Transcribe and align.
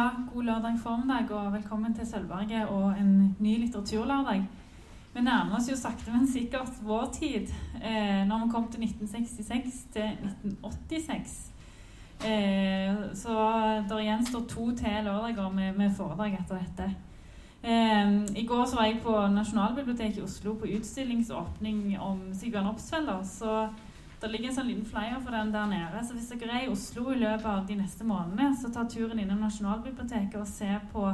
Ja, 0.00 0.10
god 0.34 0.42
lørdag 0.42 0.78
formiddag 0.80 1.30
og 1.30 1.52
velkommen 1.52 1.94
til 1.94 2.06
Sølvberget 2.06 2.68
og 2.68 2.94
en 3.00 3.36
ny 3.38 3.58
litteraturlørdag. 3.60 4.46
Vi 5.14 5.20
nærmer 5.20 5.56
oss 5.58 5.68
jo 5.68 5.76
sakte, 5.76 6.12
men 6.12 6.28
sikkert 6.28 6.78
vår 6.82 7.10
tid. 7.12 7.52
Eh, 7.84 8.22
når 8.28 8.44
vi 8.44 8.50
kom 8.50 8.68
til 8.72 8.80
1966 8.84 9.82
til 9.92 10.02
1986. 10.02 11.52
Eh, 12.24 12.96
så 13.14 13.34
det 13.90 14.00
gjenstår 14.06 14.46
to 14.48 14.70
til 14.76 15.04
lørdager 15.04 15.52
med, 15.52 15.76
med 15.76 15.92
foredrag 15.96 16.38
etter 16.40 16.64
dette. 16.64 16.88
Eh, 17.62 18.40
I 18.42 18.46
går 18.46 18.64
så 18.64 18.76
var 18.76 18.88
jeg 18.88 19.02
på 19.04 19.18
Nasjonalbiblioteket 19.36 20.18
i 20.18 20.24
Oslo 20.24 20.54
på 20.54 20.72
utstillingsåpning 20.78 21.98
om 22.00 22.24
Sigbjørn 22.32 22.72
Opsfelder. 22.72 23.20
Så 23.22 23.68
det 24.20 24.30
ligger 24.30 24.50
en 24.50 24.56
sånn 24.58 24.68
liten 24.68 24.86
flyer 24.86 25.20
for 25.24 25.32
den 25.32 25.52
der 25.54 25.68
nede. 25.70 26.00
Så 26.04 26.16
hvis 26.16 26.28
dere 26.34 26.58
er 26.58 26.66
i 26.66 26.72
Oslo 26.72 27.06
i 27.12 27.20
løpet 27.20 27.46
av 27.48 27.62
de 27.68 27.76
neste 27.78 28.04
månedene, 28.04 28.52
så 28.56 28.68
ta 28.72 28.84
turen 28.84 29.20
innom 29.22 29.40
Nasjonalbiblioteket 29.40 30.36
og 30.40 30.48
se 30.48 30.68
på 30.92 31.06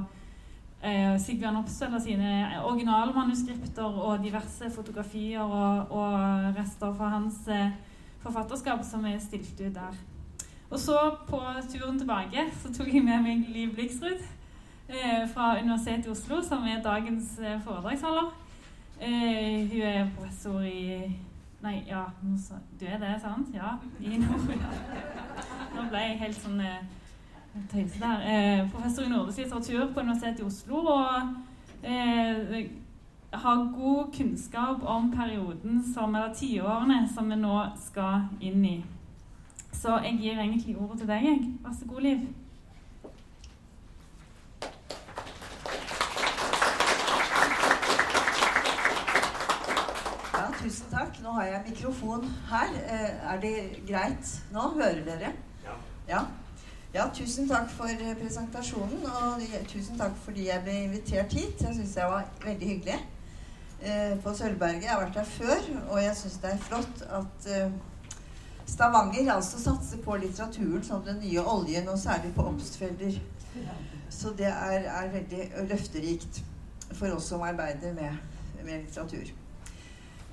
eh, 0.83 1.15
Sigbjørn 1.23 1.61
og 1.61 1.71
sine 1.71 2.33
originalmanuskripter 2.65 4.01
og 4.09 4.25
diverse 4.25 4.71
fotografier 4.75 5.45
og, 5.45 5.95
og 5.95 6.59
rester 6.59 6.95
fra 6.99 7.13
hans 7.15 7.47
eh, 7.49 7.71
forfatterskap 8.25 8.83
som 8.85 9.07
er 9.07 9.23
stilt 9.23 9.55
ut 9.61 9.75
der. 9.75 10.03
Og 10.71 10.81
så 10.83 10.99
på 11.29 11.39
turen 11.71 11.99
tilbake 11.99 12.49
så 12.63 12.73
tok 12.75 12.91
jeg 12.91 13.05
med 13.07 13.23
meg 13.23 13.47
Liv 13.55 13.71
Bliksrud 13.75 14.19
eh, 14.89 15.23
fra 15.31 15.55
Universitetet 15.61 16.09
i 16.09 16.15
Oslo, 16.17 16.41
som 16.43 16.67
er 16.67 16.83
dagens 16.83 17.39
eh, 17.39 17.61
foredragsholder. 17.63 18.35
Eh, 18.99 19.63
hun 19.71 19.83
er 19.83 20.11
professor 20.17 20.61
i 20.67 21.13
Nei, 21.63 21.83
ja 21.89 22.05
Du 22.81 22.85
er 22.87 22.99
det, 22.99 23.21
sant? 23.21 23.55
Ja. 23.55 23.77
I 24.01 24.19
nord. 24.19 24.51
Nå 25.77 25.85
ble 25.91 26.03
jeg 26.03 26.19
helt 26.21 26.41
sånn 26.41 26.61
eh, 26.61 26.83
tøyse 27.73 28.01
der. 28.01 28.25
Eh, 28.33 28.65
professor 28.73 29.07
i 29.07 29.13
nordisk 29.13 29.43
litteratur 29.43 29.93
på 29.93 30.05
Universitetet 30.05 30.43
i 30.43 30.47
Oslo. 30.47 30.83
Og 30.93 31.87
eh, 31.89 32.69
har 33.33 33.65
god 33.77 34.13
kunnskap 34.17 34.85
om 34.85 35.11
perioden 35.13 35.83
som, 35.95 36.15
eller 36.15 36.35
tiårene 36.35 37.03
som 37.15 37.31
vi 37.31 37.41
nå 37.41 37.57
skal 37.89 38.29
inn 38.41 38.65
i. 38.65 38.77
Så 39.73 39.99
jeg 40.05 40.19
gir 40.21 40.41
egentlig 40.41 40.77
ordet 40.77 41.03
til 41.03 41.09
deg. 41.11 41.49
Vær 41.65 41.73
så 41.77 41.89
god, 41.89 42.01
Liv. 42.01 42.27
Tusen 50.67 50.91
takk. 50.91 51.21
Nå 51.23 51.33
har 51.37 51.47
jeg 51.47 51.65
mikrofon 51.69 52.25
her. 52.51 52.73
Eh, 52.91 53.33
er 53.33 53.41
det 53.41 53.55
greit 53.87 54.33
nå? 54.53 54.69
Hører 54.75 55.03
dere? 55.07 55.33
Ja. 55.65 55.77
ja. 56.09 56.23
ja 56.95 57.05
tusen 57.15 57.49
takk 57.51 57.71
for 57.71 57.91
eh, 57.93 58.15
presentasjonen, 58.19 59.05
og 59.07 59.45
tusen 59.71 59.99
takk 60.01 60.17
fordi 60.25 60.49
jeg 60.49 60.65
ble 60.65 60.79
invitert 60.89 61.37
hit. 61.39 61.63
Jeg 61.63 61.79
syns 61.79 61.95
jeg 62.01 62.11
var 62.11 62.27
veldig 62.45 62.73
hyggelig 62.73 62.99
eh, 62.99 64.17
på 64.25 64.35
Sølvberget. 64.35 64.89
Jeg 64.89 64.95
har 64.95 65.05
vært 65.05 65.21
her 65.23 65.31
før, 65.37 65.71
og 65.85 66.03
jeg 66.03 66.19
syns 66.23 66.41
det 66.43 66.53
er 66.53 66.67
flott 66.67 67.07
at 67.21 67.51
Stavanger 68.67 69.31
altså 69.37 69.63
satser 69.63 70.03
på 70.03 70.19
litteraturen 70.19 70.83
som 70.83 71.07
den 71.07 71.23
nye 71.23 71.47
oljen, 71.47 71.87
og 71.89 71.99
særlig 72.03 72.35
på 72.35 72.49
Obstfelder. 72.51 73.23
Så 74.11 74.35
det 74.39 74.51
er, 74.51 74.91
er 74.91 75.15
veldig 75.15 75.49
løfterikt 75.71 76.43
for 76.91 77.15
oss 77.15 77.31
som 77.31 77.47
arbeider 77.47 77.95
med, 77.95 78.19
med 78.65 78.81
litteratur. 78.83 79.31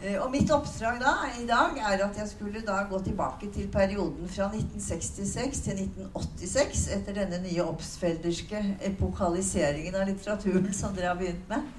Eh, 0.04 0.18
og 0.20 0.32
mitt 0.32 0.52
oppdrag 0.52 0.98
da, 1.00 1.14
i 1.40 1.46
dag 1.48 1.78
er 1.80 2.02
at 2.04 2.18
jeg 2.20 2.28
skulle 2.28 2.62
da 2.68 2.82
gå 2.90 3.00
tilbake 3.06 3.48
til 3.56 3.70
perioden 3.72 4.28
fra 4.28 4.50
1966 4.52 5.62
til 5.64 5.80
1986 5.80 6.88
etter 6.98 7.16
denne 7.22 7.40
nye 7.46 7.64
oppsfelderske 7.64 8.64
epokaliseringen 8.90 9.96
av 9.96 10.10
litteraturen 10.10 10.74
som 10.76 10.96
dere 10.98 11.14
har 11.14 11.20
begynt 11.22 11.48
med. 11.50 11.72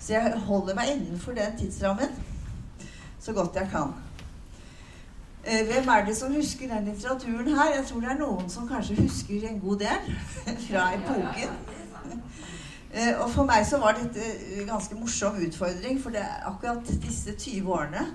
Så 0.00 0.16
jeg 0.16 0.42
holder 0.48 0.74
meg 0.74 0.94
innenfor 0.96 1.36
den 1.38 1.58
tidsrammen 1.60 2.16
så 3.20 3.36
godt 3.36 3.60
jeg 3.60 3.68
kan. 3.70 3.94
Eh, 5.44 5.62
hvem 5.70 5.88
er 5.94 6.04
det 6.04 6.16
som 6.16 6.34
husker 6.34 6.74
den 6.74 6.90
litteraturen 6.90 7.54
her? 7.54 7.74
Jeg 7.76 7.86
tror 7.86 8.00
det 8.00 8.10
er 8.10 8.18
noen 8.24 8.50
som 8.50 8.66
kanskje 8.68 8.98
husker 9.04 9.46
en 9.46 9.60
god 9.62 9.84
del 9.84 10.10
fra 10.66 10.88
epoken. 10.98 11.54
Eh, 12.94 13.22
og 13.22 13.30
for 13.30 13.46
meg 13.46 13.62
så 13.66 13.78
var 13.78 13.94
dette 13.94 14.24
en 14.58 14.66
ganske 14.66 14.94
morsom 14.98 15.36
utfordring, 15.46 16.00
for 16.02 16.10
akkurat 16.18 16.88
disse 17.04 17.30
20 17.38 17.70
årene 17.70 18.06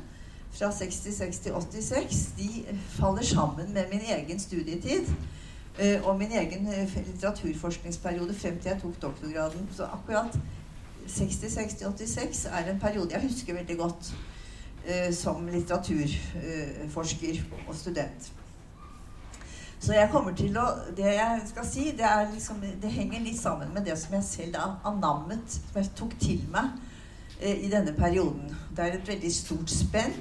fra 0.55 0.71
66 0.71 1.39
til 1.43 1.51
86 1.53 2.25
de 2.37 2.49
faller 2.97 3.23
sammen 3.23 3.73
med 3.73 3.85
min 3.91 4.01
egen 4.17 4.39
studietid 4.39 5.07
eh, 5.79 6.03
og 6.03 6.17
min 6.19 6.31
egen 6.31 6.67
eh, 6.67 6.97
litteraturforskningsperiode 7.07 8.35
frem 8.35 8.59
til 8.59 8.69
jeg 8.69 8.81
tok 8.81 9.01
doktorgraden. 9.01 9.69
Så 9.71 9.83
akkurat 9.83 10.39
66 11.07 11.73
til 11.73 11.87
86 11.87 12.45
er 12.45 12.71
en 12.71 12.79
periode 12.79 13.13
jeg 13.13 13.21
husker 13.21 13.53
veldig 13.53 13.77
godt 13.77 14.15
som 15.17 15.47
litteraturforsker 15.49 17.39
og 17.67 17.75
student. 17.75 18.31
Så 19.85 19.93
jeg 19.93 20.09
kommer 20.09 20.33
til 20.33 20.55
å 20.57 20.65
Det 20.97 21.05
jeg 21.05 21.41
skal 21.45 21.65
si, 21.69 21.83
det, 21.97 22.11
liksom, 22.33 22.63
det 22.81 22.89
henger 22.89 23.21
litt 23.21 23.37
sammen 23.37 23.69
med 23.73 23.85
det 23.85 23.93
som 24.01 24.15
jeg 24.17 24.25
selv 24.25 24.55
da 24.55 24.63
anammet, 24.89 25.43
som 25.45 25.77
jeg 25.77 25.91
tok 25.99 26.15
til 26.21 26.39
meg 26.49 26.71
eh, 27.37 27.67
i 27.67 27.69
denne 27.69 27.93
perioden. 27.93 28.49
Det 28.73 28.81
er 28.81 28.97
et 28.97 29.11
veldig 29.11 29.29
stort 29.35 29.69
spenn, 29.69 30.15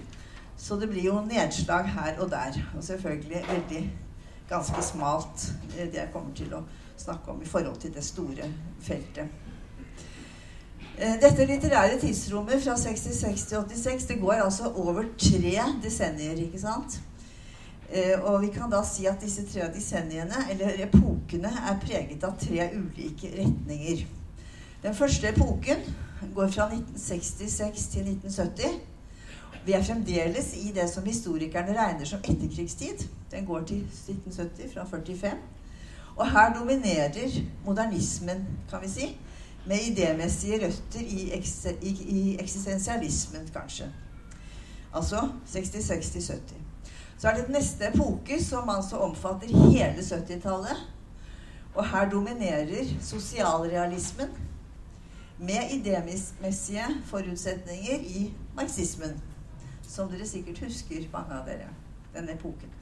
så 0.60 0.76
det 0.76 0.90
blir 0.90 1.06
jo 1.06 1.22
nedslag 1.24 1.88
her 1.94 2.20
og 2.20 2.28
der. 2.34 2.58
Og 2.76 2.84
selvfølgelig 2.84 3.40
veldig 3.48 3.80
ganske 4.50 4.84
smalt, 4.84 5.46
eh, 5.78 5.88
det 5.88 6.02
jeg 6.02 6.12
kommer 6.12 6.36
til 6.36 6.52
å 6.58 6.60
snakke 7.00 7.32
om 7.32 7.40
i 7.40 7.48
forhold 7.48 7.80
til 7.80 7.96
det 7.96 8.04
store 8.04 8.50
feltet. 8.84 9.32
Eh, 10.98 11.16
dette 11.24 11.48
litterære 11.48 11.96
tidsrommet 12.04 12.60
fra 12.68 12.76
66 12.84 13.48
til 13.48 13.64
86 13.64 14.12
det 14.12 14.20
går 14.20 14.44
altså 14.44 14.74
over 14.74 15.08
tre 15.16 15.56
desennier. 15.82 16.36
ikke 16.50 16.60
sant? 16.60 17.00
Eh, 17.94 18.24
og 18.24 18.42
vi 18.42 18.48
kan 18.50 18.70
da 18.70 18.80
si 18.82 19.06
at 19.06 19.22
disse 19.22 19.44
tre 19.46 19.68
desenniene, 19.74 20.40
eller 20.50 20.80
epokene, 20.82 21.50
er 21.70 21.76
preget 21.82 22.24
av 22.26 22.34
tre 22.40 22.66
ulike 22.74 23.30
retninger. 23.36 24.02
Den 24.82 24.96
første 24.98 25.30
epoken 25.30 25.84
går 26.34 26.50
fra 26.56 26.66
1966 26.72 27.86
til 27.92 28.08
1970. 28.16 28.80
Vi 29.64 29.72
er 29.72 29.84
fremdeles 29.86 30.50
i 30.58 30.72
det 30.74 30.88
som 30.90 31.06
historikerne 31.06 31.76
regner 31.78 32.04
som 32.04 32.18
etterkrigstid. 32.18 33.06
Den 33.30 33.46
går 33.46 33.62
til 33.70 33.86
1970, 33.86 34.74
fra 34.74 34.84
45. 34.90 35.30
Og 36.16 36.26
her 36.30 36.52
dominerer 36.58 37.38
modernismen, 37.64 38.46
kan 38.70 38.82
vi 38.82 38.88
si, 38.88 39.08
med 39.66 39.86
idémessige 39.86 40.66
røtter 40.66 41.00
i, 41.00 41.30
i, 41.82 41.96
i 42.18 42.36
eksistensialismen, 42.40 43.48
kanskje. 43.54 43.86
Altså 44.94 45.28
66 45.46 46.10
til 46.10 46.22
70. 46.22 46.63
Så 47.24 47.30
er 47.30 47.38
det 47.40 47.54
neste 47.54 47.86
epoke, 47.88 48.36
som 48.44 48.68
altså 48.68 48.98
omfatter 49.00 49.48
hele 49.48 50.02
70-tallet. 50.04 50.80
Og 51.74 51.86
her 51.88 52.10
dominerer 52.10 52.90
sosialrealismen 53.00 54.34
med 55.38 55.72
idémessige 55.72 56.84
forutsetninger 57.08 58.04
i 58.04 58.26
marxismen. 58.54 59.16
Som 59.88 60.12
dere 60.12 60.28
sikkert 60.28 60.60
husker, 60.66 61.08
mange 61.16 61.38
av 61.38 61.48
dere. 61.48 61.70
Den 62.12 62.28
epoken. 62.28 62.76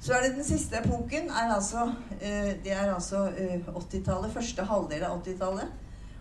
Så 0.00 0.12
er 0.12 0.26
det 0.26 0.34
den 0.36 0.44
siste 0.44 0.84
epoken. 0.84 1.32
Er 1.32 1.56
altså, 1.56 1.88
eh, 2.20 2.52
det 2.64 2.76
er 2.76 2.94
altså 2.94 3.24
80-tallet, 3.32 4.28
eh, 4.28 4.34
første 4.34 4.68
halvdel 4.68 5.08
av 5.08 5.22
80-tallet. 5.22 5.72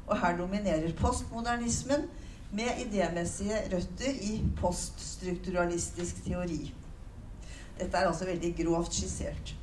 Og 0.08 0.18
her 0.24 0.38
dominerer 0.38 0.96
postmodernismen 1.04 2.08
med 2.52 2.84
idémessige 2.88 3.60
røtter 3.76 4.28
i 4.32 4.42
poststrukturalistisk 4.56 6.24
teori. 6.24 6.77
Dette 7.78 7.98
er 7.98 8.10
altså 8.10 8.28
veldig 8.28 8.54
grovt 8.58 8.98
skissert. 8.98 9.54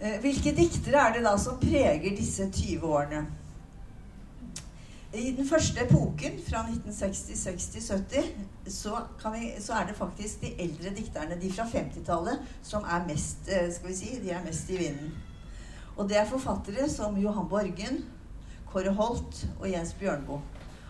Eh, 0.00 0.18
hvilke 0.20 0.52
diktere 0.56 1.00
er 1.00 1.16
det 1.16 1.24
da 1.24 1.36
som 1.40 1.60
preger 1.60 2.16
disse 2.16 2.50
20 2.50 2.84
årene? 2.84 3.24
I 5.14 5.30
den 5.36 5.46
første 5.46 5.84
epoken, 5.84 6.40
fra 6.48 6.64
1960, 6.66 7.38
60, 7.38 7.90
70, 7.90 8.24
så, 8.66 8.96
så, 9.62 9.72
er 9.72 9.86
det 9.86 9.94
faktisk 9.96 10.40
de 10.40 10.50
eldre 10.58 10.90
dikterne, 10.96 11.38
de 11.40 11.52
fra 11.52 11.68
50-tallet, 11.70 12.40
som 12.62 12.82
er 12.82 13.06
mest 13.06 13.46
eh, 13.46 13.68
skal 13.70 13.92
vi 13.92 13.94
si, 13.94 14.10
de 14.24 14.32
er 14.34 14.42
mest 14.42 14.70
i 14.74 14.80
vinden. 14.80 15.14
Og 15.96 16.08
det 16.10 16.18
er 16.18 16.26
forfattere 16.26 16.88
som 16.90 17.14
Johan 17.22 17.46
Borgen, 17.48 18.02
Kåre 18.72 18.90
Holt 18.98 19.44
og 19.60 19.70
Jens 19.70 19.94
Bjørnboe. 19.94 20.40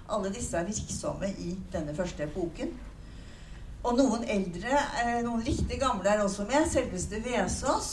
Alle 0.09 0.33
disse 0.33 0.57
er 0.57 0.65
virksomme 0.65 1.29
i 1.45 1.53
denne 1.73 1.93
første 1.95 2.25
epoken. 2.25 2.73
Og 3.85 3.99
noen 3.99 4.23
eldre, 4.33 4.79
eh, 5.03 5.19
noen 5.27 5.43
riktig 5.45 5.77
gamle 5.81 6.09
er 6.09 6.23
også 6.25 6.47
med. 6.49 6.65
Selveste 6.73 7.21
Vesaas. 7.25 7.91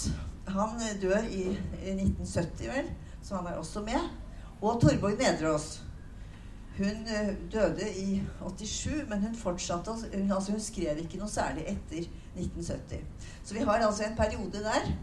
Han 0.47 0.79
dør 1.01 1.25
i, 1.27 1.43
i 1.83 1.93
1970, 1.97 2.67
vel, 2.71 2.87
så 3.23 3.39
han 3.39 3.49
er 3.51 3.59
også 3.59 3.83
med. 3.83 4.09
Og 4.61 4.79
Torborg 4.81 5.19
Nedreås. 5.19 5.81
Hun 6.77 7.03
eh, 7.11 7.33
døde 7.51 7.89
i 7.99 8.21
87, 8.39 9.03
men 9.09 9.25
hun 9.25 9.35
fortsatte 9.35 9.91
hun, 9.91 10.31
altså 10.31 10.55
hun 10.55 10.63
skrev 10.63 11.03
ikke 11.03 11.19
noe 11.19 11.29
særlig 11.31 11.67
etter 11.67 12.07
1970. 12.39 13.03
Så 13.43 13.57
vi 13.57 13.67
har 13.67 13.83
altså 13.83 14.07
en 14.07 14.15
periode 14.15 14.63
der 14.63 14.93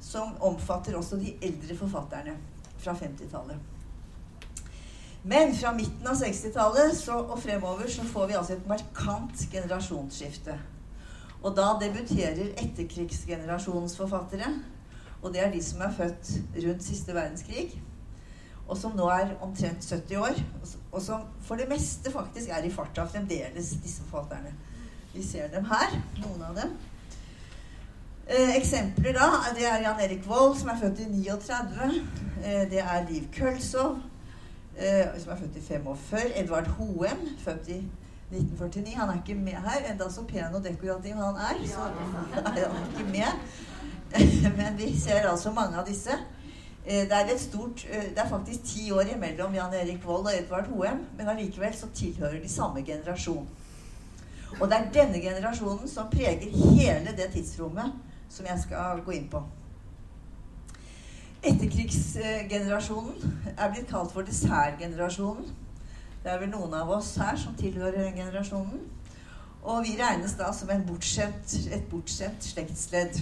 som 0.00 0.32
omfatter 0.40 0.96
også 0.96 1.20
de 1.20 1.36
eldre 1.42 1.76
forfatterne. 1.76 2.38
fra 2.82 2.92
50-tallet. 2.98 3.71
Men 5.22 5.54
fra 5.54 5.70
midten 5.76 6.06
av 6.10 6.18
60-tallet 6.18 6.98
og 7.12 7.36
fremover 7.38 7.90
så 7.90 8.02
får 8.10 8.26
vi 8.26 8.36
altså 8.38 8.56
et 8.56 8.66
markant 8.66 9.44
generasjonsskifte. 9.52 10.56
Og 11.42 11.54
da 11.54 11.68
debuterer 11.78 12.56
etterkrigsgenerasjonens 12.62 13.94
forfattere. 13.98 14.50
Og 15.22 15.30
det 15.34 15.44
er 15.44 15.52
de 15.52 15.62
som 15.62 15.82
er 15.86 15.94
født 15.94 16.32
rundt 16.64 16.84
siste 16.84 17.14
verdenskrig. 17.14 17.68
Og 18.66 18.76
som 18.78 18.94
nå 18.98 19.06
er 19.14 19.36
omtrent 19.42 19.86
70 19.86 20.18
år. 20.18 20.42
Og 20.90 21.02
som 21.02 21.26
for 21.46 21.58
det 21.58 21.68
meste 21.70 22.10
faktisk 22.10 22.50
er 22.50 22.66
i 22.66 22.74
farta 22.74 23.06
fremdeles, 23.06 23.76
disse 23.82 24.02
forfatterne. 24.10 24.54
Vi 25.14 25.22
ser 25.22 25.50
dem 25.52 25.66
her, 25.70 25.98
noen 26.22 26.42
av 26.48 26.58
dem. 26.58 26.74
Eh, 28.26 28.54
eksempler 28.56 29.14
da, 29.18 29.28
det 29.54 29.66
er 29.68 29.82
Jan 29.84 30.00
Erik 30.00 30.22
Vold, 30.26 30.56
som 30.58 30.70
er 30.72 30.78
født 30.80 31.02
i 31.04 31.10
39. 31.10 32.00
Eh, 32.42 32.62
det 32.70 32.80
er 32.80 33.06
Liv 33.10 33.26
Kølsov, 33.34 33.98
som 35.20 35.32
er 35.32 35.36
født 35.36 35.56
i 35.56 35.62
45. 35.66 36.20
Edvard 36.40 36.66
Hoem, 36.78 37.26
født 37.38 37.68
i 37.68 37.80
1949. 38.32 38.94
Han 38.96 39.08
er 39.08 39.18
ikke 39.20 39.34
med 39.40 39.52
her, 39.52 39.90
enda 39.90 40.08
så 40.10 40.24
pen 40.28 40.54
og 40.54 40.64
dekorativ 40.64 41.14
han 41.14 41.40
er. 41.48 41.60
Så 41.68 41.88
er 42.36 42.68
han 42.68 42.86
ikke 42.90 43.10
med. 43.10 43.30
Men 44.58 44.78
vi 44.78 45.00
ser 45.00 45.28
altså 45.28 45.52
mange 45.52 45.76
av 45.78 45.86
disse. 45.88 46.16
Eh, 46.86 47.04
det 47.08 47.12
er, 47.12 47.34
et 47.34 47.40
stort, 47.40 47.86
eh, 47.90 48.08
det 48.10 48.18
er 48.18 48.28
faktisk 48.28 48.64
ti 48.64 48.90
år 48.92 49.14
imellom 49.14 49.54
Jan 49.54 49.74
Erik 49.74 50.06
Vold 50.06 50.26
og 50.26 50.32
Edvard 50.34 50.66
Hoem, 50.66 51.04
men 51.16 51.28
allikevel 51.28 51.74
så 51.78 51.86
tilhører 51.94 52.40
de 52.42 52.48
samme 52.48 52.82
generasjon. 52.82 53.48
Og 54.60 54.68
det 54.68 54.76
er 54.78 54.88
denne 54.94 55.20
generasjonen 55.20 55.88
som 55.88 56.10
preger 56.10 56.50
hele 56.50 57.14
det 57.16 57.30
tidsrommet 57.32 57.92
som 58.28 58.46
jeg 58.46 58.64
skal 58.64 59.04
gå 59.06 59.14
inn 59.14 59.28
på. 59.30 59.44
Etterkrigsgenerasjonen 61.42 63.54
er 63.58 63.70
blitt 63.72 63.88
kalt 63.90 64.12
for 64.14 64.22
dessertgenerasjonen. 64.22 65.48
Det 66.22 66.30
er 66.30 66.38
vel 66.38 66.52
noen 66.52 66.74
av 66.78 66.92
oss 66.94 67.16
her 67.18 67.34
som 67.40 67.56
tilhører 67.58 68.04
den 68.04 68.20
generasjonen. 68.20 68.84
Og 69.62 69.82
vi 69.82 69.96
regnes 69.98 70.36
da 70.38 70.52
som 70.54 70.70
bortskjemt, 70.86 71.56
et 71.74 71.88
bortskjemt 71.90 72.46
slektsledd. 72.46 73.18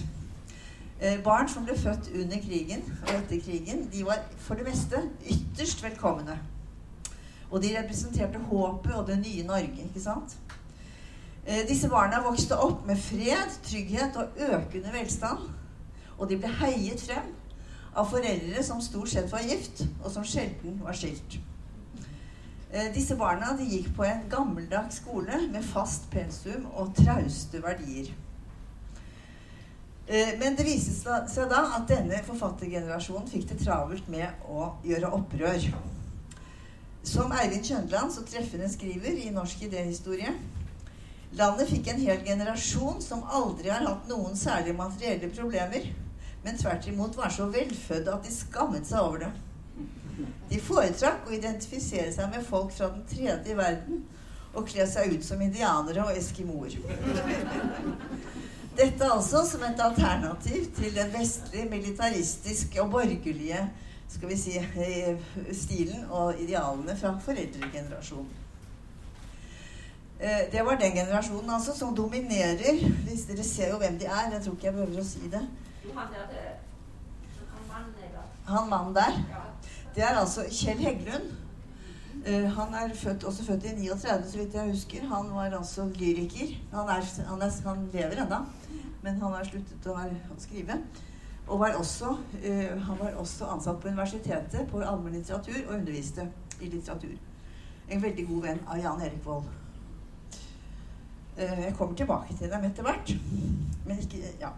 Eh, 1.01 1.17
barn 1.25 1.49
som 1.49 1.65
ble 1.65 1.73
født 1.73 2.11
under 2.13 2.37
krigen 2.45 2.85
og 3.07 3.15
etter 3.15 3.41
krigen, 3.41 3.89
de 3.89 4.05
var 4.05 4.21
for 4.37 4.55
det 4.55 4.69
meste 4.69 5.01
ytterst 5.25 5.83
velkomne. 5.83 6.37
Og 7.49 7.63
de 7.63 7.73
representerte 7.73 8.37
håpet 8.37 8.95
og 8.95 9.07
det 9.07 9.17
nye 9.25 9.49
Norge, 9.49 9.89
ikke 9.89 10.01
sant? 10.01 10.37
Eh, 11.47 11.65
disse 11.67 11.89
barna 11.89 12.21
vokste 12.21 12.53
opp 12.53 12.85
med 12.85 13.01
fred, 13.01 13.49
trygghet 13.65 14.13
og 14.15 14.29
økende 14.37 14.93
velstand. 14.93 15.49
Og 16.19 16.29
de 16.29 16.37
ble 16.37 16.57
heiet 16.61 17.01
frem 17.01 17.40
av 17.93 18.07
foreldre 18.11 18.63
som 18.63 18.81
stort 18.81 19.09
sett 19.11 19.31
var 19.31 19.43
gift, 19.45 19.83
og 20.03 20.11
som 20.13 20.25
sjelden 20.27 20.79
var 20.83 20.95
skilt. 20.95 21.39
Eh, 22.71 22.87
disse 22.95 23.17
barna 23.19 23.51
gikk 23.59 23.89
på 23.97 24.05
en 24.07 24.27
gammeldags 24.31 25.01
skole 25.01 25.41
med 25.51 25.65
fast 25.73 26.07
pensum 26.11 26.69
og 26.71 26.93
trauste 26.95 27.59
verdier. 27.63 28.13
Eh, 30.07 30.31
men 30.39 30.55
det 30.55 30.65
viste 30.67 31.17
seg 31.31 31.51
da 31.51 31.65
at 31.77 31.89
denne 31.89 32.21
forfattergenerasjonen 32.27 33.27
fikk 33.31 33.49
det 33.51 33.59
travelt 33.65 34.07
med 34.11 34.47
å 34.47 34.71
gjøre 34.87 35.11
opprør. 35.19 35.67
Som 37.03 37.33
Eivind 37.35 37.65
Kjøndland 37.65 38.13
så 38.13 38.23
treffende 38.23 38.69
skriver 38.69 39.19
i 39.19 39.31
Norsk 39.33 39.63
idéhistorie 39.65 40.31
Landet 41.39 41.69
fikk 41.71 41.87
en 41.87 42.01
hel 42.03 42.19
generasjon 42.27 42.97
som 43.03 43.23
aldri 43.23 43.71
har 43.71 43.85
hatt 43.87 44.09
noen 44.09 44.35
særlige 44.35 44.75
materielle 44.75 45.29
problemer, 45.31 45.85
men 46.43 46.57
tvert 46.57 46.87
imot 46.87 47.17
var 47.17 47.29
så 47.29 47.45
velfødde 47.51 48.13
at 48.13 48.25
de 48.25 48.33
skammet 48.33 48.87
seg 48.87 48.99
over 48.99 49.25
det. 49.25 49.31
De 50.49 50.59
foretrakk 50.61 51.27
å 51.27 51.35
identifisere 51.35 52.11
seg 52.13 52.31
med 52.33 52.45
folk 52.45 52.73
fra 52.75 52.89
den 52.93 53.05
tredje 53.09 53.55
verden 53.57 54.03
og 54.51 54.67
kle 54.67 54.85
seg 54.89 55.13
ut 55.15 55.25
som 55.25 55.41
indianere 55.41 56.03
og 56.03 56.17
eskimoer. 56.17 56.75
Dette 58.77 59.07
altså 59.07 59.43
som 59.47 59.63
et 59.67 59.79
alternativ 59.83 60.67
til 60.75 60.93
den 60.95 61.13
vestlige, 61.13 61.69
militaristiske 61.71 62.81
og 62.83 62.91
borgerlige 62.91 63.63
skal 64.11 64.29
vi 64.29 64.37
si, 64.37 64.57
eh, 64.57 65.15
stilen 65.55 66.05
og 66.09 66.39
idealene 66.39 66.95
fra 66.99 67.13
foreldregenerasjonen. 67.25 68.39
Eh, 70.19 70.51
det 70.51 70.65
var 70.65 70.75
den 70.77 70.91
generasjonen 70.91 71.49
altså 71.49 71.77
som 71.77 71.95
dominerer. 71.95 72.87
Hvis 73.07 73.23
dere 73.29 73.43
ser 73.43 73.71
jo 73.71 73.77
hvem 73.77 73.97
de 73.99 74.05
er. 74.05 74.33
Jeg 74.33 74.41
tror 74.43 74.53
ikke 74.53 74.67
jeg 74.67 74.73
behøver 74.73 75.01
å 75.01 75.05
si 75.05 75.29
det. 75.31 75.41
Han 78.47 78.69
mannen 78.69 78.95
der. 78.95 79.21
Det 79.95 80.03
er 80.03 80.19
altså 80.19 80.45
Kjell 80.51 80.77
Heggelund. 80.77 81.31
Uh, 82.21 82.49
han 82.57 82.73
er 82.73 82.93
født, 82.95 83.23
også 83.23 83.43
født 83.43 83.63
i 83.65 83.73
39, 83.75 84.31
så 84.31 84.37
vidt 84.37 84.53
jeg 84.53 84.69
husker. 84.69 85.07
Han 85.09 85.31
var 85.35 85.57
altså 85.57 85.85
lyriker. 85.95 86.51
Han, 86.73 86.89
er, 86.89 87.07
han, 87.27 87.41
er, 87.41 87.51
han 87.65 87.89
lever 87.93 88.21
ennå, 88.25 88.39
men 89.01 89.21
han 89.21 89.33
har 89.33 89.47
sluttet 89.47 89.87
å, 89.89 89.95
å 89.95 90.37
skrive. 90.39 90.77
Og 91.47 91.59
var 91.59 91.79
også, 91.79 92.13
uh, 92.45 92.83
han 92.85 92.99
var 92.99 93.17
også 93.23 93.49
ansatt 93.55 93.81
på 93.81 93.89
universitetet 93.89 94.69
på 94.69 94.83
allmennlitteratur 94.83 95.63
og 95.65 95.73
underviste 95.79 96.27
i 96.61 96.69
litteratur. 96.69 97.17
En 97.89 98.05
veldig 98.05 98.27
god 98.27 98.45
venn 98.45 98.63
av 98.67 98.85
Jan 98.85 99.01
Erik 99.01 99.25
Vold. 99.25 99.49
Eh, 101.37 101.59
jeg 101.63 101.73
kommer 101.77 101.95
tilbake 101.95 102.37
til 102.37 102.51
dem 102.51 102.63
etter 102.67 102.85
hvert. 102.85 103.13
Men 103.87 103.99
ikke, 103.99 104.17
ja. 104.39 104.49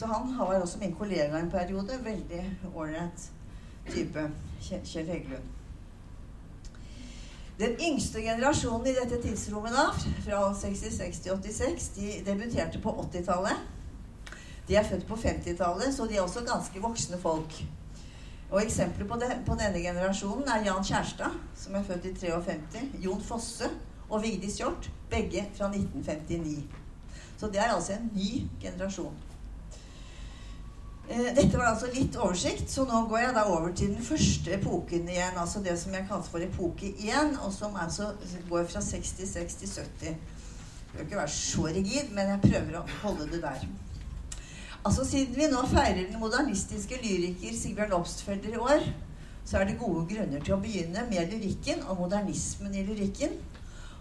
Så 0.00 0.06
han 0.06 0.38
var 0.38 0.60
også 0.60 0.78
min 0.78 0.94
kollega 0.94 1.38
en 1.38 1.50
periode. 1.50 1.98
Veldig 2.04 2.44
ålreit 2.74 3.32
type. 3.90 4.22
Kjell 4.62 5.10
Heggelund. 5.12 5.44
Den 7.58 7.74
yngste 7.84 8.22
generasjonen 8.24 8.86
i 8.88 8.94
dette 8.96 9.18
tidsrommet, 9.20 9.76
da, 9.76 9.90
fra 10.24 10.40
66 10.56 11.20
til 11.20 11.36
86, 11.42 11.90
de 11.98 12.08
debuterte 12.24 12.80
på 12.80 12.94
80-tallet. 13.12 13.60
De 14.68 14.80
er 14.80 14.88
født 14.88 15.06
på 15.06 15.20
50-tallet, 15.20 15.92
så 15.94 16.08
de 16.08 16.16
er 16.16 16.24
også 16.24 16.46
ganske 16.48 16.80
voksne 16.80 17.20
folk. 17.20 17.60
Og 18.50 18.62
Eksempler 18.64 19.06
på, 19.06 19.20
det, 19.20 19.34
på, 19.46 19.58
denne 19.60 19.84
generasjonen 19.84 20.48
er 20.48 20.64
Jan 20.64 20.84
Kjærstad, 20.84 21.36
som 21.56 21.76
er 21.76 21.84
født 21.84 22.08
i 22.08 22.14
53. 22.14 22.86
Jon 23.04 23.20
Fosse, 23.20 23.68
og 24.08 24.22
Vigdis 24.22 24.56
Hjorth, 24.62 24.88
begge 25.10 25.44
fra 25.58 25.68
1959. 25.68 26.64
Så 27.36 27.52
det 27.52 27.60
er 27.60 27.74
altså 27.76 27.98
en 27.98 28.10
ny 28.14 28.46
generasjon. 28.62 29.26
Eh, 31.10 31.34
dette 31.34 31.58
var 31.58 31.72
altså 31.72 31.88
litt 31.90 32.14
oversikt, 32.22 32.68
så 32.70 32.84
nå 32.86 33.00
går 33.10 33.18
jeg 33.18 33.32
da 33.34 33.42
over 33.50 33.72
til 33.74 33.88
den 33.90 34.04
første 34.06 34.52
epoken 34.54 35.08
igjen. 35.10 35.38
Altså 35.42 35.62
det 35.64 35.74
som 35.80 35.94
jeg 35.96 36.06
kalte 36.06 36.30
for 36.30 36.44
epoke 36.44 36.92
1, 37.02 37.32
og 37.42 37.50
som 37.54 37.74
altså 37.74 38.12
går 38.50 38.68
fra 38.70 38.82
66 38.84 39.58
til 39.58 39.72
70. 39.74 39.90
Det 39.98 40.14
bør 40.92 41.08
ikke 41.08 41.18
være 41.18 41.34
så 41.34 41.66
rigid, 41.66 42.14
men 42.14 42.30
jeg 42.30 42.44
prøver 42.44 42.78
å 42.78 42.84
holde 43.02 43.26
det 43.32 43.42
der. 43.42 43.66
Altså 44.84 45.04
Siden 45.04 45.34
vi 45.34 45.50
nå 45.50 45.66
feirer 45.68 46.06
den 46.06 46.22
modernistiske 46.22 47.02
lyriker 47.02 47.58
Sigbjørn 47.58 47.98
Obstfelder 47.98 48.54
i 48.54 48.62
år, 48.62 48.86
så 49.44 49.58
er 49.58 49.66
det 49.66 49.80
gode 49.82 50.06
grunner 50.14 50.46
til 50.46 50.54
å 50.54 50.62
begynne 50.62 51.08
med 51.10 51.34
lyrikken 51.34 51.82
og 51.90 52.04
modernismen 52.04 52.76
i 52.78 52.86
lyrikken. 52.86 53.34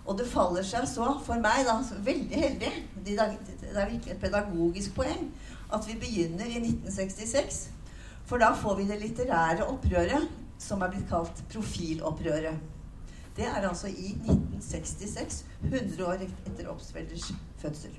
Og 0.05 0.17
det 0.17 0.29
faller 0.29 0.65
seg 0.65 0.85
så, 0.89 1.09
for 1.25 1.41
meg, 1.41 1.65
da, 1.65 1.81
veldig 2.05 2.37
heldig 2.45 2.69
Det 3.05 3.17
er 3.19 3.89
virkelig 3.89 4.13
et 4.13 4.21
pedagogisk 4.21 4.93
poeng 4.95 5.27
at 5.73 5.87
vi 5.87 5.95
begynner 6.01 6.45
i 6.45 6.59
1966. 6.61 7.69
For 8.29 8.41
da 8.41 8.51
får 8.57 8.75
vi 8.77 8.89
det 8.89 8.99
litterære 9.01 9.65
opprøret 9.69 10.27
som 10.59 10.83
er 10.83 10.91
blitt 10.93 11.07
kalt 11.09 11.41
profilopprøret. 11.51 12.59
Det 13.37 13.47
er 13.47 13.63
altså 13.63 13.87
i 13.87 14.11
1966, 14.25 15.45
100 15.63 16.05
år 16.05 16.25
etter 16.25 16.67
Obstfelders 16.69 17.31
fødsel. 17.61 17.93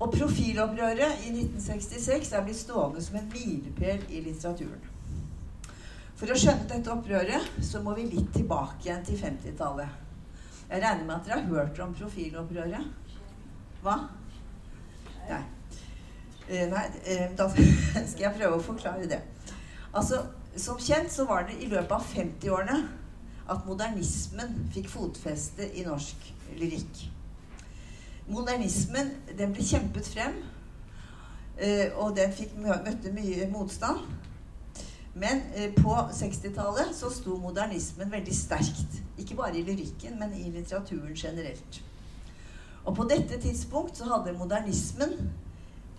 Og 0.00 0.14
profilopprøret 0.14 1.26
i 1.26 1.30
1966 1.34 2.32
er 2.32 2.44
blitt 2.46 2.58
stående 2.58 3.02
som 3.04 3.18
en 3.20 3.28
milepæl 3.34 4.06
i 4.08 4.22
litteraturen. 4.24 4.88
For 6.16 6.30
å 6.30 6.38
skjønne 6.38 6.68
dette 6.70 6.90
opprøret 6.94 7.62
så 7.66 7.82
må 7.84 7.94
vi 7.98 8.08
litt 8.08 8.32
tilbake 8.34 8.86
igjen 8.86 9.04
til 9.06 9.20
50-tallet. 9.20 10.00
Jeg 10.70 10.80
regner 10.80 11.04
med 11.04 11.16
at 11.18 11.26
dere 11.26 11.40
har 11.42 11.50
hørt 11.50 11.80
om 11.84 11.94
profilopprøret? 11.98 13.18
Hva? 13.82 13.96
Nei. 15.28 15.42
Eh, 16.52 16.68
nei, 16.68 16.84
eh, 17.04 17.30
da 17.36 17.46
skal 18.10 18.26
jeg 18.26 18.36
prøve 18.36 18.58
å 18.58 18.64
forklare 18.64 19.08
det. 19.08 19.22
Altså, 19.96 20.20
Som 20.52 20.76
kjent 20.76 21.08
så 21.08 21.24
var 21.24 21.46
det 21.48 21.54
i 21.64 21.66
løpet 21.70 21.92
av 21.96 22.02
50-årene 22.04 22.74
at 23.48 23.62
modernismen 23.64 24.50
fikk 24.74 24.90
fotfeste 24.92 25.64
i 25.80 25.84
norsk 25.86 26.26
lyrikk. 26.58 26.98
Modernismen 28.28 29.14
den 29.38 29.54
ble 29.56 29.64
kjempet 29.64 30.10
frem, 30.12 30.34
eh, 31.56 31.88
og 31.96 32.12
den 32.18 32.34
fikk, 32.36 32.52
møtte 32.60 33.14
mye 33.16 33.48
motstand. 33.48 34.04
Men 35.16 35.40
på 35.78 35.94
60-tallet 36.20 36.92
så 36.96 37.08
sto 37.12 37.38
modernismen 37.40 38.12
veldig 38.12 38.36
sterkt. 38.36 39.00
Ikke 39.20 39.38
bare 39.40 39.56
i 39.56 39.64
lyrikken, 39.64 40.18
men 40.20 40.36
i 40.36 40.52
litteraturen 40.52 41.16
generelt. 41.16 41.80
Og 42.84 42.96
på 42.96 43.08
dette 43.08 43.40
tidspunkt 43.40 43.96
så 43.96 44.08
hadde 44.12 44.36
modernismen 44.36 45.16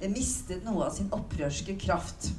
eh, 0.04 0.12
mistet 0.12 0.66
noe 0.68 0.88
av 0.88 0.96
sin 0.96 1.12
opprørske 1.16 1.78
kraft. 1.82 2.32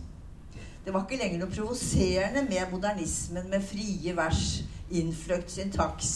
Det 0.84 0.92
var 0.92 1.06
ikke 1.06 1.18
lenger 1.22 1.40
noe 1.40 1.52
provoserende 1.52 2.44
med 2.44 2.72
modernismen 2.72 3.48
med 3.50 3.64
frie 3.64 4.12
vers, 4.16 4.62
innfløkt 4.92 5.50
syntaks, 5.50 6.10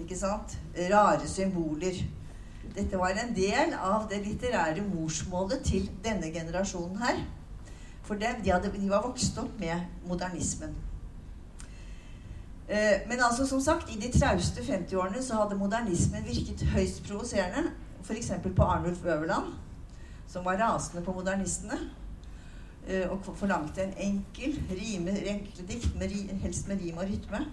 ikke 0.00 0.16
sant? 0.16 0.56
rare 0.90 1.28
symboler. 1.28 2.00
Dette 2.74 2.98
var 2.98 3.16
en 3.18 3.34
del 3.36 3.74
av 3.76 4.06
det 4.08 4.22
litterære 4.24 4.84
morsmålet 4.86 5.64
til 5.66 5.90
denne 6.04 6.30
generasjonen 6.32 7.02
her. 7.02 7.20
For 8.06 8.18
dem, 8.18 8.40
de, 8.44 8.52
hadde, 8.52 8.72
de 8.72 8.90
var 8.90 9.04
vokst 9.04 9.36
opp 9.38 9.58
med 9.60 9.84
modernismen. 10.08 10.72
Eh, 12.70 13.08
men 13.08 13.20
altså, 13.20 13.46
som 13.46 13.60
sagt, 13.60 13.90
i 13.90 13.98
de 14.00 14.12
trauste 14.18 14.62
50-årene 14.62 15.22
så 15.22 15.42
hadde 15.42 15.58
modernismen 15.58 16.26
virket 16.26 16.62
høyst 16.72 17.02
provoserende. 17.08 17.72
F.eks. 18.04 18.32
på 18.56 18.62
Arnulf 18.62 19.04
Øverland, 19.04 19.52
som 20.30 20.46
var 20.46 20.60
rasende 20.60 21.02
på 21.04 21.14
modernistene. 21.16 21.78
Eh, 22.88 23.10
og 23.10 23.26
forlangte 23.36 23.82
en 23.84 23.96
enkel, 24.00 24.56
rime, 24.70 25.16
enkle 25.34 25.66
dikt, 25.68 25.90
med, 25.98 26.14
helst 26.42 26.68
med 26.68 26.80
rim 26.80 26.98
og 26.98 27.10
rytme. 27.10 27.44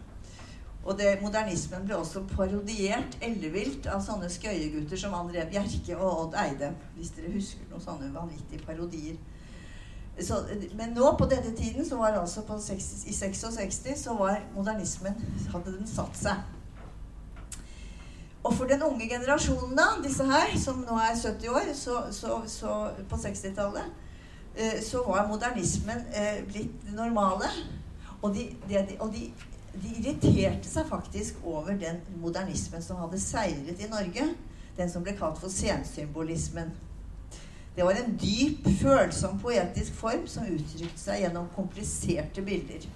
Og 0.88 0.96
det, 0.96 1.18
modernismen 1.22 1.84
ble 1.84 1.98
også 2.00 2.22
parodiert 2.32 3.18
ellevilt 3.22 3.90
av 3.92 4.00
sånne 4.06 4.30
skøyegutter 4.32 5.00
som 5.00 5.16
André 5.18 5.44
Bjerke 5.50 5.98
og 5.98 6.22
Odd 6.22 6.38
Eide. 6.46 6.70
Hvis 6.96 7.12
dere 7.18 7.34
husker 7.34 7.68
noen 7.72 7.84
sånne 7.84 8.14
vanvittige 8.14 8.64
parodier. 8.64 9.18
Så, 10.24 10.40
men 10.80 10.96
nå 10.96 11.12
på 11.20 11.28
denne 11.30 11.52
tiden, 11.58 11.86
så 11.86 12.00
var 12.00 12.16
altså 12.18 12.42
60, 12.42 13.04
i 13.12 13.14
66, 13.14 14.00
så 14.00 14.16
var 14.18 14.40
modernismen 14.56 15.20
Hadde 15.52 15.76
den 15.76 15.90
satt 15.90 16.18
seg. 16.18 16.57
Og 18.48 18.54
for 18.56 18.70
den 18.70 18.84
unge 18.88 19.10
generasjonen, 19.12 19.76
da, 19.76 19.90
disse 20.04 20.24
her, 20.26 20.54
som 20.60 20.80
nå 20.88 20.98
er 21.04 21.16
70 21.20 21.50
år, 21.52 21.72
så, 21.76 22.02
så, 22.16 22.42
så 22.48 22.76
på 23.10 23.20
60-tallet 23.20 23.90
Eh, 24.58 24.82
så 24.82 25.04
var 25.04 25.28
modernismen 25.28 25.98
eh, 26.14 26.46
blitt 26.48 26.82
det 26.86 26.96
normale. 26.96 27.46
Og, 28.22 28.36
de, 28.36 28.50
de, 28.70 28.98
og 29.00 29.14
de, 29.14 29.32
de, 29.74 29.92
irriterte 30.00 30.66
seg 30.66 30.88
faktisk 30.90 31.44
over 31.46 31.78
den 31.78 32.00
modernismen 32.18 32.82
som 32.82 32.98
hadde 33.04 33.22
seiret 33.22 33.78
i 33.78 33.90
Norge. 33.92 34.26
Den 34.78 34.90
som 34.90 35.06
ble 35.06 35.14
kalt 35.18 35.38
for 35.38 35.54
sensymbolismen. 35.54 36.74
Det 37.76 37.86
var 37.86 38.00
en 38.02 38.18
dyp, 38.18 38.66
følsom 38.82 39.38
poetisk 39.40 39.94
form 39.94 40.26
som 40.28 40.50
uttrykte 40.50 41.02
seg 41.02 41.22
gjennom 41.22 41.52
kompliserte 41.54 42.42
bilder. 42.42 42.90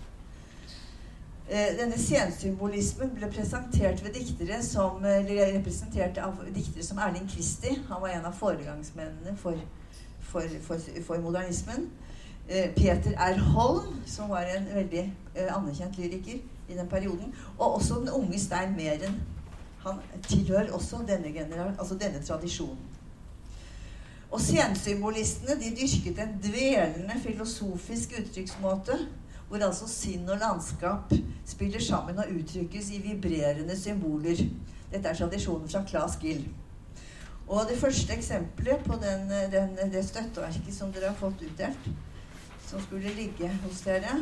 Eh, 1.52 1.74
denne 1.76 1.98
sensymbolismen 2.00 3.12
ble 3.18 3.28
presentert 3.28 4.00
ved 4.06 4.16
diktere 4.16 4.62
som, 4.64 5.04
representert 5.04 6.18
av 6.24 6.40
diktere 6.56 6.86
som 6.88 7.02
Erling 7.04 7.28
Kristi. 7.28 7.76
Han 7.90 8.02
var 8.02 8.16
en 8.16 8.26
av 8.30 8.38
foregangsmennene 8.40 9.36
for 9.38 9.60
for, 10.32 10.44
for, 10.62 10.80
for 11.06 11.18
modernismen. 11.18 11.90
Eh, 12.50 12.74
Peter 12.76 13.12
R. 13.18 13.38
Holm, 13.38 14.02
som 14.06 14.30
var 14.30 14.42
en 14.42 14.68
veldig 14.76 15.04
eh, 15.36 15.58
anerkjent 15.58 15.98
lyriker 15.98 16.40
i 16.70 16.78
den 16.78 16.88
perioden. 16.88 17.34
Og 17.58 17.76
også 17.76 18.00
den 18.00 18.10
unge 18.10 18.40
Stein 18.40 18.76
Meren. 18.76 19.22
Han 19.86 20.00
tilhører 20.28 20.72
også 20.72 20.98
denne, 21.08 21.34
altså 21.80 21.96
denne 21.96 22.24
tradisjonen. 22.24 22.78
Og 24.32 24.42
sensymbolistene 24.42 25.58
de 25.60 25.74
dyrket 25.76 26.20
en 26.22 26.38
dvelende 26.44 27.16
filosofisk 27.24 28.14
uttrykksmåte, 28.20 29.00
hvor 29.52 29.64
altså 29.66 29.88
sinn 29.92 30.30
og 30.32 30.40
landskap 30.40 31.12
spiller 31.46 31.84
sammen 31.84 32.20
og 32.24 32.30
uttrykkes 32.32 32.92
i 32.96 33.02
vibrerende 33.04 33.76
symboler. 33.76 34.46
Dette 34.92 35.10
er 35.10 35.18
tradisjonen 35.18 35.68
fra 35.68 35.82
Claes 35.88 36.16
Gill. 36.22 36.46
Og 37.52 37.66
det 37.68 37.76
første 37.82 38.16
eksempelet 38.16 38.86
på 38.86 38.96
den, 39.02 39.28
den, 39.52 39.76
det 39.92 40.06
støtteverket 40.08 40.72
som 40.72 40.94
dere 40.96 41.12
har 41.12 41.20
fått 41.20 41.44
utdelt, 41.44 41.90
som 42.64 42.80
skulle 42.86 43.12
ligge 43.18 43.50
hos 43.66 43.82
dere, 43.84 44.22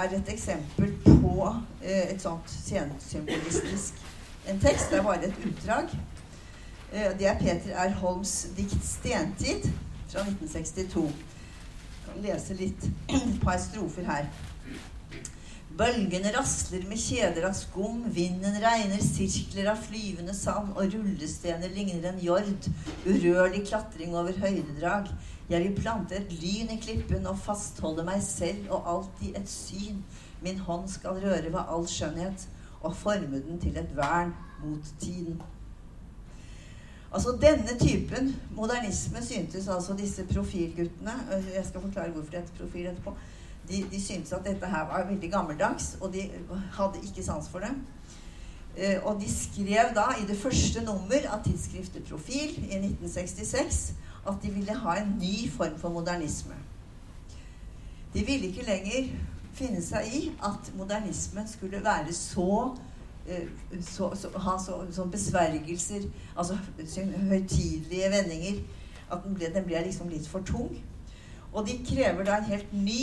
er 0.00 0.14
et 0.16 0.32
eksempel 0.32 0.94
på 1.04 1.34
eh, 1.82 2.14
et 2.14 2.22
sånt 2.22 2.48
sensymbolistisk 2.48 4.00
en 4.48 4.60
tekst. 4.60 4.88
Det 4.90 4.98
er 4.98 5.02
bare 5.02 5.28
et 5.28 5.44
utdrag. 5.50 5.92
Eh, 6.92 7.10
det 7.18 7.28
er 7.28 7.38
Peter 7.38 7.76
R. 7.76 7.92
Holms 8.00 8.46
dikt 8.56 8.80
'Stentid' 8.80 9.68
fra 10.08 10.24
1962. 10.24 11.12
Lese 12.18 12.56
litt, 12.58 12.88
et 13.08 13.36
par 13.44 13.58
strofer 13.62 14.08
her. 14.08 14.26
Bølgene 15.80 16.32
rasler 16.34 16.82
med 16.90 16.98
kjeder 17.00 17.46
av 17.48 17.54
skum, 17.56 18.02
vinden 18.12 18.56
regner 18.60 19.00
sirkler 19.00 19.70
av 19.70 19.78
flyvende 19.80 20.34
sand, 20.36 20.74
og 20.74 20.90
rullestener 20.92 21.70
ligner 21.72 22.10
en 22.10 22.18
jord, 22.20 22.66
urørlig 23.06 23.62
klatring 23.70 24.16
over 24.18 24.36
høydedrag. 24.42 25.08
Jeg 25.50 25.64
vil 25.64 25.78
plante 25.78 26.18
et 26.18 26.34
lyn 26.42 26.74
i 26.74 26.80
klippen 26.82 27.24
og 27.30 27.38
fastholde 27.46 28.04
meg 28.06 28.20
selv 28.26 28.74
og 28.74 28.90
alltid 28.94 29.38
et 29.40 29.48
syn. 29.50 30.02
Min 30.44 30.60
hånd 30.66 30.90
skal 30.90 31.22
røre 31.22 31.48
ved 31.48 31.62
all 31.62 31.88
skjønnhet 31.88 32.44
og 32.82 32.96
forme 32.96 33.40
den 33.46 33.62
til 33.62 33.78
et 33.78 33.96
vern 33.96 34.34
mot 34.64 34.92
tiden. 35.00 35.40
Altså 37.12 37.34
Denne 37.42 37.78
typen 37.78 38.36
modernisme 38.54 39.18
syntes 39.22 39.68
altså 39.68 39.96
disse 39.98 40.24
profilguttene 40.24 41.12
Jeg 41.54 41.64
skal 41.66 41.80
forklare 41.80 42.10
hvorfor 42.10 42.30
det 42.30 42.40
heter 42.40 42.64
profil 42.64 42.86
etterpå 42.86 43.14
de, 43.70 43.84
de 43.92 44.02
syntes 44.02 44.32
at 44.32 44.44
dette 44.44 44.66
her 44.66 44.86
var 44.86 45.06
veldig 45.06 45.30
gammeldags, 45.30 45.96
og 46.00 46.12
de 46.12 46.30
hadde 46.72 47.02
ikke 47.04 47.22
sans 47.22 47.48
for 47.48 47.58
det. 47.58 47.70
Eh, 48.76 48.98
og 49.02 49.20
de 49.20 49.30
skrev 49.30 49.94
da 49.94 50.06
i 50.22 50.26
det 50.26 50.38
første 50.38 50.84
nummer 50.84 51.26
av 51.30 51.42
tidsskriftet 51.44 52.06
Profil 52.08 52.54
i 52.58 52.78
1966 52.78 53.92
at 54.28 54.42
de 54.42 54.50
ville 54.54 54.74
ha 54.74 54.96
en 55.00 55.16
ny 55.20 55.50
form 55.50 55.78
for 55.78 55.88
modernisme. 55.90 56.54
De 58.14 58.24
ville 58.26 58.50
ikke 58.50 58.66
lenger 58.66 59.10
finne 59.54 59.82
seg 59.82 60.14
i 60.14 60.22
at 60.46 60.70
modernismen 60.78 61.48
skulle 61.48 61.82
være 61.84 62.14
så, 62.14 62.76
så, 63.82 64.10
så 64.16 64.30
ha 64.44 64.56
så, 64.60 64.80
sånn 64.94 65.12
besvergelser, 65.12 66.06
altså 66.36 66.58
høytidelige 66.78 68.10
vendinger, 68.12 68.60
at 69.10 69.24
den 69.24 69.34
ble, 69.34 69.50
den 69.54 69.66
ble 69.66 69.82
liksom 69.86 70.10
litt 70.12 70.28
for 70.30 70.46
tung. 70.46 70.70
Og 71.50 71.66
de 71.66 71.80
krever 71.86 72.26
da 72.26 72.38
en 72.38 72.50
helt 72.50 72.72
ny 72.74 73.00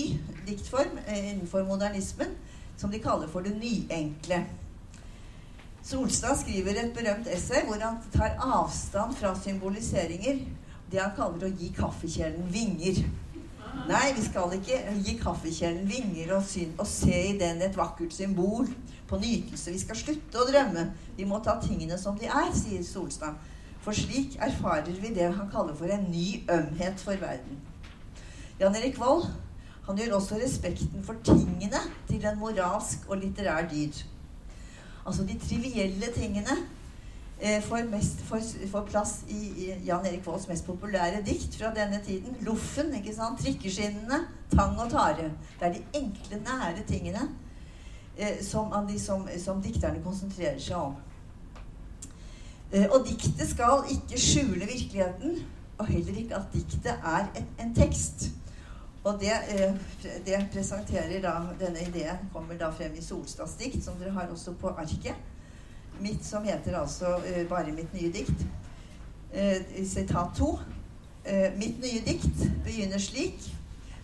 diktform 0.47 0.99
eh, 1.05 1.33
innenfor 1.33 1.65
modernismen, 1.67 2.31
som 2.77 2.91
de 2.93 3.01
kaller 3.03 3.27
for 3.31 3.43
det 3.43 3.55
nyenkle. 3.57 4.45
Solstad 5.87 6.35
skriver 6.39 6.79
et 6.79 6.93
berømt 6.95 7.27
essay 7.31 7.63
hvor 7.67 7.79
han 7.79 7.99
tar 8.13 8.37
avstand 8.43 9.15
fra 9.15 9.33
symboliseringer. 9.39 10.41
Det 10.91 10.99
han 10.99 11.15
kaller 11.15 11.47
å 11.47 11.55
gi 11.59 11.69
kaffekjelen 11.75 12.47
vinger. 12.51 13.03
Nei, 13.85 14.13
vi 14.17 14.23
skal 14.25 14.55
ikke 14.57 14.79
gi 15.05 15.13
kaffekjelen 15.21 15.85
vinger 15.87 16.33
og, 16.35 16.47
og, 16.77 16.87
se 16.89 17.19
i 17.29 17.37
den 17.39 17.61
et 17.61 17.77
vakkert 17.77 18.15
symbol 18.15 18.67
på 19.07 19.19
nytelse. 19.21 19.71
Vi 19.71 19.79
skal 19.83 19.99
slutte 19.99 20.41
å 20.41 20.47
drømme. 20.49 20.89
Vi 21.17 21.27
må 21.29 21.39
ta 21.43 21.59
tingene 21.61 21.99
som 22.01 22.17
de 22.19 22.27
er, 22.27 22.49
sier 22.57 22.83
Solstad. 22.83 23.37
For 23.85 23.95
slik 23.95 24.35
erfarer 24.43 24.97
vi 24.99 25.13
det 25.15 25.29
han 25.29 25.51
kaller 25.51 25.77
for 25.77 25.91
en 25.93 26.09
ny 26.11 26.41
ømhet 26.51 26.99
for 26.99 27.19
verden. 27.21 27.61
Jan 28.59 28.75
Erik 28.75 28.97
Vold 28.99 29.27
han 29.87 29.95
gjør 29.95 30.17
også 30.17 30.35
respekten 30.41 31.03
for 31.07 31.15
tingene 31.23 31.79
til 32.09 32.25
en 32.27 32.39
moralsk 32.41 33.05
og 33.07 33.21
litterær 33.21 33.69
dyd. 33.71 34.01
Altså 35.07 35.23
de 35.23 35.37
trivielle 35.39 36.09
tingene 36.11 36.57
får, 37.37 37.83
mest, 37.91 38.21
får, 38.25 38.41
får, 38.71 38.85
plass 38.89 39.11
i, 39.29 39.37
i 39.37 39.65
Jan 39.85 40.05
Erik 40.05 40.23
Volds 40.25 40.47
mest 40.49 40.65
populære 40.65 41.19
dikt 41.25 41.55
fra 41.59 41.69
denne 41.75 41.99
tiden. 42.05 42.37
'Loffen', 42.41 42.95
ikke 42.97 43.13
sant? 43.15 43.39
'Trikkeskinnene', 43.39 44.23
'Tang 44.49 44.79
og 44.79 44.89
tare'. 44.91 45.29
Det 45.59 45.67
er 45.67 45.73
de 45.73 45.83
enkle, 45.93 46.39
nære 46.41 46.83
tingene 46.87 47.29
eh, 48.17 48.41
som, 48.41 48.73
som, 48.97 49.27
som, 49.37 49.61
dikterne 49.61 50.03
konsentrerer 50.03 50.59
seg 50.59 50.75
om. 50.77 50.95
Eh, 52.71 52.89
og 52.89 53.05
diktet 53.07 53.49
skal 53.49 53.85
ikke 53.91 54.19
skjule 54.19 54.65
virkeligheten, 54.65 55.37
og 55.77 55.87
heller 55.87 56.17
ikke 56.17 56.35
at 56.35 56.53
diktet 56.53 56.93
er 57.05 57.29
en, 57.35 57.47
en 57.59 57.75
tekst. 57.75 58.31
Og 59.03 59.19
det, 59.21 59.31
eh, 59.49 59.73
det, 60.25 60.47
presenterer 60.51 61.21
da 61.23 61.37
Denne 61.59 61.85
ideen 61.85 62.29
kommer 62.33 62.57
da 62.59 62.71
frem 62.75 62.95
i 62.97 63.03
Solstads 63.03 63.55
dikt, 63.59 63.83
som 63.83 63.95
dere 64.01 64.11
har 64.11 64.27
også 64.31 64.57
på 64.59 64.73
arket. 64.73 65.15
Mitt 66.01 66.25
som 66.25 66.45
heter 66.45 66.77
altså 66.79 67.17
uh, 67.17 67.43
bare 67.49 67.71
mitt 67.75 67.93
nye 67.93 68.11
dikt. 68.13 68.45
Uh, 69.33 69.85
sitat 69.85 70.35
to. 70.37 70.53
Uh, 71.27 71.49
mitt 71.57 71.81
nye 71.83 72.01
dikt 72.05 72.43
begynner 72.65 73.01
slik. 73.01 73.53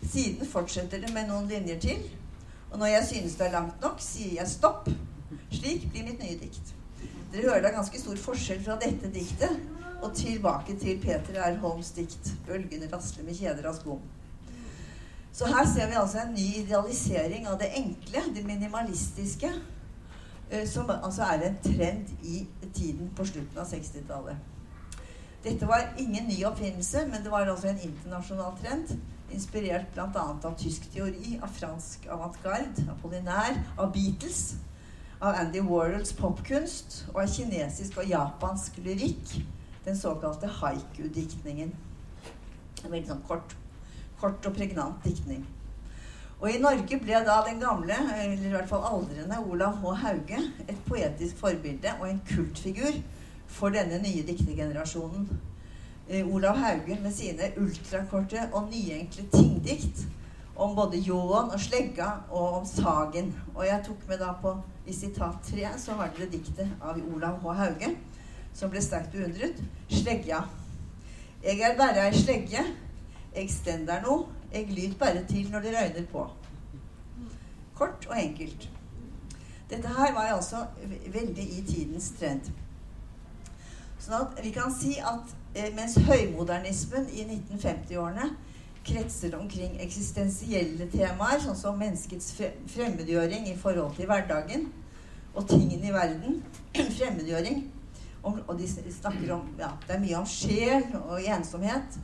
Siden 0.03 0.47
fortsetter 0.47 0.99
det 1.01 1.13
med 1.13 1.29
noen 1.29 1.47
linjer 1.47 1.79
til. 1.79 2.01
Og 2.71 2.79
når 2.79 2.95
jeg 2.95 3.09
synes 3.11 3.35
det 3.39 3.47
er 3.47 3.55
langt 3.57 3.81
nok, 3.81 4.01
sier 4.01 4.39
jeg 4.39 4.49
stopp. 4.49 4.89
Slik 5.53 5.89
blir 5.91 6.07
mitt 6.09 6.23
nye 6.23 6.39
dikt. 6.41 6.73
Dere 7.33 7.49
hører 7.49 7.63
da 7.65 7.71
ganske 7.73 7.99
stor 8.01 8.17
forskjell 8.21 8.59
fra 8.65 8.75
dette 8.81 9.09
diktet 9.13 9.61
og 10.03 10.11
tilbake 10.17 10.75
til 10.79 10.99
Peter 11.01 11.39
R. 11.39 11.55
Holms 11.61 11.93
dikt 11.95 12.33
'Bølgene 12.45 12.89
rasler 12.91 13.23
med 13.23 13.37
kjeder 13.37 13.69
av 13.69 13.77
skum'. 13.77 14.01
Så 15.33 15.45
her 15.49 15.65
ser 15.65 15.87
vi 15.89 15.97
altså 15.97 16.19
en 16.21 16.33
ny 16.33 16.47
idealisering 16.61 17.47
av 17.47 17.57
det 17.59 17.71
enkle, 17.73 18.21
det 18.35 18.45
minimalistiske, 18.45 19.47
eh, 19.47 19.72
som 20.69 20.89
altså 20.89 21.23
er 21.23 21.47
en 21.47 21.55
trend 21.63 22.09
i 22.23 22.47
tiden 22.73 23.09
på 23.15 23.25
slutten 23.25 23.59
av 23.59 23.69
60-tallet. 23.69 24.49
Dette 25.43 25.67
var 25.67 25.89
ingen 25.99 26.27
ny 26.27 26.37
oppfinnelse, 26.47 27.07
men 27.11 27.23
det 27.23 27.31
var 27.31 27.49
altså 27.51 27.67
en 27.67 27.81
internasjonal 27.83 28.53
trend 28.61 28.93
inspirert 29.33 29.89
bl.a. 29.93 30.25
av 30.43 30.53
tysk 30.59 30.85
teori, 30.93 31.39
av 31.41 31.51
fransk 31.51 32.05
avantgarde, 32.11 32.85
av 32.91 32.99
Pollinær, 33.01 33.57
av 33.77 33.91
Beatles, 33.95 34.53
av 35.19 35.35
Andy 35.39 35.63
Warhols 35.63 36.13
popkunst 36.15 37.01
og 37.13 37.23
av 37.23 37.33
kinesisk 37.33 37.97
og 37.99 38.07
japansk 38.11 38.77
lyrikk, 38.85 39.33
den 39.85 39.99
såkalte 39.99 40.47
haiku-diktningen. 40.61 41.73
En 42.83 42.91
veldig 42.91 43.09
sånn 43.09 43.25
kort, 43.27 43.55
kort 44.21 44.47
og 44.47 44.55
pregnant 44.55 45.03
diktning. 45.03 45.43
Og 46.43 46.51
i 46.51 46.59
Norge 46.59 46.97
ble 46.99 47.19
da 47.23 47.37
den 47.45 47.61
gamle, 47.61 47.95
eller 48.19 48.41
i 48.43 48.49
hvert 48.51 48.67
fall 48.67 48.83
aldrende, 48.83 49.37
Olav 49.47 49.77
H. 49.79 49.93
Hauge 50.01 50.39
et 50.67 50.81
poetisk 50.89 51.37
forbilde 51.39 51.93
og 52.01 52.09
en 52.09 52.19
kultfigur 52.27 52.97
for 53.47 53.71
denne 53.71 54.01
nye 54.03 54.25
diktergenerasjonen. 54.27 55.29
Eh, 56.09 56.27
Olav 56.27 56.59
Hauge 56.59 56.99
med 56.99 57.15
sine 57.15 57.47
ultrakorte 57.57 58.43
og 58.51 58.67
nyenkle 58.73 59.23
tingdikt 59.31 60.03
om 60.59 60.75
både 60.75 60.99
ljåen 60.99 61.55
og 61.55 61.63
slegga 61.63 62.09
og 62.27 62.59
om 62.59 62.67
sagen. 62.67 63.31
Og 63.55 63.63
jeg 63.69 63.79
tok 63.87 64.03
med 64.11 64.19
da 64.19 64.35
på 64.43 64.57
i 64.83 64.99
sitat 64.99 65.39
tre 65.47 65.71
så 65.79 65.95
har 65.95 66.11
dere 66.17 66.27
diktet 66.35 66.67
av 66.81 66.99
Olav 67.15 67.39
H. 67.39 67.55
Hauge, 67.63 67.95
som 68.51 68.69
ble 68.73 68.83
sterkt 68.83 69.15
beundret. 69.15 69.63
Slegga. 69.87 70.43
Eg 71.39 71.63
er 71.63 71.79
bare 71.79 72.09
ei 72.09 72.19
slegge. 72.19 72.67
Eg 73.31 73.47
stender 73.49 74.03
no. 74.03 74.25
Eg 74.53 74.71
lyt 74.71 74.97
bare 74.99 75.23
til 75.29 75.49
når 75.51 75.65
det 75.65 75.75
røyner 75.75 76.07
på. 76.11 76.27
Kort 77.73 78.07
og 78.09 78.17
enkelt. 78.19 78.69
Dette 79.69 79.87
her 79.87 80.13
var 80.13 80.35
altså 80.35 80.65
veldig 81.13 81.45
i 81.57 81.63
tidens 81.65 82.11
trend. 82.19 82.51
Sånn 84.03 84.19
at 84.19 84.41
vi 84.43 84.51
kan 84.53 84.73
si 84.75 84.97
at 84.99 85.31
eh, 85.55 85.71
mens 85.73 85.95
høymodernismen 86.05 87.07
i 87.09 87.23
1950-årene 87.23 88.29
kretser 88.83 89.37
omkring 89.37 89.77
eksistensielle 89.81 90.89
temaer, 90.91 91.39
sånn 91.39 91.57
som 91.57 91.79
menneskets 91.79 92.33
fremmedgjøring 92.73 93.47
i 93.47 93.55
forhold 93.57 93.95
til 93.95 94.09
hverdagen 94.11 94.67
og 95.33 95.47
tingene 95.49 95.87
i 95.87 95.93
verden 95.95 96.41
Fremmedgjøring. 96.97 97.63
Og 98.23 98.53
de 98.55 98.67
snakker 98.67 99.33
om 99.35 99.47
ja, 99.59 99.73
Det 99.87 99.97
er 99.97 100.03
mye 100.03 100.19
om 100.21 100.27
sjel 100.29 100.85
og 101.01 101.23
ensomhet. 101.23 101.97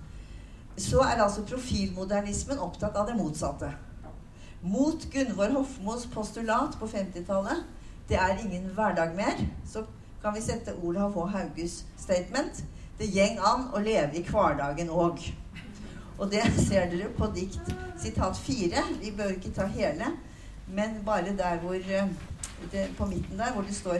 Så 0.79 1.01
er 1.03 1.19
altså 1.19 1.43
profilmodernismen 1.43 2.59
opptatt 2.63 2.95
av 2.95 3.07
det 3.09 3.17
motsatte. 3.17 3.73
Mot 4.61 5.05
Gunvor 5.11 5.51
Hofmos 5.57 6.05
postulat 6.13 6.77
på 6.79 6.87
50-tallet 6.87 7.63
'Det 8.07 8.17
er 8.17 8.37
ingen 8.45 8.69
hverdag 8.75 9.15
mer', 9.15 9.45
så 9.73 9.83
kan 10.21 10.35
vi 10.35 10.41
sette 10.41 10.75
Olav 10.83 11.13
H. 11.13 11.25
Hauges 11.25 11.85
statement 11.97 12.63
'Det 12.97 13.07
gjeng 13.07 13.39
an 13.39 13.69
å 13.73 13.79
leve 13.79 14.15
i 14.15 14.23
hverdagen 14.23 14.89
òg'. 14.89 15.33
Og 16.19 16.31
det 16.31 16.43
ser 16.67 16.89
dere 16.89 17.09
på 17.17 17.27
dikt 17.35 17.75
sitat 17.97 18.37
fire. 18.37 18.83
Vi 19.01 19.11
bør 19.11 19.35
ikke 19.35 19.51
ta 19.55 19.65
hele, 19.65 20.05
men 20.67 21.03
bare 21.05 21.37
der 21.37 21.57
hvor 21.57 21.75
eh, 21.75 22.07
det, 22.71 22.89
På 22.97 23.05
midten 23.05 23.37
der 23.37 23.51
hvor 23.51 23.61
det 23.61 23.75
står 23.75 23.95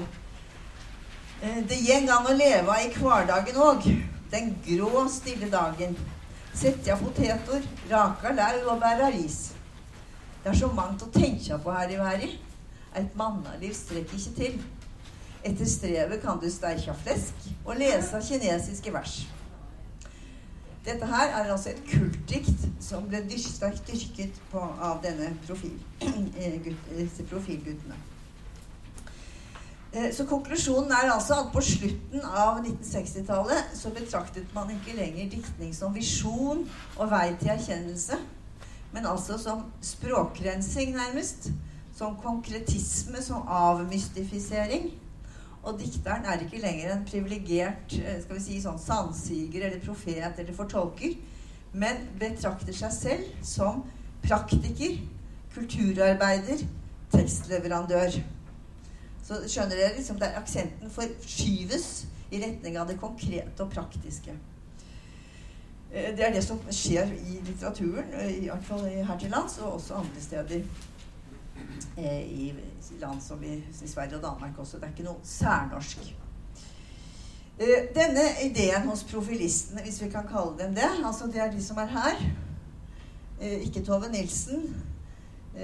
eh, 1.44 1.70
Det 1.70 1.78
gjeng 1.88 2.10
an 2.10 2.28
å 2.28 2.36
leve 2.36 2.76
i 2.86 2.94
hverdagen 3.00 3.56
òg. 3.56 3.88
Den 4.32 4.58
grå, 4.68 5.08
stille 5.10 5.52
dagen. 5.52 5.98
Setja 6.54 6.98
poteter, 7.00 7.64
raka 7.92 8.34
lauv 8.34 8.74
og 8.74 8.82
bærer 8.82 9.14
ris. 9.16 9.54
Det 10.44 10.52
er 10.52 10.60
så 10.60 10.70
mangt 10.74 11.04
å 11.04 11.12
tenke 11.14 11.58
på 11.64 11.74
her 11.76 11.92
i 11.94 12.00
verden. 12.00 12.38
Et 12.98 13.16
mannaliv 13.16 13.74
strekker 13.78 14.18
ikke 14.18 14.36
til. 14.38 14.62
Etter 15.46 15.68
strevet 15.70 16.22
kan 16.24 16.40
du 16.42 16.50
steike 16.52 16.96
flesk 17.04 17.50
og 17.66 17.78
lese 17.80 18.20
kinesiske 18.28 18.94
vers. 18.94 19.20
Dette 20.86 21.06
her 21.06 21.28
er 21.38 21.52
altså 21.52 21.70
et 21.70 21.82
kultdikt 21.92 22.66
som 22.84 23.08
ble 23.08 23.22
sterkt 23.38 23.88
dyrket 23.88 24.40
på, 24.52 24.60
av 24.60 25.04
denne 25.04 25.34
profil, 25.46 25.76
eh, 26.40 26.72
disse 26.96 27.26
profilguttene. 27.30 27.98
Eh, 29.94 30.12
så 30.14 30.26
konklusjonen 30.30 30.92
er 30.94 31.10
altså 31.10 31.40
at 31.42 31.48
på 31.54 31.62
slutten 31.66 32.22
av 32.22 32.60
1960-tallet 32.62 33.72
så 33.74 33.90
betraktet 33.96 34.52
man 34.54 34.70
ikke 34.76 34.94
lenger 34.94 35.32
diktning 35.32 35.74
som 35.74 35.96
visjon 35.96 36.62
og 37.00 37.10
vei 37.10 37.32
til 37.40 37.56
erkjennelse, 37.56 38.20
men 38.94 39.10
altså 39.10 39.40
som 39.42 39.66
språkrensing, 39.82 40.94
nærmest. 40.98 41.50
Som 42.00 42.14
konkretisme, 42.16 43.20
som 43.22 43.44
avmystifisering. 43.52 44.86
Og 45.68 45.76
dikteren 45.82 46.24
er 46.26 46.46
ikke 46.46 46.62
lenger 46.64 46.94
en 46.94 47.04
privilegert 47.04 47.98
eh, 47.98 48.22
skal 48.24 48.38
vi 48.38 48.46
si, 48.46 48.62
sånn 48.64 48.80
sansiger 48.80 49.66
eller 49.68 49.82
profet 49.84 50.38
eller 50.40 50.56
fortolker, 50.56 51.18
men 51.74 52.06
betrakter 52.22 52.78
seg 52.78 52.94
selv 52.96 53.46
som 53.46 53.84
praktiker, 54.24 55.02
kulturarbeider, 55.58 56.64
tekstleverandør. 57.12 58.22
Så 59.30 59.38
skjønner 59.46 59.78
dere 59.78 59.94
liksom 59.94 60.18
der 60.18 60.38
aksenten 60.40 60.90
forskyves 60.90 61.90
i 62.34 62.40
retning 62.42 62.80
av 62.82 62.88
det 62.90 62.96
konkrete 62.98 63.62
og 63.62 63.70
praktiske. 63.70 64.34
Eh, 65.94 66.16
det 66.18 66.26
er 66.26 66.34
det 66.34 66.42
som 66.46 66.62
skjer 66.74 67.12
i 67.14 67.38
litteraturen, 67.46 68.10
eh, 68.18 68.32
i 68.40 68.48
hvert 68.48 68.66
fall 68.66 68.88
her 68.90 69.20
til 69.22 69.30
lands, 69.30 69.60
og 69.62 69.76
også 69.76 70.00
andre 70.02 70.24
steder 70.24 70.64
i 72.00 72.54
land 73.00 73.22
som 73.22 73.44
i, 73.44 73.60
i, 73.60 73.88
Sverige 73.88 74.18
og 74.18 74.24
Danmark 74.24 74.58
også. 74.58 74.80
Det 74.80 74.88
er 74.88 74.94
ikke 74.96 75.06
noe 75.06 75.22
særnorsk. 75.24 76.10
Denne 77.94 78.24
ideen 78.46 78.88
hos 78.88 79.04
profilistene, 79.04 79.84
hvis 79.84 80.00
vi 80.02 80.08
kan 80.10 80.28
kalle 80.32 80.56
dem 80.62 80.76
det 80.76 80.88
altså 81.06 81.28
Det 81.28 81.42
er 81.44 81.52
de 81.52 81.64
som 81.64 81.78
er 81.78 81.92
her. 81.92 82.22
Ikke 83.60 83.84
Tove 83.84 84.08
Nilsen, 84.12 84.64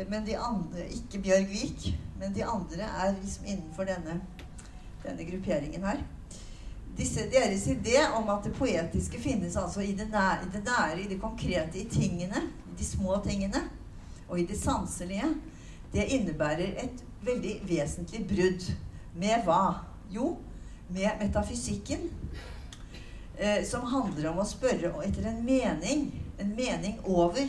men 0.10 0.26
de 0.28 0.36
andre 0.38 0.88
Ikke 0.92 1.22
Bjørg 1.24 1.48
Vik, 1.52 1.88
men 2.20 2.34
de 2.36 2.44
andre 2.46 2.88
er 2.88 3.16
liksom 3.22 3.48
innenfor 3.48 3.88
denne, 3.88 4.20
denne 5.04 5.28
grupperingen 5.30 5.84
her. 5.88 6.04
Disse, 6.96 7.26
deres 7.32 7.66
idé 7.68 7.98
om 8.16 8.30
at 8.32 8.46
det 8.48 8.54
poetiske 8.56 9.20
finnes 9.20 9.58
altså 9.60 9.84
i 9.84 9.92
det, 9.98 10.08
nære, 10.12 10.46
i 10.48 10.52
det 10.54 10.64
nære, 10.64 11.02
i 11.02 11.10
det 11.12 11.20
konkrete, 11.22 11.80
i 11.80 11.90
tingene, 11.92 12.46
i 12.72 12.78
de 12.80 12.88
små 12.88 13.18
tingene, 13.24 13.66
og 14.30 14.40
i 14.40 14.46
det 14.48 14.58
sanselige, 14.60 15.28
det 15.94 16.08
innebærer 16.16 16.80
et 16.84 17.04
veldig 17.26 17.56
vesentlig 17.68 18.24
brudd. 18.28 18.70
Med 19.16 19.44
hva? 19.48 19.86
Jo, 20.12 20.38
med 20.90 21.20
metafysikken. 21.22 22.10
Eh, 23.38 23.62
som 23.68 23.84
handler 23.92 24.32
om 24.32 24.40
å 24.40 24.48
spørre 24.48 24.94
etter 25.04 25.28
en 25.30 25.44
mening. 25.44 26.08
En 26.40 26.52
mening 26.56 27.00
over 27.04 27.48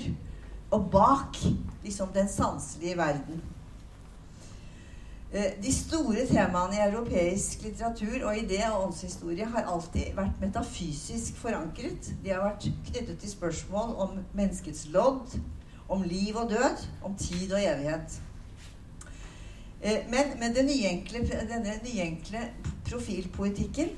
og 0.74 0.90
bak 0.90 1.38
liksom 1.86 2.10
den 2.14 2.28
sanselige 2.28 2.98
verden. 2.98 3.42
Eh, 5.32 5.52
de 5.62 5.72
store 5.74 6.26
temaene 6.26 6.76
i 6.76 6.84
europeisk 6.84 7.64
litteratur 7.66 8.28
og 8.28 8.38
idé 8.38 8.60
og 8.70 8.86
åndshistorie 8.86 9.48
har 9.50 9.66
alltid 9.72 10.14
vært 10.14 10.38
metafysisk 10.40 11.36
forankret. 11.42 12.12
De 12.22 12.30
har 12.30 12.44
vært 12.44 12.68
knyttet 12.86 13.18
til 13.20 13.32
spørsmål 13.32 13.96
om 14.04 14.20
menneskets 14.38 14.86
lodd, 14.94 15.34
om 15.88 16.02
liv 16.06 16.36
og 16.36 16.50
død, 16.50 16.86
om 17.02 17.16
tid 17.18 17.52
og 17.52 17.62
evighet. 17.62 18.20
Eh, 19.82 20.06
men 20.10 20.38
med 20.40 20.62
nyenkle, 20.70 21.24
denne 21.50 21.74
nyenkle 21.84 22.46
profilpoetikken 22.88 23.90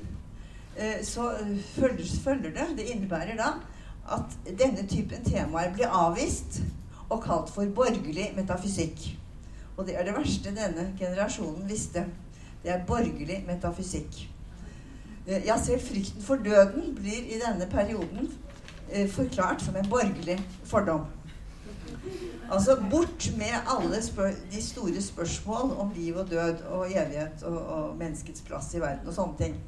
eh, 0.77 0.99
så 1.05 1.31
følger, 1.75 2.05
følger 2.23 2.51
det 2.57 2.67
Det 2.77 2.89
innebærer 2.89 3.37
da 3.37 3.53
at 4.09 4.37
denne 4.59 4.87
typen 4.87 5.23
temaer 5.23 5.73
blir 5.73 5.87
avvist 5.93 6.61
og 7.09 7.23
kalt 7.23 7.49
for 7.49 7.65
borgerlig 7.75 8.31
metafysikk. 8.35 9.19
Og 9.77 9.87
det 9.87 9.95
er 9.97 10.03
det 10.03 10.15
verste 10.17 10.51
denne 10.55 10.89
generasjonen 10.99 11.69
visste. 11.69 12.05
Det 12.63 12.71
er 12.71 12.85
borgerlig 12.87 13.43
metafysikk. 13.47 14.29
Ja, 15.27 15.57
selv 15.61 15.81
frykten 15.81 16.21
for 16.21 16.35
døden 16.35 16.95
blir 16.95 17.29
i 17.29 17.39
denne 17.39 17.69
perioden 17.69 18.31
forklart 19.13 19.61
som 19.61 19.75
en 19.75 19.89
borgerlig 19.89 20.39
fordom. 20.63 21.05
Altså 22.51 22.75
bort 22.91 23.31
med 23.37 23.53
alle 23.67 24.01
de 24.51 24.61
store 24.61 25.01
spørsmål 25.01 25.77
om 25.77 25.91
liv 25.95 26.15
og 26.15 26.29
død 26.29 26.61
og 26.61 26.91
evighet 26.91 27.43
og, 27.43 27.57
og 27.65 27.97
menneskets 27.97 28.41
plass 28.41 28.73
i 28.73 28.81
verden 28.81 29.07
og 29.07 29.13
sånne 29.13 29.37
ting. 29.37 29.59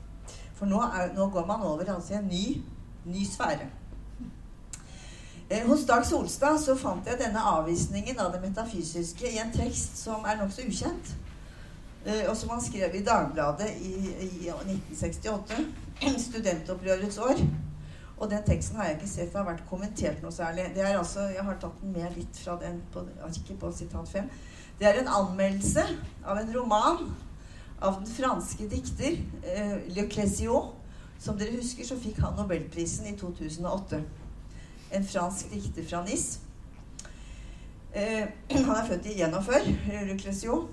For 0.58 0.66
nå, 0.66 0.82
er, 0.82 1.14
nå 1.16 1.30
går 1.30 1.46
man 1.46 1.62
over 1.62 1.94
altså, 1.94 2.14
i 2.14 2.18
en 2.18 2.26
ny, 2.26 2.46
ny 3.06 3.26
sfære. 3.26 3.70
Eh, 5.52 5.68
hos 5.68 5.86
Dag 5.86 6.06
Solstad 6.08 6.62
så 6.64 6.78
fant 6.80 7.08
jeg 7.10 7.18
denne 7.20 7.42
avvisningen 7.44 8.20
av 8.24 8.30
det 8.32 8.40
metafysiske 8.40 9.34
i 9.34 9.40
en 9.42 9.50
tekst 9.52 9.98
som 10.00 10.24
er 10.24 10.38
nokså 10.40 10.64
ukjent. 10.64 11.10
Eh, 12.06 12.22
og 12.30 12.38
som 12.40 12.54
han 12.54 12.64
skrev 12.64 12.96
i 12.96 13.02
Dagbladet 13.04 13.68
i, 13.84 13.96
i 14.30 14.30
1968. 14.48 15.58
Studentopprørets 16.28 17.20
år. 17.20 17.44
Og 18.16 18.32
den 18.32 18.46
teksten 18.48 18.80
har 18.80 18.88
jeg 18.88 19.02
ikke 19.02 19.12
sett 19.12 19.36
har 19.36 19.50
vært 19.50 19.66
kommentert 19.68 20.24
noe 20.24 20.32
særlig. 20.32 20.70
Det 20.72 20.86
er 20.86 20.96
altså, 21.02 21.28
Jeg 21.36 21.44
har 21.44 21.60
tatt 21.60 21.84
den 21.84 21.98
med 21.98 22.16
litt 22.16 22.42
fra 22.46 22.56
den 22.62 22.80
på, 22.94 23.04
ikke 23.28 23.60
på 23.60 23.74
sitat 23.76 24.08
5. 24.08 24.32
Det 24.80 24.88
er 24.88 25.02
en 25.02 25.14
anmeldelse 25.20 25.84
av 26.24 26.40
en 26.40 26.56
roman 26.56 27.04
av 27.82 28.00
den 28.00 28.08
franske 28.08 28.72
dikter 28.72 29.20
eh, 29.44 29.78
Le 29.92 30.08
Clésio. 30.08 30.64
Som 31.20 31.36
dere 31.38 31.60
husker, 31.60 31.84
så 31.86 32.00
fikk 32.00 32.24
han 32.24 32.40
nobelprisen 32.40 33.12
i 33.12 33.18
2008. 33.20 34.00
en 34.92 35.06
fransk 35.06 35.52
dikter 35.52 35.84
fra 35.84 36.04
Nis. 36.04 36.40
Eh, 37.94 38.28
han 38.68 38.76
er 38.76 38.88
født 38.88 39.06
i 39.06 39.18
41, 39.22 39.74
Luclesio. 40.12 40.68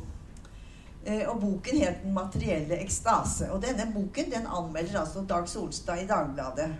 Eh, 1.06 1.28
og 1.28 1.40
boken 1.40 1.78
het 1.78 2.02
'Den 2.02 2.14
materielle 2.14 2.78
ekstase'. 2.82 3.50
Og 3.50 3.62
denne 3.62 3.92
boken 3.94 4.30
den 4.32 4.46
anmelder 4.46 5.00
altså 5.00 5.24
Dag 5.28 5.48
Solstad 5.48 6.02
i 6.02 6.06
Dagbladet. 6.06 6.74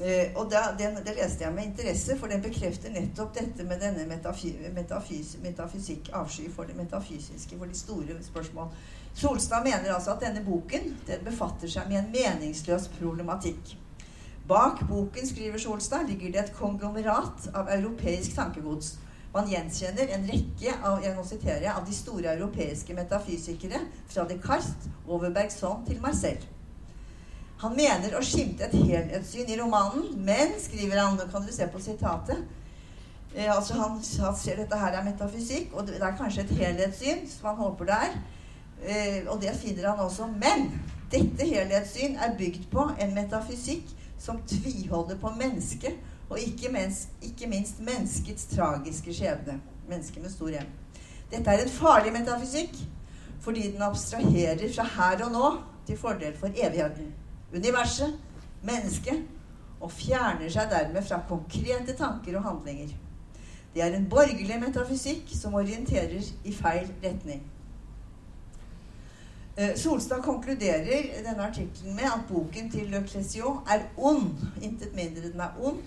Eh, 0.00 0.36
og 0.36 0.50
da, 0.50 0.58
den, 0.78 0.96
Det 0.96 1.14
leste 1.22 1.44
jeg 1.44 1.52
med 1.54 1.64
interesse, 1.64 2.18
for 2.18 2.26
den 2.26 2.42
bekrefter 2.42 2.90
nettopp 2.90 3.34
dette 3.34 3.64
med 3.64 3.80
denne 3.80 4.06
metafy, 4.06 4.52
metafys, 4.74 5.36
metafysikk, 5.42 6.10
avsky 6.12 6.52
for 6.52 6.62
det 6.64 6.76
metafysiske, 6.76 7.58
for 7.58 7.64
de 7.64 7.78
store 7.78 8.22
spørsmål. 8.22 8.68
Solstad 9.14 9.64
mener 9.64 9.94
altså 9.94 10.10
at 10.10 10.20
denne 10.20 10.44
boken 10.44 10.96
den 11.06 11.24
befatter 11.24 11.68
seg 11.68 11.88
med 11.88 11.98
en 11.98 12.12
meningsløs 12.12 12.88
problematikk. 13.00 13.85
Bak 14.48 14.84
boken, 14.88 15.26
skriver 15.26 15.58
Solstad, 15.58 16.06
ligger 16.08 16.32
det 16.32 16.40
et 16.44 16.52
konglomerat 16.54 17.48
av 17.54 17.70
europeisk 17.74 18.36
tankegods. 18.36 18.92
Man 19.34 19.48
gjenkjenner 19.50 20.12
en 20.14 20.28
rekke 20.30 20.74
av, 20.86 21.02
jeg 21.02 21.72
av 21.72 21.82
de 21.86 21.94
store 21.94 22.36
europeiske 22.36 22.94
metafysikere, 22.94 23.80
fra 24.08 24.24
Descartes 24.28 24.86
over 25.06 25.34
Bergson 25.34 25.82
til 25.88 25.98
Marcel. 26.00 26.38
Han 27.58 27.74
mener 27.76 28.14
å 28.14 28.22
skimte 28.22 28.68
et 28.68 28.76
helhetssyn 28.76 29.50
i 29.50 29.58
romanen, 29.58 30.12
men, 30.24 30.54
skriver 30.60 31.02
han, 31.02 31.18
nå 31.18 31.26
kan 31.32 31.44
du 31.44 31.52
se 31.52 31.66
på 31.72 31.80
sitatet 31.80 32.44
eh, 33.34 33.48
altså 33.48 33.78
han, 33.80 33.98
han, 33.98 34.36
ser 34.36 34.60
dette 34.60 34.78
her 34.78 34.94
er 34.94 35.06
metafysikk, 35.08 35.72
og 35.74 35.88
det 35.88 35.98
er 35.98 36.18
kanskje 36.18 36.44
et 36.44 36.56
helhetssyn, 36.60 37.26
som 37.32 37.50
han 37.50 37.62
håper 37.64 37.90
det 37.90 38.00
er. 38.08 38.18
Eh, 38.86 39.20
og 39.26 39.40
det 39.42 39.56
finner 39.58 39.90
han 39.90 40.04
også. 40.04 40.28
Men 40.36 40.68
dette 41.12 41.48
helhetssyn 41.48 42.18
er 42.20 42.36
bygd 42.38 42.68
på 42.72 42.90
en 43.00 43.16
metafysikk 43.16 43.96
som 44.26 44.42
tviholder 44.50 45.18
på 45.22 45.30
mennesket, 45.38 45.98
og 46.30 46.40
ikke, 46.42 46.72
mens, 46.74 47.06
ikke 47.22 47.46
minst 47.46 47.78
menneskets 47.80 48.48
tragiske 48.50 49.14
skjebne. 49.14 49.60
Mennesket 49.86 50.22
med 50.22 50.32
stor 50.34 50.56
M. 50.58 50.72
Dette 51.30 51.50
er 51.50 51.62
en 51.62 51.70
farlig 51.70 52.12
metafysikk 52.14 52.74
fordi 53.46 53.68
den 53.70 53.82
abstraherer 53.86 54.66
fra 54.74 54.86
her 54.96 55.22
og 55.26 55.30
nå 55.30 55.50
til 55.86 55.98
fordel 56.00 56.34
for 56.34 56.50
evigheten 56.50 57.12
universet, 57.54 58.14
mennesket, 58.62 59.22
og 59.80 59.92
fjerner 59.92 60.48
seg 60.50 60.70
dermed 60.72 61.04
fra 61.04 61.20
konkrete 61.28 61.94
tanker 61.96 62.38
og 62.38 62.46
handlinger. 62.46 62.94
Det 63.74 63.84
er 63.84 63.94
en 63.94 64.08
borgerlig 64.10 64.56
metafysikk 64.60 65.30
som 65.36 65.54
orienterer 65.54 66.24
i 66.44 66.54
feil 66.54 66.88
retning. 67.04 67.42
Eh, 69.58 69.76
Solstad 69.76 70.22
konkluderer 70.22 71.22
denne 71.24 71.44
artikkelen 71.46 71.94
med 71.96 72.04
at 72.04 72.24
boken 72.28 72.70
til 72.70 72.90
Le 72.92 72.98
Clésion 73.08 73.62
er 73.72 73.86
ond. 73.96 74.34
Intet 74.62 74.94
mindre 74.94 75.30
den 75.32 75.40
er 75.40 75.54
ond. 75.62 75.78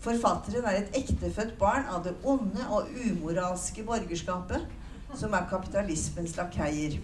Forfatteren 0.00 0.64
er 0.64 0.80
et 0.80 0.96
ektefødt 0.98 1.54
barn 1.58 1.86
av 1.86 2.02
det 2.04 2.16
onde 2.24 2.64
og 2.70 2.88
umoralske 3.04 3.84
borgerskapet, 3.86 4.66
som 5.14 5.32
er 5.32 5.46
kapitalismens 5.50 6.34
lakeier. 6.36 6.98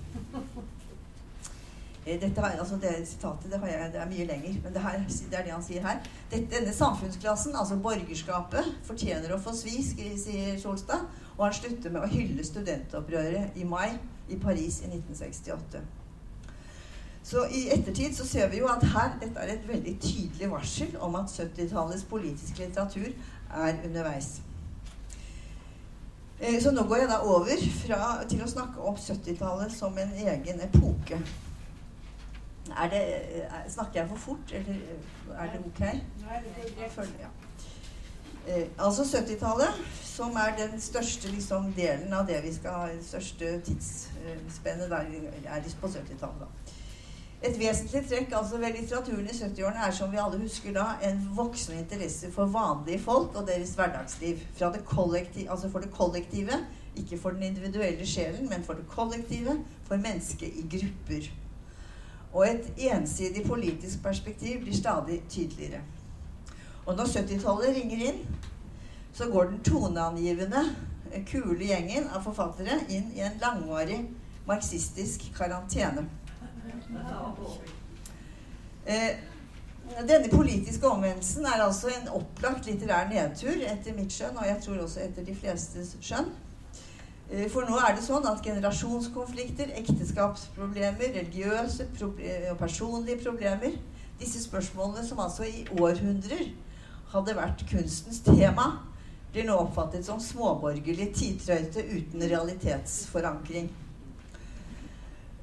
Eh, 2.06 2.20
dette 2.20 2.42
var, 2.42 2.58
altså 2.58 2.74
det 2.82 3.06
sitatet 3.08 3.52
det, 3.52 3.62
jeg, 3.70 3.90
det, 3.92 4.02
er 4.02 4.10
mye 4.10 4.26
lenger, 4.26 4.58
men 4.64 4.74
det, 4.74 4.82
her, 4.82 4.98
det, 5.08 5.38
er 5.38 5.44
det 5.46 5.52
han 5.52 5.62
sier 5.62 5.86
her. 5.86 6.02
Dette, 6.30 6.56
denne 6.56 6.74
samfunnsklassen, 6.74 7.54
altså 7.54 7.78
borgerskapet, 7.86 8.74
fortjener 8.90 9.30
å 9.34 9.38
få 9.46 9.54
svi, 9.54 9.78
sier 9.94 10.58
Skjolstad. 10.58 11.06
Og 11.38 11.46
han 11.46 11.54
slutter 11.54 11.94
med 11.94 12.02
å 12.02 12.10
hylle 12.10 12.44
studentopprøret 12.44 13.56
i 13.56 13.64
mai 13.64 13.94
i 14.28 14.36
Paris 14.42 14.80
i 14.82 14.90
1968. 14.90 15.84
Så 17.28 17.44
i 17.52 17.68
ettertid 17.74 18.14
så 18.16 18.26
ser 18.26 18.48
vi 18.48 18.58
jo 18.62 18.68
at 18.72 18.84
her, 18.88 19.14
dette 19.20 19.40
er 19.40 19.52
et 19.52 19.68
veldig 19.68 19.94
tydelig 20.00 20.50
varsel 20.50 20.94
om 21.04 21.16
at 21.18 21.30
70-tallets 21.30 22.04
politiske 22.08 22.64
litteratur 22.64 23.10
er 23.54 23.82
underveis. 23.84 24.38
Eh, 26.40 26.56
så 26.62 26.72
nå 26.72 26.86
går 26.88 27.02
jeg 27.02 27.10
da 27.10 27.18
over 27.26 27.66
fra, 27.82 28.00
til 28.30 28.42
å 28.42 28.48
snakke 28.48 28.80
om 28.80 28.96
70-tallet 28.96 29.74
som 29.74 29.98
en 29.98 30.14
egen 30.24 30.62
epoke. 30.64 31.18
Er 32.68 32.90
det, 32.92 33.02
er, 33.42 33.64
snakker 33.72 34.00
jeg 34.00 34.10
for 34.12 34.24
fort, 34.24 34.54
eller 34.54 34.80
er 35.34 35.52
det 35.52 35.60
ok? 35.66 35.84
Nå 36.22 36.32
er 36.32 36.48
ja. 37.20 37.28
Eh, 37.28 37.77
altså 38.78 39.02
70-tallet, 39.02 39.80
som 40.04 40.36
er 40.36 40.56
den 40.58 40.80
største 40.80 41.30
liksom, 41.30 41.72
delen 41.76 42.12
av 42.12 42.26
det 42.26 42.40
vi 42.44 42.52
skal 42.54 42.70
ha, 42.74 42.88
det 42.92 43.06
største 43.06 43.60
tidsspennet 43.66 44.90
der 44.90 45.10
er 45.46 45.70
på 45.80 45.90
70-tallet. 45.92 46.74
Et 47.38 47.54
vesentlig 47.54 48.00
trekk 48.10 48.32
altså 48.34 48.58
ved 48.58 48.74
litteraturen 48.74 49.28
i 49.30 49.34
70-årene 49.36 49.84
er 49.86 49.92
som 49.94 50.10
vi 50.10 50.18
alle 50.18 50.40
husker 50.40 50.72
da, 50.74 50.86
en 51.06 51.20
voksende 51.36 51.78
interesse 51.78 52.32
for 52.34 52.50
vanlige 52.50 52.98
folk 53.04 53.36
og 53.38 53.46
deres 53.46 53.76
hverdagsliv. 53.78 54.40
Det 54.58 55.46
altså 55.48 55.70
for 55.70 55.78
det 55.78 55.92
kollektive, 55.94 56.58
ikke 56.96 57.18
for 57.18 57.30
den 57.30 57.42
individuelle 57.42 58.06
sjelen, 58.06 58.48
men 58.48 58.64
for 58.64 58.72
det 58.72 58.88
kollektive, 58.88 59.54
for 59.84 59.96
mennesket 59.96 60.48
i 60.48 60.66
grupper. 60.72 61.30
Og 62.32 62.50
et 62.50 62.72
ensidig 62.90 63.46
politisk 63.46 64.02
perspektiv 64.02 64.60
blir 64.60 64.76
stadig 64.76 65.22
tydeligere. 65.30 65.80
Og 66.88 66.96
når 66.96 67.10
70-tallet 67.12 67.74
ringer 67.76 68.04
inn, 68.08 68.20
så 69.12 69.26
går 69.28 69.50
den 69.50 69.58
toneangivende, 69.64 70.62
kule 71.28 71.64
gjengen 71.64 72.06
av 72.16 72.24
forfattere 72.24 72.78
inn 72.92 73.10
i 73.16 73.20
en 73.24 73.36
langvarig 73.42 73.98
marxistisk 74.48 75.26
karantene. 75.36 76.06
Eh, 78.88 79.18
denne 80.08 80.30
politiske 80.32 80.88
omvendelsen 80.88 81.44
er 81.48 81.64
altså 81.64 81.90
en 81.92 82.08
opplagt 82.16 82.68
litterær 82.68 83.08
nedtur 83.12 83.60
etter 83.68 83.96
mitt 83.96 84.12
skjønn, 84.12 84.36
og 84.36 84.48
jeg 84.48 84.60
tror 84.64 84.84
også 84.84 85.02
etter 85.04 85.26
de 85.26 85.36
flestes 85.36 85.92
skjønn. 86.00 86.30
Eh, 87.28 87.44
for 87.52 87.68
nå 87.68 87.76
er 87.84 87.98
det 87.98 88.06
sånn 88.06 88.28
at 88.32 88.40
generasjonskonflikter, 88.44 89.74
ekteskapsproblemer, 89.82 91.12
religiøse 91.20 91.88
og 92.00 92.56
personlige 92.64 93.20
problemer 93.26 93.76
Disse 94.18 94.40
spørsmålene 94.42 95.04
som 95.06 95.20
altså 95.22 95.44
i 95.46 95.60
århundrer 95.78 96.48
hadde 97.12 97.36
vært 97.36 97.64
kunstens 97.70 98.20
tema, 98.24 98.70
blir 99.32 99.46
nå 99.48 99.56
oppfattet 99.60 100.06
som 100.06 100.20
småborgerlig 100.20 101.10
tidtrøyte 101.16 101.84
uten 101.84 102.24
realitetsforankring. 102.30 103.68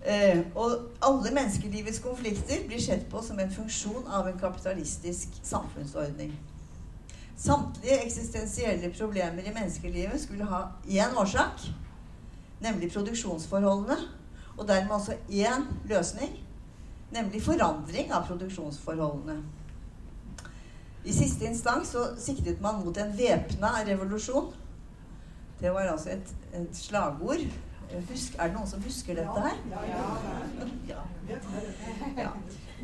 Eh, 0.06 0.42
og 0.54 0.92
alle 1.02 1.32
menneskelivets 1.34 2.00
konflikter 2.04 2.66
blir 2.68 2.82
sett 2.82 3.08
på 3.10 3.22
som 3.26 3.40
en 3.42 3.54
funksjon 3.54 4.06
av 4.06 4.28
en 4.30 4.38
kapitalistisk 4.38 5.40
samfunnsordning. 5.42 6.36
Samtlige 7.38 7.98
eksistensielle 8.06 8.92
problemer 8.94 9.44
i 9.44 9.54
menneskelivet 9.54 10.22
skulle 10.22 10.46
ha 10.46 10.62
én 10.88 11.18
årsak, 11.18 11.66
nemlig 12.62 12.92
produksjonsforholdene, 12.94 13.98
og 14.58 14.68
dermed 14.68 14.94
også 14.96 15.18
én 15.30 15.66
løsning, 15.90 16.38
nemlig 17.12 17.42
forandring 17.44 18.14
av 18.14 18.30
produksjonsforholdene. 18.30 19.42
I 21.06 21.14
siste 21.14 21.46
instans 21.46 21.88
så 21.94 22.08
siktet 22.18 22.62
man 22.62 22.82
mot 22.86 22.98
en 22.98 23.18
væpna 23.18 23.68
revolusjon. 23.88 24.54
Det 25.60 25.74
var 25.74 25.80
altså 25.80 26.10
et, 26.10 26.36
et 26.54 26.78
slagord. 26.78 27.46
Husk, 28.10 28.36
er 28.40 28.48
det 28.48 28.56
noen 28.56 28.68
som 28.68 28.82
husker 28.82 29.16
dette 29.16 29.42
her? 29.46 29.60
Ja. 30.90 31.04
ja. 32.18 32.30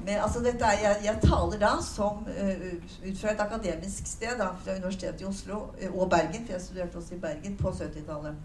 Men 0.05 0.19
altså 0.21 0.39
dette 0.39 0.65
er, 0.65 0.77
jeg, 0.83 0.99
jeg 1.05 1.19
taler 1.23 1.57
da 1.59 1.71
som 1.83 2.21
uh, 2.27 2.65
ut 3.09 3.17
fra 3.17 3.33
et 3.33 3.41
akademisk 3.41 4.07
sted, 4.07 4.37
da, 4.39 4.51
fra 4.63 4.75
Universitetet 4.77 5.21
i 5.21 5.25
Oslo 5.25 5.57
uh, 5.57 5.95
og 5.95 6.09
Bergen, 6.09 6.45
for 6.45 6.53
jeg 6.53 6.61
studerte 6.61 7.01
også 7.01 7.15
i 7.15 7.19
Bergen 7.19 7.57
på 7.57 7.69
70-tallet. 7.69 8.35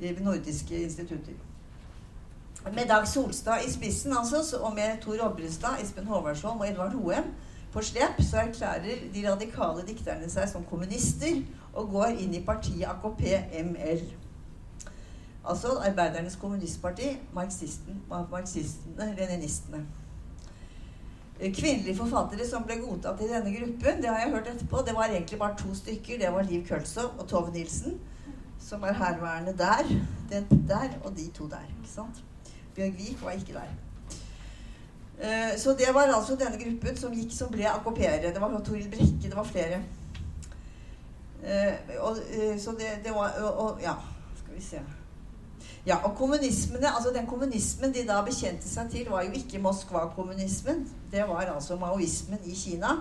I 0.00 0.12
nordiske 0.20 0.82
institutter. 0.82 1.36
Med 2.72 2.88
Dag 2.88 3.08
Solstad 3.08 3.68
i 3.68 3.70
spissen, 3.72 4.16
altså, 4.16 4.58
og 4.60 4.74
med 4.74 5.00
Tor 5.00 5.28
Obrestad, 5.28 5.82
Espen 5.82 6.06
Håvardsholm 6.06 6.60
og 6.60 6.70
Edvard 6.70 6.92
Hoem 6.92 7.34
på 7.76 7.82
slep, 7.84 8.22
så 8.24 8.40
erklærer 8.40 9.02
de 9.14 9.24
radikale 9.28 9.84
dikterne 9.84 10.30
seg 10.32 10.48
som 10.48 10.64
kommunister 10.64 11.42
og 11.76 11.90
går 11.92 12.16
inn 12.24 12.32
i 12.34 12.40
partiet 12.44 12.88
AKP-ML. 12.88 14.06
Altså 15.46 15.76
Arbeidernes 15.84 16.38
Kommunistparti, 16.40 17.12
marxistene, 17.36 19.12
leninistene. 19.18 19.84
Eh, 21.40 21.52
kvinnelige 21.54 21.98
forfattere 21.98 22.48
som 22.48 22.64
ble 22.64 22.78
godtatt 22.80 23.20
i 23.20 23.28
denne 23.28 23.52
gruppen, 23.52 24.00
det 24.02 24.08
har 24.08 24.22
jeg 24.24 24.32
hørt 24.32 24.48
etterpå, 24.54 24.80
det 24.86 24.96
var 24.96 25.12
egentlig 25.12 25.38
bare 25.38 25.58
to 25.60 25.74
stykker. 25.74 26.18
Det 26.18 26.32
var 26.32 26.48
Liv 26.48 26.66
Køltzow 26.66 27.10
og 27.18 27.28
Tove 27.28 27.52
Nilsen, 27.52 28.00
som 28.58 28.82
er 28.82 28.96
herværende 28.96 29.52
der, 29.58 29.84
den 30.32 30.64
der 30.68 30.96
og 31.04 31.12
de 31.16 31.28
to 31.30 31.48
der. 31.48 31.68
ikke 31.76 31.92
sant? 31.92 32.24
Bjørg 32.74 32.96
Vik 32.96 33.24
var 33.24 33.30
ikke 33.30 33.52
der. 33.52 33.85
Uh, 35.16 35.58
så 35.58 35.70
det 35.78 35.88
var 35.94 36.12
altså 36.12 36.36
denne 36.36 36.58
gruppen 36.60 36.96
som 36.96 37.14
gikk, 37.14 37.32
som 37.32 37.48
ble 37.52 37.64
AKP-ere. 37.70 38.34
Det 38.34 38.40
var 38.40 38.60
Toril 38.64 38.90
Brekke, 38.92 39.30
det 39.30 39.36
var 39.36 39.48
flere. 39.48 39.80
Uh, 41.40 41.74
og, 42.00 42.20
uh, 42.20 42.54
så 42.60 42.76
det, 42.76 42.92
det 43.04 43.14
var 43.14 43.36
og, 43.40 43.58
og, 43.64 43.82
Ja, 43.82 43.94
skal 44.42 44.54
vi 44.56 44.62
se 44.62 44.80
ja, 45.86 45.96
og 46.04 46.16
kommunismene, 46.16 46.88
altså 46.96 47.12
Den 47.14 47.26
kommunismen 47.26 47.94
de 47.94 48.02
da 48.08 48.22
bekjente 48.26 48.66
seg 48.68 48.90
til, 48.90 49.10
var 49.10 49.22
jo 49.22 49.30
ikke 49.38 49.60
Moskva-kommunismen. 49.62 50.88
Det 51.12 51.22
var 51.28 51.46
altså 51.54 51.76
maoismen 51.76 52.38
i 52.44 52.54
Kina. 52.54 52.96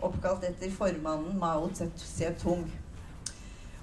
oppkalt 0.00 0.44
etter 0.46 0.70
formannen 0.70 1.38
Mao 1.38 1.70
Zedong. 1.96 2.68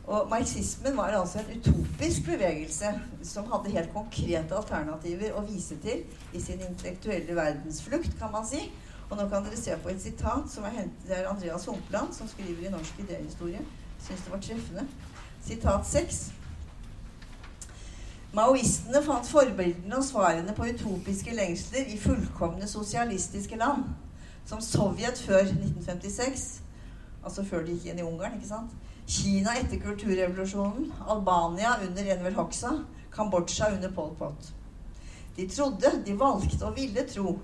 Og 0.08 0.30
Marxismen 0.30 0.98
var 0.98 1.04
altså 1.18 1.40
en 1.40 1.58
utopisk 1.58 2.26
bevegelse 2.26 2.92
som 3.24 3.52
hadde 3.52 3.72
helt 3.74 3.94
konkrete 3.94 4.54
alternativer 4.56 5.34
å 5.34 5.42
vise 5.48 5.78
til 5.82 6.04
i 6.34 6.42
sin 6.42 6.62
intellektuelle 6.62 7.36
verdensflukt, 7.36 8.14
kan 8.20 8.32
man 8.32 8.46
si. 8.46 8.68
Og 9.10 9.18
nå 9.18 9.26
kan 9.30 9.46
dere 9.46 9.58
se 9.58 9.74
på 9.82 9.90
et 9.90 10.02
sitat 10.02 10.50
som 10.50 10.66
er 10.66 10.78
hentet 10.78 11.10
Det 11.10 11.18
er 11.18 11.30
Andreas 11.30 11.66
Humpland 11.66 12.14
som 12.14 12.30
skriver 12.30 12.68
i 12.68 12.72
Norsk 12.74 13.02
idéhistorie. 13.02 13.62
Syns 14.06 14.24
det 14.26 14.32
var 14.32 14.42
treffende. 14.42 14.88
Sitat 15.46 15.88
6. 15.88 16.22
Maoistene 18.36 19.02
fant 19.06 19.28
forbildene 19.30 19.98
og 19.98 20.04
svarene 20.06 20.54
på 20.54 20.68
utopiske 20.68 21.34
lengsler 21.34 21.90
i 21.90 21.98
fullkomne 21.98 22.68
sosialistiske 22.68 23.56
land, 23.56 23.86
som 24.46 24.62
Sovjet 24.62 25.22
før 25.22 25.46
1956, 25.46 26.62
altså 27.24 27.46
før 27.48 27.64
de 27.64 27.78
gikk 27.78 27.94
inn 27.94 28.02
i 28.02 28.06
Ungarn, 28.06 28.36
ikke 28.36 28.50
sant? 28.50 28.74
Kina 29.08 29.56
etter 29.56 29.80
kulturrevolusjonen, 29.80 30.94
Albania 31.08 31.78
under 31.88 32.06
Enver 32.06 32.32
Hoxha, 32.32 32.84
Kambodsja 33.12 33.72
under 33.76 33.92
Pol 33.92 34.16
Pot. 34.16 34.54
De 35.36 35.48
trodde, 35.50 35.92
de 36.06 36.20
valgte 36.20 36.66
og 36.66 36.76
ville 36.76 37.04
tro 37.08 37.40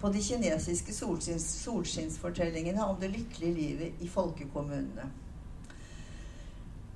på 0.00 0.08
de 0.12 0.22
kinesiske 0.22 0.94
solskins, 0.94 1.46
solskinnsfortellingene 1.64 2.84
om 2.84 2.98
det 3.00 3.10
lykkelige 3.10 3.54
livet 3.54 4.02
i 4.04 4.08
folkekommunene. 4.08 5.06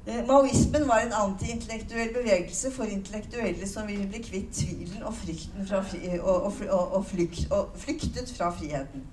Eh, 0.06 0.26
maoismen 0.26 0.88
var 0.88 1.00
en 1.00 1.12
antiintellektuell 1.12 2.12
bevegelse 2.14 2.70
for 2.72 2.85
intellektuelle 2.85 3.68
som 3.68 3.88
ville 3.88 4.06
bli 4.09 4.20
kvitt 4.24 4.52
tvilen 4.56 5.02
og 5.02 5.14
fra 5.14 5.83
og, 6.20 6.52
og, 6.68 6.92
og 6.96 7.06
flyktet 7.76 8.33
fra 8.37 8.50
friheten. 8.52 9.04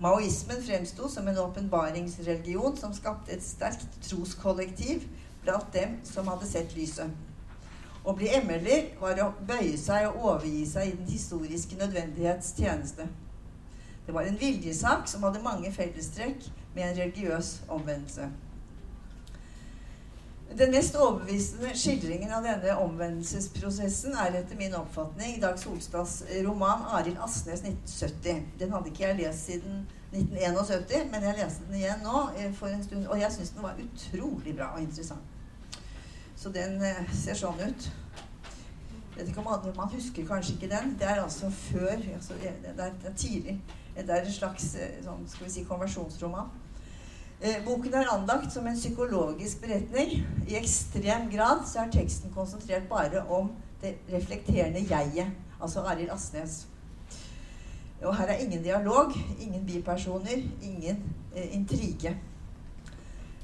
Maoismen 0.00 0.62
fremsto 0.62 1.08
som 1.08 1.28
en 1.28 1.38
åpenbaringsreligion 1.38 2.76
som 2.76 2.92
skapte 2.94 3.32
et 3.34 3.42
sterkt 3.42 3.96
troskollektiv 4.06 5.08
blant 5.42 5.72
dem 5.74 5.96
som 6.06 6.28
hadde 6.30 6.46
sett 6.46 6.76
lyset. 6.78 7.10
Å 8.06 8.14
bli 8.14 8.30
ML-er 8.38 8.92
var 9.00 9.18
å 9.24 9.32
bøye 9.48 9.74
seg 9.76 10.06
og 10.06 10.20
overgi 10.22 10.62
seg 10.70 10.92
i 10.92 10.96
den 11.00 11.10
historiske 11.10 11.80
nødvendighets 11.80 12.52
tjeneste. 12.54 13.08
Det 14.06 14.14
var 14.14 14.28
en 14.28 14.38
viljesak 14.38 15.10
som 15.10 15.26
hadde 15.26 15.42
mange 15.42 15.72
fellestrekk 15.74 16.46
med 16.76 16.84
en 16.86 17.00
religiøs 17.02 17.56
omvendelse. 17.66 18.30
Den 20.56 20.70
mest 20.70 20.96
overbevisende 20.96 21.74
skildringen 21.76 22.30
av 22.32 22.46
denne 22.46 22.72
omvendelsesprosessen 22.80 24.14
er 24.16 24.38
etter 24.40 24.56
min 24.56 24.72
oppfatning 24.78 25.36
Dag 25.42 25.58
Solstads 25.60 26.22
roman 26.46 26.86
'Arild 26.88 27.20
Asnes 27.20 27.60
1970'. 27.62 28.46
Den 28.58 28.72
hadde 28.72 28.88
ikke 28.88 29.04
jeg 29.04 29.18
lest 29.18 29.44
siden 29.46 29.82
1971, 30.12 31.10
men 31.12 31.22
jeg 31.22 31.36
leste 31.36 31.66
den 31.68 31.76
igjen 31.82 32.00
nå 32.02 32.22
eh, 32.38 32.48
for 32.56 32.72
en 32.72 32.84
stund, 32.84 33.06
og 33.06 33.20
jeg 33.20 33.32
syns 33.32 33.50
den 33.50 33.62
var 33.62 33.82
utrolig 33.84 34.54
bra 34.56 34.70
og 34.74 34.80
interessant. 34.80 35.20
Så 36.36 36.48
den 36.54 36.80
eh, 36.82 37.04
ser 37.12 37.36
sånn 37.36 37.60
ut. 37.60 37.90
Om 39.18 39.48
Man 39.76 39.92
husker 39.92 40.26
kanskje 40.26 40.54
ikke 40.54 40.70
den. 40.70 40.94
Det 40.98 41.06
er 41.06 41.20
altså 41.20 41.50
før 41.50 41.96
altså 42.14 42.34
det, 42.40 42.54
er, 42.64 42.74
det, 42.76 43.10
er, 43.10 43.14
tidlig. 43.16 43.60
Det 43.96 44.10
er 44.10 44.24
en 44.24 44.32
slags 44.32 44.74
eh, 44.78 44.96
sånn, 45.04 45.28
skal 45.28 45.46
vi 45.46 45.52
si, 45.52 45.64
konversjonsroman. 45.68 46.48
Eh, 47.40 47.64
boken 47.64 47.94
er 47.94 48.08
anlagt 48.10 48.52
som 48.52 48.66
en 48.66 48.74
psykologisk 48.74 49.60
beretning. 49.62 50.24
I 50.48 50.56
ekstrem 50.58 51.28
grad 51.30 51.60
så 51.70 51.84
er 51.84 51.92
teksten 51.94 52.32
konsentrert 52.34 52.88
bare 52.90 53.22
om 53.30 53.52
det 53.82 53.94
reflekterende 54.10 54.82
jeget, 54.82 55.30
altså 55.60 55.84
Arild 55.86 56.10
Asnes. 56.10 56.66
Og 58.02 58.16
her 58.16 58.26
er 58.26 58.42
ingen 58.42 58.62
dialog, 58.62 59.12
ingen 59.40 59.66
bipersoner, 59.66 60.42
ingen 60.62 61.04
eh, 61.36 61.54
intrige. 61.54 62.16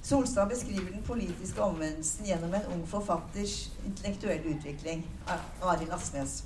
Solstad 0.02 0.48
beskriver 0.48 0.90
den 0.90 1.02
politiske 1.02 1.62
omvendelsen 1.62 2.26
gjennom 2.26 2.54
en 2.54 2.66
ung 2.74 2.88
forfatters 2.88 3.72
intellektuelle 3.86 4.56
utvikling, 4.56 5.06
Arild 5.62 5.92
Asnes. 5.92 6.44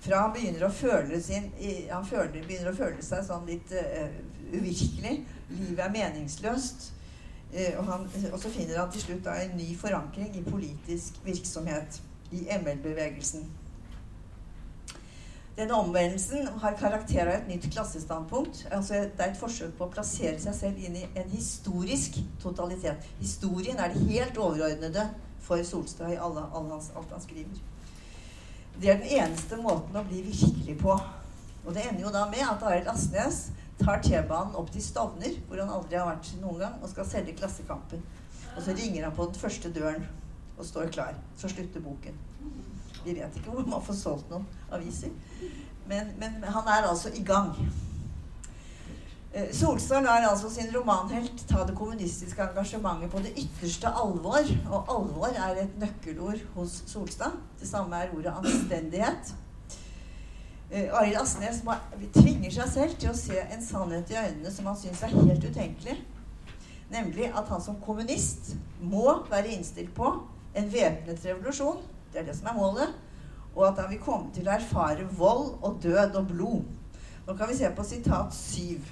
Fra 0.00 0.22
han 0.22 0.32
begynner 0.32 0.68
å 0.68 0.70
føle, 0.70 1.18
sin, 1.22 1.50
han 1.90 2.06
føler, 2.06 2.38
begynner 2.46 2.70
å 2.70 2.76
føle 2.78 3.02
seg 3.02 3.24
sånn 3.26 3.48
litt 3.48 3.72
uh, 3.74 4.06
uvirkelig 4.54 5.24
livet 5.48 5.84
er 5.84 5.92
meningsløst. 5.92 6.92
Eh, 7.52 7.78
og, 7.78 7.84
han, 7.84 8.08
og, 8.32 8.40
så 8.42 8.50
finner 8.50 8.80
han 8.80 8.90
til 8.92 9.04
slutt 9.04 9.28
en 9.30 9.54
ny 9.58 9.70
forankring 9.78 10.34
i 10.36 10.42
politisk 10.46 11.20
virksomhet. 11.24 12.02
I 12.34 12.42
ML-bevegelsen. 12.58 13.44
Denne 15.56 15.76
omvendelsen 15.78 16.48
har 16.60 16.74
karakter 16.76 17.22
av 17.22 17.36
et 17.36 17.46
nytt 17.48 17.68
klassestandpunkt. 17.72 18.66
altså 18.70 18.94
Det 18.94 19.22
er 19.24 19.30
et 19.30 19.38
forsøk 19.40 19.76
på 19.78 19.86
å 19.86 19.92
plassere 19.94 20.40
seg 20.42 20.56
selv 20.58 20.82
inn 20.84 20.98
i 21.00 21.04
en 21.06 21.30
historisk 21.30 22.18
totalitet. 22.42 23.06
Historien 23.20 23.78
er 23.80 23.94
det 23.94 24.02
helt 24.10 24.36
overordnede 24.36 25.06
for 25.40 25.62
Solstad 25.64 26.12
i 26.12 26.18
alle, 26.18 26.44
alle 26.52 26.74
hans, 26.74 26.90
alt 26.98 27.14
han 27.14 27.22
skriver. 27.22 27.62
Det 28.82 28.90
er 28.90 29.00
den 29.00 29.22
eneste 29.22 29.56
måten 29.56 29.96
å 29.96 30.04
bli 30.04 30.26
virkelig 30.26 30.76
på. 30.82 30.98
Og 31.64 31.72
det 31.72 31.86
ender 31.86 32.04
jo 32.04 32.12
da 32.12 32.26
med 32.28 32.44
at 32.44 32.66
Arild 32.66 32.90
Asnes 32.92 33.46
tar 33.80 34.02
T-banen 34.04 34.56
opp 34.56 34.70
til 34.72 34.84
Stovner, 34.84 35.34
hvor 35.48 35.60
han 35.60 35.72
aldri 35.72 35.98
har 35.98 36.08
vært 36.08 36.30
noen 36.40 36.60
gang, 36.62 36.78
og 36.82 36.90
skal 36.92 37.08
selge 37.08 37.36
Klassekampen. 37.36 38.04
Og 38.56 38.62
så 38.64 38.76
ringer 38.76 39.04
han 39.04 39.16
på 39.16 39.26
den 39.28 39.40
første 39.40 39.72
døren 39.72 40.06
og 40.56 40.64
står 40.64 40.92
klar. 40.92 41.16
Så 41.36 41.50
slutter 41.52 41.84
boken. 41.84 42.16
Vi 43.04 43.14
vet 43.14 43.36
ikke 43.36 43.52
hvor 43.52 43.66
man 43.68 43.84
får 43.84 43.98
solgt 44.00 44.30
noen 44.32 44.46
aviser. 44.72 45.12
Men, 45.86 46.14
men 46.18 46.40
han 46.42 46.72
er 46.72 46.88
altså 46.88 47.12
i 47.14 47.22
gang. 47.24 47.52
Eh, 49.36 49.52
Solstad 49.54 50.02
lar 50.02 50.24
altså 50.26 50.50
sin 50.50 50.72
romanhelt 50.74 51.44
ta 51.48 51.62
det 51.68 51.76
kommunistiske 51.76 52.42
engasjementet 52.42 53.12
på 53.12 53.20
det 53.22 53.34
ytterste 53.36 53.92
alvor. 53.92 54.50
Og 54.70 54.94
alvor 54.96 55.28
er 55.28 55.62
et 55.62 55.78
nøkkelord 55.78 56.40
hos 56.54 56.80
Solstad. 56.86 57.36
Det 57.60 57.68
samme 57.68 58.00
er 58.00 58.16
ordet 58.16 58.32
anstendighet. 58.40 59.34
Uh, 60.66 60.98
Arild 60.98 61.20
Asnes 61.20 61.60
tvinger 62.16 62.50
seg 62.50 62.70
selv 62.72 62.94
til 62.98 63.12
å 63.12 63.16
se 63.16 63.38
en 63.38 63.62
sannhet 63.62 64.10
i 64.10 64.16
øynene 64.18 64.50
som 64.50 64.66
han 64.66 64.78
syns 64.80 65.04
er 65.06 65.12
helt 65.14 65.44
utenkelig. 65.44 65.94
Nemlig 66.90 67.28
at 67.30 67.46
han 67.50 67.62
som 67.62 67.78
kommunist 67.82 68.56
må 68.82 69.20
være 69.30 69.54
innstilt 69.54 69.92
på 69.94 70.10
en 70.56 70.72
væpnet 70.72 71.22
revolusjon. 71.22 71.78
Det 72.10 72.22
er 72.22 72.26
det 72.26 72.34
som 72.38 72.50
er 72.50 72.58
målet. 72.58 72.96
Og 73.54 73.62
at 73.68 73.78
han 73.78 73.92
vil 73.92 74.02
komme 74.02 74.34
til 74.34 74.48
å 74.48 74.56
erfare 74.56 75.06
vold 75.18 75.54
og 75.62 75.78
død 75.82 76.18
og 76.18 76.28
blod. 76.32 76.98
Nå 77.26 77.38
kan 77.38 77.50
vi 77.50 77.58
se 77.58 77.70
på 77.70 77.86
sitat 77.86 78.34
syv. 78.34 78.90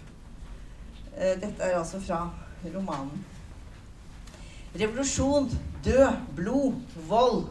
Uh, 1.19 1.35
dette 1.43 1.59
er 1.59 1.75
altså 1.81 1.99
fra 2.03 2.29
romanen. 2.71 3.27
Revolusjon, 4.79 5.51
død, 5.85 6.23
blod, 6.39 6.81
vold 7.11 7.45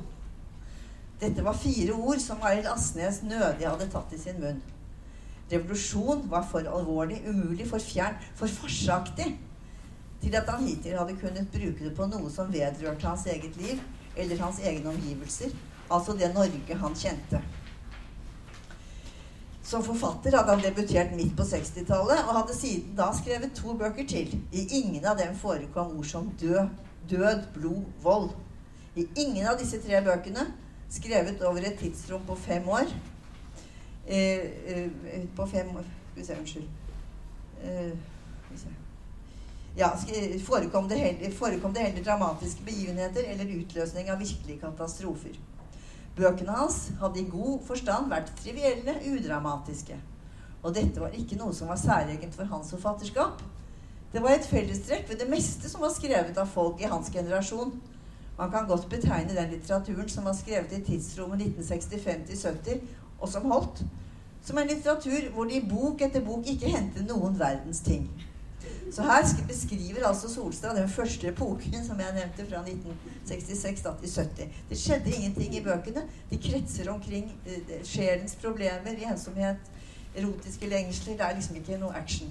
dette 1.24 1.46
var 1.46 1.58
fire 1.58 1.96
ord 1.96 2.22
som 2.22 2.44
Arild 2.44 2.68
Asnes 2.72 3.22
nødig 3.24 3.68
hadde 3.68 3.90
tatt 3.92 4.14
i 4.16 4.20
sin 4.20 4.40
munn. 4.44 4.62
Revolusjon 5.52 6.24
var 6.32 6.46
for 6.50 6.68
alvorlig, 6.68 7.22
umulig, 7.28 7.68
for 7.70 7.84
fjern, 7.84 8.16
for 8.36 8.52
farsaktig 8.52 9.34
til 10.24 10.36
at 10.40 10.48
han 10.50 10.64
hittil 10.64 10.98
hadde 10.98 11.18
kunnet 11.20 11.52
bruke 11.52 11.84
det 11.84 11.92
på 11.98 12.08
noe 12.08 12.32
som 12.32 12.52
vedrørte 12.54 13.08
hans 13.08 13.26
eget 13.28 13.58
liv 13.60 13.82
eller 14.16 14.40
hans 14.40 14.62
egne 14.64 14.90
omgivelser, 14.94 15.52
altså 15.92 16.16
det 16.18 16.32
Norge 16.34 16.80
han 16.80 16.96
kjente. 16.96 17.42
Som 19.64 19.84
forfatter 19.84 20.36
hadde 20.38 20.56
han 20.56 20.64
debutert 20.64 21.14
midt 21.16 21.36
på 21.38 21.46
60-tallet 21.48 22.24
og 22.24 22.38
hadde 22.40 22.56
siden 22.56 22.96
da 22.98 23.10
skrevet 23.16 23.56
to 23.58 23.76
bøker 23.80 24.08
til. 24.08 24.34
I 24.52 24.66
ingen 24.80 25.06
av 25.06 25.20
dem 25.20 25.36
forekom 25.40 25.96
ord 25.98 26.08
som 26.08 26.28
død, 26.40 26.68
død, 27.10 27.48
blod, 27.56 27.86
vold. 28.04 28.34
I 28.96 29.08
ingen 29.18 29.48
av 29.48 29.58
disse 29.60 29.80
tre 29.82 30.04
bøkene 30.06 30.46
skrevet 30.94 31.42
over 31.42 31.66
et 31.66 31.80
tidsrom 31.80 32.24
på 32.28 32.36
fem 32.38 32.70
år. 32.70 32.94
Eh, 34.06 34.46
eh, 34.68 35.28
på 35.36 35.48
fem 35.48 35.70
år 35.76 35.86
Skal 36.14 36.22
vi 36.22 36.26
se, 36.26 36.36
unnskyld. 36.40 36.68
Eh, 37.64 37.94
ja, 39.76 39.90
forekom 40.46 40.90
det, 40.90 40.96
heller, 40.96 41.32
forekom 41.32 41.74
det 41.74 41.80
heller 41.80 42.04
dramatiske 42.04 42.62
begivenheter 42.66 43.24
eller 43.24 43.56
utløsning 43.56 44.12
av 44.12 44.20
virkelige 44.22 44.60
katastrofer. 44.62 45.40
Bøkene 46.14 46.54
hans 46.54 46.92
hadde 47.00 47.24
i 47.24 47.30
god 47.30 47.64
forstand 47.66 48.12
vært 48.12 48.30
trivielle, 48.44 48.94
udramatiske. 49.10 49.98
Og 50.62 50.76
dette 50.76 51.02
var 51.02 51.18
ikke 51.18 51.40
noe 51.40 51.56
som 51.58 51.72
var 51.74 51.82
særegent 51.82 52.38
for 52.38 52.46
hans 52.52 52.70
forfatterskap. 52.76 53.42
Det 54.14 54.22
var 54.22 54.36
et 54.36 54.46
fellestrekk 54.46 55.10
ved 55.10 55.24
det 55.24 55.30
meste 55.32 55.70
som 55.70 55.82
var 55.82 55.96
skrevet 55.96 56.38
av 56.38 56.54
folk 56.54 56.82
i 56.84 56.92
hans 56.92 57.10
generasjon, 57.10 57.74
man 58.38 58.52
kan 58.52 58.68
godt 58.68 58.90
betegne 58.90 59.36
den 59.36 59.50
litteraturen 59.52 60.10
som 60.10 60.26
var 60.26 60.34
skrevet 60.34 60.72
i 60.78 60.82
tidsrommet 60.84 61.42
1965-70, 61.42 62.80
og 63.20 63.30
som 63.30 63.52
holdt, 63.52 63.84
som 64.44 64.58
en 64.58 64.68
litteratur 64.68 65.30
hvor 65.34 65.48
de 65.48 65.62
bok 65.70 66.02
etter 66.02 66.24
bok 66.26 66.48
ikke 66.50 66.72
hentet 66.74 67.08
noen 67.08 67.38
verdens 67.40 67.80
ting. 67.86 68.10
Så 68.94 69.02
her 69.02 69.24
beskriver 69.48 70.08
altså 70.08 70.30
Solstad 70.30 70.76
den 70.78 70.90
første 70.90 71.28
epoken 71.28 71.86
som 71.86 72.00
jeg 72.00 72.14
nevnte, 72.14 72.46
fra 72.50 72.60
1966 72.62 73.82
til 73.82 74.12
70. 74.16 74.60
Det 74.70 74.78
skjedde 74.78 75.16
ingenting 75.16 75.56
i 75.56 75.64
bøkene. 75.64 76.04
De 76.30 76.38
kretser 76.38 76.92
omkring 76.92 77.32
eh, 77.46 77.80
sjelens 77.84 78.36
problemer, 78.36 79.00
ensomhet, 79.12 79.72
erotiske 80.16 80.70
lengsler. 80.70 81.14
Det 81.18 81.26
er 81.26 81.36
liksom 81.36 81.56
ikke 81.56 81.80
noe 81.82 81.96
action. 81.96 82.30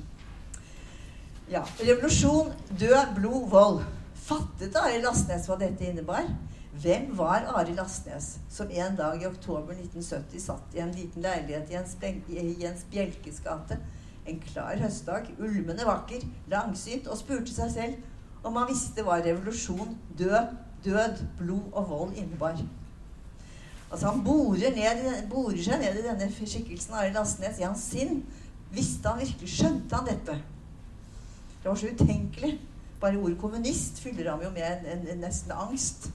Ja. 1.50 1.62
Revolusjon, 1.80 2.52
død, 2.80 3.14
blod, 3.16 3.48
vold. 3.50 3.82
Fattet 4.22 4.76
Arild 4.78 5.02
Lastnes 5.02 5.48
hva 5.50 5.56
dette 5.58 5.88
innebar? 5.88 6.28
Hvem 6.82 7.08
var 7.18 7.48
Arild 7.58 7.80
Lastnes, 7.80 8.36
som 8.48 8.70
en 8.70 8.94
dag 8.96 9.22
i 9.22 9.26
oktober 9.26 9.74
1970 9.74 10.44
satt 10.44 10.76
i 10.76 10.82
en 10.84 10.94
liten 10.94 11.24
leilighet 11.24 11.72
i 11.72 11.74
Jens, 11.74 11.96
Jens 12.62 12.86
Bjelkes 12.92 13.42
gate 13.42 13.80
en 14.26 14.38
klar 14.38 14.78
høstdag, 14.78 15.32
ulmende 15.38 15.86
vakker, 15.86 16.22
langsynt, 16.50 17.08
og 17.10 17.18
spurte 17.18 17.50
seg 17.50 17.72
selv 17.74 18.46
om 18.46 18.56
han 18.58 18.70
visste 18.70 19.02
hva 19.06 19.18
revolusjon, 19.22 19.96
død, 20.18 20.54
død, 20.86 21.24
blod 21.38 21.74
og 21.74 21.90
vold 21.90 22.16
innebar. 22.18 22.62
Altså 23.90 24.08
Han 24.08 24.22
borer, 24.24 24.70
ned, 24.72 25.28
borer 25.30 25.62
seg 25.62 25.82
ned 25.82 25.98
i 25.98 26.06
denne 26.06 26.30
skikkelsen 26.32 26.94
Arild 26.96 27.18
Lastnes 27.18 27.58
i 27.60 27.66
hans 27.66 27.82
sinn. 27.92 28.22
Visste 28.72 29.10
han 29.10 29.20
virkelig, 29.20 29.50
Skjønte 29.52 29.98
han 29.98 30.08
dette? 30.08 30.38
Det 31.62 31.68
var 31.68 31.78
så 31.78 31.90
utenkelig. 31.90 32.54
Bare 33.02 33.18
ordet 33.18 33.38
kommunist 33.38 34.00
fyller 34.00 34.30
ham 34.30 34.42
jo 34.44 34.50
med 34.54 34.66
en, 34.68 34.90
en, 34.94 35.08
en 35.14 35.24
nesten 35.24 35.52
angst. 35.52 36.10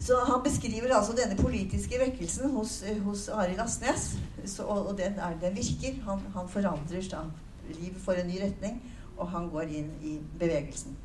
Så 0.00 0.16
han 0.24 0.42
beskriver 0.44 0.94
altså 0.94 1.12
denne 1.18 1.36
politiske 1.36 1.98
vekkelsen 1.98 2.50
hos, 2.50 2.84
hos 3.02 3.28
Arild 3.28 3.58
Lastnes. 3.58 4.16
og, 4.62 4.86
og 4.86 4.98
den, 4.98 5.18
er, 5.18 5.34
den, 5.40 5.56
virker. 5.56 5.98
Han, 6.06 6.22
han 6.34 6.48
forandrer 6.48 7.10
da. 7.10 7.24
Livet 7.68 8.00
får 8.00 8.22
en 8.22 8.30
ny 8.30 8.38
retning, 8.40 8.78
og 9.18 9.28
han 9.28 9.50
går 9.50 9.74
inn 9.80 9.90
i 10.02 10.14
bevegelsen. 10.38 10.96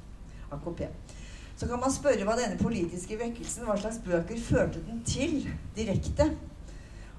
AKP. 0.52 0.86
Så 1.58 1.68
kan 1.68 1.80
man 1.80 1.92
spørre 1.92 2.26
hva 2.26 2.38
denne 2.38 2.58
politiske 2.62 3.18
vekkelsen, 3.20 3.66
hva 3.68 3.76
slags 3.82 4.00
bøker 4.06 4.40
førte 4.40 4.82
den 4.86 5.02
til 5.06 5.50
direkte. 5.76 6.30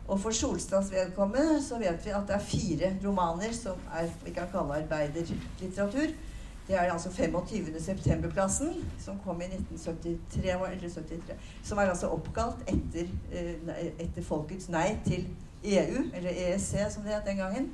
Og 0.08 0.20
for 0.20 0.36
Solstads 0.36 0.90
vedkommende 0.92 1.60
så 1.64 1.78
vet 1.80 2.00
vi 2.04 2.12
at 2.12 2.26
det 2.28 2.36
er 2.36 2.46
fire 2.46 2.90
romaner 3.04 3.52
som 3.56 3.78
er 3.92 4.08
vi 4.24 4.34
kan 4.36 4.50
kalle 4.52 4.80
arbeiderlitteratur. 4.82 6.12
Det 6.68 6.76
er 6.76 6.92
altså 6.92 7.10
25. 7.12 7.66
septemberplassen, 7.80 8.70
som 8.98 9.18
kom 9.24 9.40
i 9.40 9.44
1973, 9.44 10.44
eller 10.48 10.88
73, 10.88 11.34
som 11.62 11.78
er 11.78 11.90
altså 11.92 12.08
oppkalt 12.08 12.62
etter, 12.72 13.10
eh, 13.32 13.90
etter 14.00 14.24
folkets 14.24 14.70
nei 14.72 14.94
til 15.04 15.26
EU, 15.64 16.06
eller 16.14 16.30
EEC 16.30 16.70
som 16.90 17.04
det 17.04 17.12
het 17.12 17.26
den 17.28 17.36
gangen. 17.36 17.68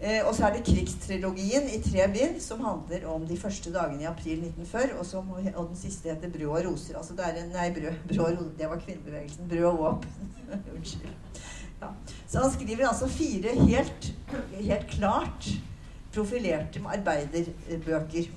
Eh, 0.00 0.20
og 0.28 0.34
så 0.36 0.44
er 0.44 0.52
det 0.52 0.66
krigstrilogien 0.66 1.70
i 1.72 1.78
tre 1.80 2.04
bind, 2.12 2.40
som 2.44 2.60
handler 2.60 3.06
om 3.08 3.24
de 3.26 3.38
første 3.40 3.72
dagene 3.72 4.04
i 4.04 4.08
april 4.10 4.42
1940. 4.44 4.98
Og, 4.98 5.06
som, 5.06 5.30
og 5.54 5.68
den 5.70 5.76
siste 5.76 6.12
heter 6.12 6.28
'Brød 6.28 6.66
og 6.66 6.72
roser'. 6.72 6.98
Altså 6.98 7.16
det 7.16 7.24
er 7.24 7.40
en, 7.44 7.48
nei, 7.54 7.70
brød, 7.72 7.94
brød 8.08 8.50
det 8.58 8.68
var 8.68 8.82
kvinnebevegelsen. 8.84 9.48
Brød 9.48 9.64
og 9.64 9.78
våpen. 9.78 10.10
Unnskyld. 10.76 11.16
Ja. 11.80 11.88
Så 12.28 12.40
han 12.40 12.52
skriver 12.52 12.88
altså 12.88 13.08
fire 13.08 13.66
helt, 13.66 14.14
helt 14.60 14.86
klart 14.86 15.48
profilerte 16.16 16.80
arbeiderbøker 16.96 18.30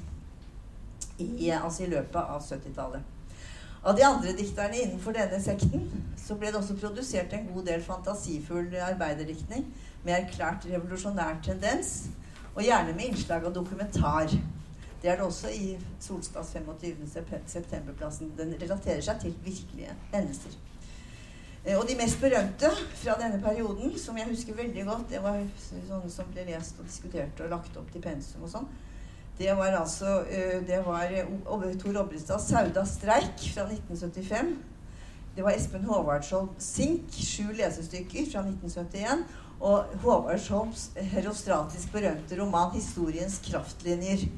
i, 1.20 1.50
altså 1.50 1.84
i 1.84 1.89
løpet 1.94 2.20
av 2.20 2.44
70-tallet. 2.44 3.15
Av 3.80 3.96
de 3.96 4.04
andre 4.04 4.34
dikterne 4.36 4.76
innenfor 4.76 5.15
denne 5.15 5.39
sekten 5.39 5.86
så 6.20 6.36
ble 6.36 6.52
det 6.52 6.60
også 6.60 6.76
produsert 6.82 7.34
en 7.34 7.48
god 7.54 7.70
del 7.72 7.84
fantasifull 7.84 8.74
arbeiderdiktning 8.84 9.70
med 10.04 10.15
erklært 10.18 10.68
revolusjonær 10.68 11.39
tendens, 11.44 12.10
og 12.56 12.65
gjerne 12.65 12.96
med 12.96 13.13
innslag 13.13 13.46
av 13.48 13.56
dokumentar. 13.56 14.32
Det 15.00 15.08
er 15.08 15.15
det 15.15 15.24
også 15.24 15.52
i 15.56 15.78
Solstads 16.04 16.52
25. 16.52 17.08
septemberplassen. 17.48 18.34
Den 18.38 18.52
relaterer 18.60 19.04
seg 19.06 19.22
til 19.22 19.36
virkelige 19.46 19.96
hendelser. 20.12 20.58
Eh, 21.65 21.78
og 21.78 21.88
de 21.89 21.95
mest 22.00 22.22
berømte 22.22 22.69
fra 22.95 23.15
denne 23.19 23.41
perioden, 23.43 23.98
som 24.00 24.17
jeg 24.17 24.30
husker 24.30 24.56
veldig 24.56 24.86
godt, 24.88 25.10
det 25.12 25.24
var 25.24 25.41
sånne 25.65 26.12
som 26.12 26.30
ble 26.32 26.45
lest 26.48 26.80
og 26.80 26.88
diskutert 26.88 27.41
og 27.43 27.52
lagt 27.52 27.76
opp 27.80 27.89
til 27.91 28.04
pensum 28.04 28.45
og 28.48 28.54
sånn. 28.54 28.69
Det 29.39 29.52
var 29.56 29.76
altså 29.80 30.22
eh, 30.28 30.60
det 30.67 30.80
var 30.86 31.12
Tor 31.80 32.00
Obrestad 32.02 32.39
'Sauda 32.39 32.86
streik' 32.86 33.45
fra 33.54 33.67
1975. 33.67 34.56
Det 35.36 35.43
var 35.43 35.52
Espen 35.52 35.84
Håvardsholm 35.84 36.50
'Sink', 36.60 37.12
sju 37.12 37.52
lesestykker 37.52 38.32
fra 38.32 38.43
1971 38.48 39.24
og 39.60 39.95
Håvardsholms 40.04 40.91
herostratisk 40.95 41.91
berømte 41.91 42.39
roman 42.41 42.72
'Historiens 42.72 43.39
kraftlinjer', 43.43 44.30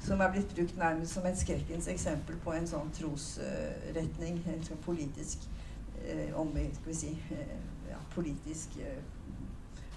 som 0.00 0.20
er 0.20 0.32
blitt 0.32 0.54
brukt 0.54 0.78
nærmest 0.78 1.12
som 1.12 1.26
et 1.26 1.38
skrekkens 1.38 1.88
eksempel 1.88 2.36
på 2.44 2.52
en 2.52 2.66
sånn 2.66 2.92
trosretning, 2.96 4.40
en 4.48 4.64
sånn 4.64 4.84
politisk 4.84 5.38
eh, 5.44 5.65
om, 6.34 6.50
skal 6.50 6.86
vi 6.86 6.94
si, 6.94 7.10
eh, 7.30 7.56
ja, 7.90 7.96
politisk 8.14 8.78
eh, 8.78 9.02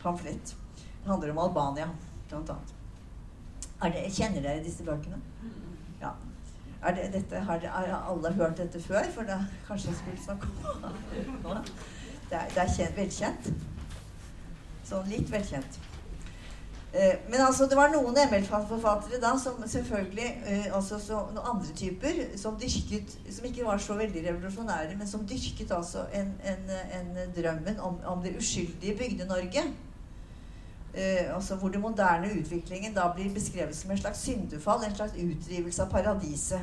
pamflett. 0.02 0.56
Det 0.76 1.10
handler 1.10 1.32
om 1.32 1.38
Albania, 1.38 1.90
blant 2.30 2.50
annet. 2.50 2.74
Det, 3.82 4.12
kjenner 4.12 4.42
dere 4.44 4.64
disse 4.64 4.84
bøkene? 4.84 5.20
Ja. 6.02 6.12
Er 6.84 6.96
det, 6.96 7.10
dette, 7.14 7.40
har, 7.40 7.60
har, 7.60 7.94
alle 8.12 8.34
hørt 8.34 8.58
dette 8.58 8.82
før? 8.82 9.04
For 9.14 9.28
da 9.28 9.40
kanskje 9.68 9.90
jeg 9.90 9.98
skulle 9.98 10.24
snakke 10.24 10.48
om 11.44 11.58
det. 12.30 12.38
Er, 12.38 12.50
det 12.56 12.64
er 12.64 12.74
kjent, 12.76 12.98
velkjent. 12.98 13.52
Sånn 14.88 15.10
litt 15.12 15.32
velkjent. 15.32 15.80
Eh, 16.94 17.16
men 17.30 17.42
altså, 17.42 17.68
det 17.70 17.78
var 17.78 17.92
noen 17.94 18.16
ML-forfattere 18.18 19.20
da 19.22 19.36
som 19.38 19.62
selvfølgelig 19.68 20.30
eh, 20.50 20.70
altså 20.74 20.98
så, 21.00 21.20
noen 21.36 21.52
andre 21.52 21.74
typer 21.78 22.24
som 22.42 22.56
dyrket 22.58 23.12
Som 23.30 23.46
ikke 23.46 23.66
var 23.68 23.78
så 23.78 23.94
veldig 23.94 24.24
revolusjonære, 24.26 24.96
men 24.98 25.08
som 25.08 25.28
dyrket 25.30 25.70
altså 25.72 26.08
en, 26.14 26.34
en, 26.42 26.72
en 26.98 27.12
drømmen 27.36 27.80
om, 27.80 28.00
om, 28.06 28.24
det 28.24 28.34
uskyldige 28.38 28.98
Bygde-Norge. 28.98 29.64
Eh, 30.94 31.36
altså 31.36 31.56
hvor 31.56 31.70
den 31.70 31.82
moderne 31.82 32.32
utviklingen 32.40 32.94
da 32.94 33.12
blir 33.14 33.34
beskrevet 33.34 33.76
som 33.76 33.92
en 33.92 33.98
slags 33.98 34.20
syndefall, 34.26 34.82
en 34.84 34.96
slags 34.96 35.14
utdrivelse 35.14 35.84
av 35.84 35.92
paradiset. 35.92 36.62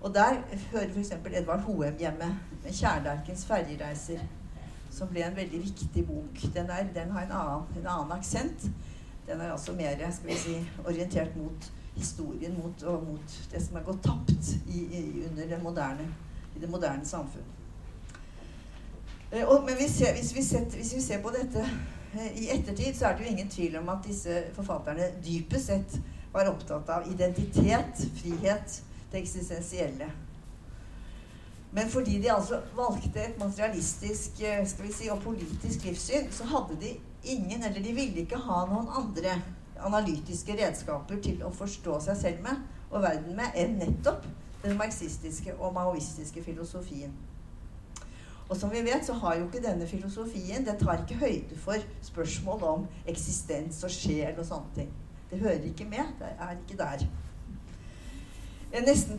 Og 0.00 0.14
der 0.14 0.42
hører 0.72 0.92
f.eks. 0.92 1.12
Edvard 1.32 1.60
Hoem 1.60 1.96
hjemme 1.98 2.28
med 2.64 2.72
'Kjærleikens 2.72 3.46
ferjereiser' 3.46 4.20
som 4.90 5.08
ble 5.08 5.24
en 5.24 5.36
veldig 5.36 5.62
viktig 5.62 6.06
bok. 6.06 6.44
Den, 6.54 6.70
er, 6.70 6.84
den 6.94 7.10
har 7.10 7.24
en 7.24 7.32
annen, 7.32 7.64
en 7.80 7.86
annen 7.86 8.12
aksent. 8.12 8.68
Den 9.26 9.40
er 9.40 9.52
altså 9.52 9.72
mer 9.72 9.96
skal 10.12 10.30
vi 10.30 10.38
si, 10.38 10.56
orientert 10.84 11.36
mot 11.36 11.72
historien, 11.96 12.54
mot, 12.62 12.82
og 12.82 13.04
mot 13.06 13.36
det 13.52 13.62
som 13.64 13.76
er 13.76 13.84
gått 13.86 14.02
tapt 14.04 14.50
i, 14.68 14.82
i, 14.84 15.04
under 15.30 15.48
det 15.48 15.62
moderne, 15.62 16.08
i 16.56 16.60
det 16.60 16.70
moderne 16.70 17.06
samfunn. 17.06 17.54
Eh, 19.32 19.64
men 19.64 19.74
hvis, 19.74 19.98
hvis, 19.98 20.34
vi 20.36 20.42
setter, 20.42 20.76
hvis, 20.76 20.94
vi 20.94 21.00
ser 21.00 21.22
på 21.22 21.32
dette 21.34 21.64
eh, 22.14 22.36
i 22.42 22.50
ettertid, 22.54 22.94
så 22.94 23.06
er 23.06 23.16
det 23.16 23.24
jo 23.24 23.32
ingen 23.32 23.48
tvil 23.50 23.78
om 23.80 23.88
at 23.88 24.04
disse 24.06 24.42
forfatterne 24.54 25.08
dypest 25.24 25.72
sett 25.72 25.98
var 26.32 26.52
opptatt 26.52 26.88
av 26.92 27.10
identitet, 27.10 28.06
frihet, 28.20 28.82
det 29.12 29.24
eksistensielle. 29.24 30.10
Men 31.72 31.90
fordi 31.90 32.18
de 32.22 32.30
altså 32.32 32.60
valgte 32.76 33.24
et 33.24 33.38
materialistisk 33.40 34.40
eh, 34.40 34.62
skal 34.68 34.86
vi 34.86 34.92
si, 34.92 35.10
og 35.10 35.22
politisk 35.24 35.84
livssyn, 35.84 36.30
så 36.32 36.44
hadde 36.52 36.78
de 36.80 36.94
ingen, 37.26 37.62
eller 37.62 37.82
de 37.82 37.92
ville 37.96 38.24
ikke 38.24 38.40
ha 38.46 38.62
noen 38.70 38.88
andre 39.02 39.36
analytiske 39.86 40.56
redskaper 40.56 41.20
til 41.22 41.42
å 41.44 41.52
forstå 41.52 42.00
seg 42.06 42.18
selv 42.20 42.42
med 42.46 42.64
og 42.90 43.02
verden 43.02 43.36
med 43.36 43.56
enn 43.58 43.78
nettopp 43.80 44.24
den 44.62 44.76
marxistiske 44.78 45.54
og 45.58 45.74
maoistiske 45.74 46.42
filosofien. 46.42 47.12
Og 48.48 48.56
som 48.56 48.70
vi 48.70 48.80
vet, 48.86 49.02
så 49.06 49.16
har 49.18 49.36
jo 49.36 49.48
ikke 49.48 49.62
denne 49.64 49.88
filosofien 49.90 50.62
Den 50.64 50.78
tar 50.78 51.00
ikke 51.02 51.18
høyde 51.18 51.56
for 51.58 51.82
spørsmål 52.02 52.62
om 52.62 52.88
eksistens 53.10 53.82
og 53.84 53.90
sjel 53.90 54.38
og 54.38 54.46
sånne 54.46 54.74
ting. 54.74 54.92
Det 55.30 55.40
hører 55.42 55.66
ikke 55.66 55.88
med. 55.90 56.14
Det 56.20 56.30
er 56.38 56.54
ikke 56.54 56.78
der 56.78 57.08
nesten 58.84 59.16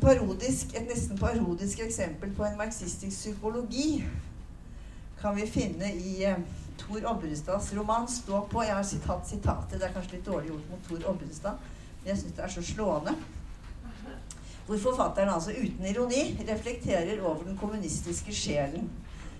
et 0.75 0.87
nesten 0.87 1.17
parodisk 1.17 1.79
eksempel 1.79 2.33
på 2.35 2.45
en 2.45 2.57
marxistisk 2.57 3.17
psykologi 3.17 4.03
kan 5.21 5.35
vi 5.35 5.47
finne 5.47 5.93
i 5.95 6.23
eh, 6.23 6.37
Tor 6.77 7.05
Obrestads 7.05 7.73
roman 7.73 8.07
'Stå 8.07 8.47
på'. 8.51 8.63
Jeg 8.63 8.75
har 8.75 8.83
sitat 8.83 9.27
sitatet. 9.27 9.79
Det 9.79 9.83
er 9.83 9.93
kanskje 9.93 10.11
litt 10.11 10.25
dårlig 10.25 10.47
gjort 10.47 10.69
mot 10.69 10.87
Tor 10.89 11.09
Obrestad, 11.09 11.57
men 12.03 12.09
jeg 12.09 12.17
syns 12.17 12.33
det 12.35 12.43
er 12.43 12.47
så 12.47 12.61
slående. 12.61 13.15
Hvor 14.67 14.77
forfatteren 14.77 15.29
altså 15.29 15.51
uten 15.51 15.85
ironi 15.85 16.45
reflekterer 16.49 17.21
over 17.21 17.43
den 17.43 17.57
kommunistiske 17.57 18.33
sjelen. 18.33 18.89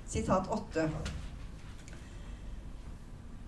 Sitat 0.08 0.48
8. 0.50 0.90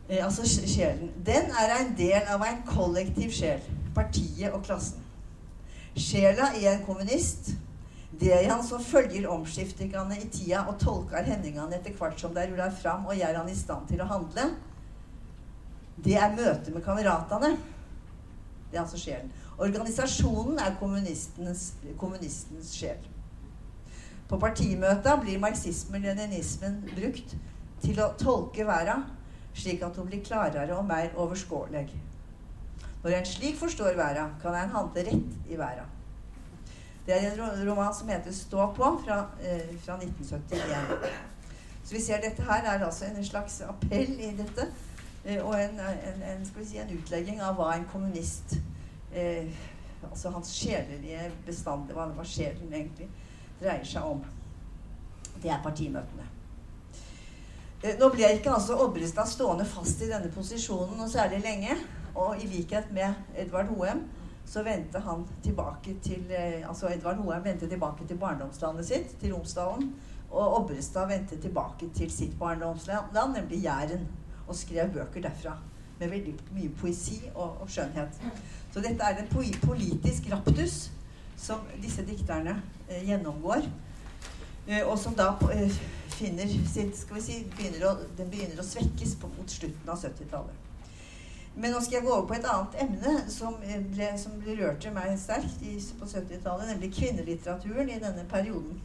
Eh, 0.10 0.26
altså 0.26 0.68
sjelen. 0.68 1.12
Den 1.26 1.52
er 1.60 1.76
en 1.80 1.98
del 1.98 2.22
av 2.28 2.42
en 2.42 2.64
kollektiv 2.68 3.32
sjel. 3.32 3.62
Partiet 3.96 4.52
og 4.52 4.64
klassen. 4.64 5.06
Sjela 5.96 6.52
i 6.58 6.66
en 6.66 6.86
kommunist, 6.86 7.52
det 8.12 8.32
er 8.34 8.48
han 8.50 8.64
som 8.66 8.82
følger 8.82 9.28
omskiftingene 9.30 10.18
i 10.18 10.30
tida 10.34 10.64
og 10.68 10.80
tolker 10.82 11.28
hendingene 11.28 11.78
etter 11.78 11.94
hvert 11.98 12.18
som 12.20 12.34
de 12.34 12.48
ruller 12.50 12.74
fram 12.74 13.06
og 13.06 13.18
gjør 13.18 13.38
han 13.42 13.52
i 13.52 13.58
stand 13.58 13.86
til 13.92 14.02
å 14.02 14.10
handle, 14.10 14.48
det 16.00 16.16
er 16.18 16.34
møtet 16.34 16.72
med 16.74 16.84
kameratene. 16.86 17.54
Det 18.70 18.78
er 18.78 18.82
altså 18.82 19.00
sjelen. 19.02 19.32
Organisasjonen 19.60 20.60
er 20.62 20.78
kommunistens 20.80 22.72
sjel. 22.72 23.06
På 24.30 24.38
partimøta 24.40 25.16
blir 25.20 25.42
marxismen-leninismen 25.42 26.84
brukt 26.94 27.34
til 27.84 28.02
å 28.02 28.12
tolke 28.20 28.66
verden 28.68 29.08
slik 29.58 29.84
at 29.84 29.98
hun 29.98 30.08
blir 30.08 30.24
klarere 30.24 30.78
og 30.78 30.86
mer 30.88 31.12
overskårlig. 31.18 31.88
Når 33.04 33.16
en 33.16 33.26
slik 33.26 33.58
forstår 33.60 33.98
verden, 33.98 34.36
kan 34.42 34.56
en 34.56 34.76
handle 34.76 35.06
rett 35.08 35.50
i 35.50 35.58
verda. 35.58 35.88
Det 37.10 37.18
er 37.18 37.32
en 37.32 37.70
roman 37.70 37.94
som 37.94 38.10
heter 38.10 38.32
'Stå 38.32 38.74
på', 38.74 39.02
fra, 39.06 39.20
eh, 39.42 39.80
fra 39.80 39.98
1971. 39.98 41.10
Så 41.84 41.96
vi 41.96 42.02
ser 42.02 42.22
dette 42.22 42.42
her 42.42 42.64
er 42.64 42.86
altså 42.86 43.06
en 43.06 43.26
slags 43.26 43.62
appell 43.62 44.20
i 44.20 44.36
dette. 44.38 44.68
Eh, 45.26 45.46
og 45.46 45.64
en, 45.64 45.80
en, 45.80 46.22
en, 46.22 46.66
si, 46.66 46.78
en, 46.78 46.98
utlegging 46.98 47.42
av 47.42 47.56
hva 47.56 47.76
en 47.76 47.86
kommunist 47.92 48.56
eh, 49.16 49.48
Altså 50.12 50.30
hans 50.30 50.48
sjelelige 50.48 51.32
bestand, 51.46 51.90
hva, 51.92 52.06
hva 52.06 52.24
sjelen 52.24 52.74
egentlig 52.74 53.10
dreier 53.60 53.84
seg 53.84 54.04
om. 54.04 54.22
Det 55.42 55.50
er 55.50 55.60
partimøtene. 55.64 56.28
Eh, 57.84 57.98
nå 58.00 58.10
ble 58.14 58.30
ikke 58.38 58.54
altså 58.54 58.78
Obrestad 58.86 59.28
stående 59.28 59.66
fast 59.66 60.02
i 60.02 60.08
denne 60.08 60.32
posisjonen 60.32 60.96
noe 60.98 61.10
særlig 61.10 61.42
lenge. 61.42 61.76
Og 62.16 62.38
i 62.44 62.48
likhet 62.48 62.94
med 62.94 63.14
Edvard 63.36 63.68
Hoem 63.74 64.06
så 64.50 64.64
vendte 64.66 65.00
han 65.06 65.28
tilbake 65.44 65.96
til 66.04 66.32
eh, 66.34 66.70
altså 66.70 66.90
Edvard 66.90 67.22
Hoem 67.22 67.44
vendte 67.46 67.70
tilbake 67.70 68.08
til 68.08 68.18
barndomslandet 68.18 68.88
sitt, 68.88 69.18
til 69.22 69.34
Romsdalen. 69.34 69.92
Og 70.30 70.56
Obrestad 70.60 71.08
vendte 71.08 71.38
tilbake 71.42 71.90
til 71.96 72.12
sitt 72.12 72.40
barndomsland, 72.40 73.14
nemlig 73.36 73.64
Jæren, 73.64 74.08
og 74.48 74.56
skrev 74.56 74.94
bøker 74.94 75.22
derfra. 75.22 75.58
Med 76.00 76.10
veldig 76.10 76.34
mye 76.56 76.70
poesi 76.80 77.20
og, 77.36 77.62
og 77.62 77.70
skjønnhet. 77.70 78.22
Så 78.74 78.82
dette 78.82 79.04
er 79.04 79.20
en 79.20 79.58
politisk 79.62 80.32
raptus 80.32 80.92
som 81.38 81.60
disse 81.82 82.06
dikterne 82.06 82.62
eh, 82.90 83.06
gjennomgår. 83.08 83.68
Eh, 84.68 84.88
og 84.88 84.98
som 85.00 85.16
da 85.18 85.34
eh, 85.54 85.78
finner 86.14 86.50
sitt 86.70 86.98
skal 86.98 87.20
vi 87.20 87.26
si, 87.26 87.38
begynner 87.58 87.86
å, 87.90 87.94
Den 88.18 88.32
begynner 88.32 88.62
å 88.62 88.66
svekkes 88.66 89.16
på, 89.20 89.30
mot 89.38 89.52
slutten 89.52 89.90
av 89.90 90.02
70-tallet. 90.02 90.69
Men 91.60 91.74
nå 91.76 91.82
skal 91.84 91.98
jeg 91.98 92.06
gå 92.06 92.12
over 92.14 92.28
på 92.28 92.38
et 92.38 92.46
annet 92.48 92.78
emne 92.86 93.16
som 93.28 93.58
eh, 93.68 93.82
ble, 93.92 94.14
rørt 94.62 94.80
til 94.84 94.94
meg 94.96 95.18
sterkt 95.20 95.60
i, 95.68 95.76
på 96.00 96.08
70-tallet, 96.08 96.70
nemlig 96.72 96.94
kvinnelitteraturen 96.96 97.92
i 97.92 98.00
denne 98.00 98.24
perioden. 98.32 98.80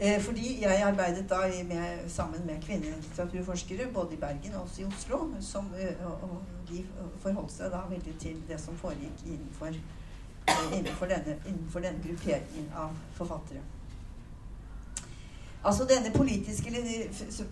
Eh, 0.00 0.22
fordi 0.22 0.62
jeg 0.62 0.82
arbeidet 0.82 1.30
da 1.30 1.40
med, 1.68 2.08
sammen 2.08 2.46
med 2.46 2.62
kvinnelitteraturforskere 2.62 3.92
både 3.94 4.14
i 4.14 4.16
Bergen 4.16 4.54
og 4.54 4.62
også 4.62 4.82
i 4.82 4.84
Oslo. 4.84 5.18
Som, 5.40 5.70
eh, 5.78 6.06
og, 6.06 6.12
og 6.22 6.42
de 6.70 6.84
forholdt 7.22 7.52
seg 7.52 7.70
da 7.70 7.84
veldig 7.90 8.14
til 8.18 8.42
det 8.48 8.60
som 8.60 8.78
foregikk 8.80 9.26
innenfor, 9.26 9.66
eh, 9.66 10.78
innenfor, 10.78 11.06
denne, 11.06 11.36
innenfor 11.46 11.84
denne 11.84 12.02
grupperingen 12.06 12.72
av 12.74 12.96
forfattere. 13.14 13.62
Altså 15.64 15.84
Denne 15.84 16.10
politiske, 16.16 16.70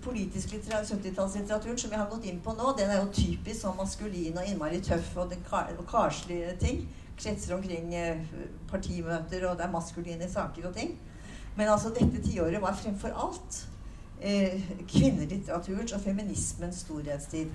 politiske 0.02 0.56
70-tallslitteraturen 0.56 1.78
som 1.78 1.90
vi 1.90 1.96
har 1.96 2.08
gått 2.08 2.24
inn 2.24 2.38
på 2.40 2.54
nå, 2.56 2.70
den 2.78 2.88
er 2.88 3.02
jo 3.02 3.10
typisk 3.12 3.60
sånn 3.60 3.76
maskulin 3.76 4.38
og 4.40 4.46
innmari 4.48 4.78
tøff 4.80 5.10
og, 5.20 5.34
og 5.52 5.82
karslige 5.90 6.54
ting. 6.62 6.86
Kretser 7.18 7.56
omkring 7.56 7.92
eh, 7.94 8.22
partimøter, 8.70 9.44
og 9.50 9.58
det 9.58 9.66
er 9.66 9.74
maskuline 9.74 10.28
saker 10.30 10.70
og 10.70 10.76
ting. 10.78 10.94
Men 11.58 11.68
altså 11.68 11.90
dette 11.92 12.22
tiåret 12.24 12.62
var 12.62 12.78
fremfor 12.78 13.12
alt 13.12 13.58
eh, 14.22 14.56
kvinnelitteraturens 14.88 15.92
og 15.92 16.00
feminismens 16.00 16.80
storhetstid. 16.86 17.52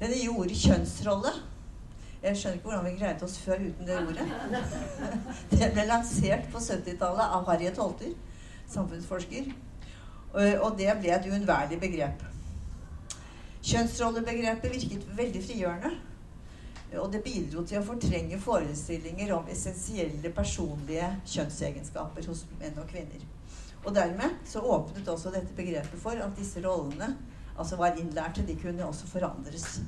Det 0.00 0.10
nye 0.10 0.34
ordet 0.34 0.58
kjønnsrolle 0.58 1.32
Jeg 2.22 2.36
skjønner 2.38 2.58
ikke 2.58 2.68
hvordan 2.68 2.84
vi 2.84 2.98
greide 2.98 3.24
oss 3.26 3.38
før 3.42 3.64
uten 3.64 3.86
det 3.86 3.96
ordet. 3.98 4.28
Det 5.56 5.70
ble 5.72 5.86
lansert 5.88 6.44
på 6.52 6.60
70-tallet 6.62 7.32
av 7.38 7.48
Harriet 7.48 7.80
Holter 7.80 8.12
samfunnsforsker. 8.74 9.50
Og 10.34 10.78
det 10.78 10.92
ble 11.00 11.12
et 11.12 11.28
uunnværlig 11.28 11.78
begrep. 11.80 12.22
Kjønnsrollebegrepet 13.62 14.72
virket 14.74 15.04
veldig 15.16 15.42
frigjørende. 15.44 15.92
Og 17.00 17.12
det 17.12 17.22
bidro 17.24 17.62
til 17.64 17.78
å 17.80 17.84
fortrenge 17.86 18.40
forestillinger 18.42 19.30
om 19.32 19.46
essensielle 19.52 20.32
personlige 20.36 21.08
kjønnsegenskaper 21.24 22.26
hos 22.28 22.44
menn 22.60 22.80
og 22.80 22.90
kvinner. 22.90 23.22
Og 23.82 23.94
dermed 23.96 24.36
så 24.46 24.60
åpnet 24.60 25.08
også 25.08 25.32
dette 25.32 25.56
begrepet 25.56 26.00
for 26.02 26.18
at 26.20 26.36
disse 26.38 26.60
rollene 26.64 27.14
altså 27.56 27.78
var 27.80 27.96
innlærte. 27.98 28.44
De 28.46 28.58
kunne 28.60 28.86
også 28.86 29.08
forandres. 29.10 29.80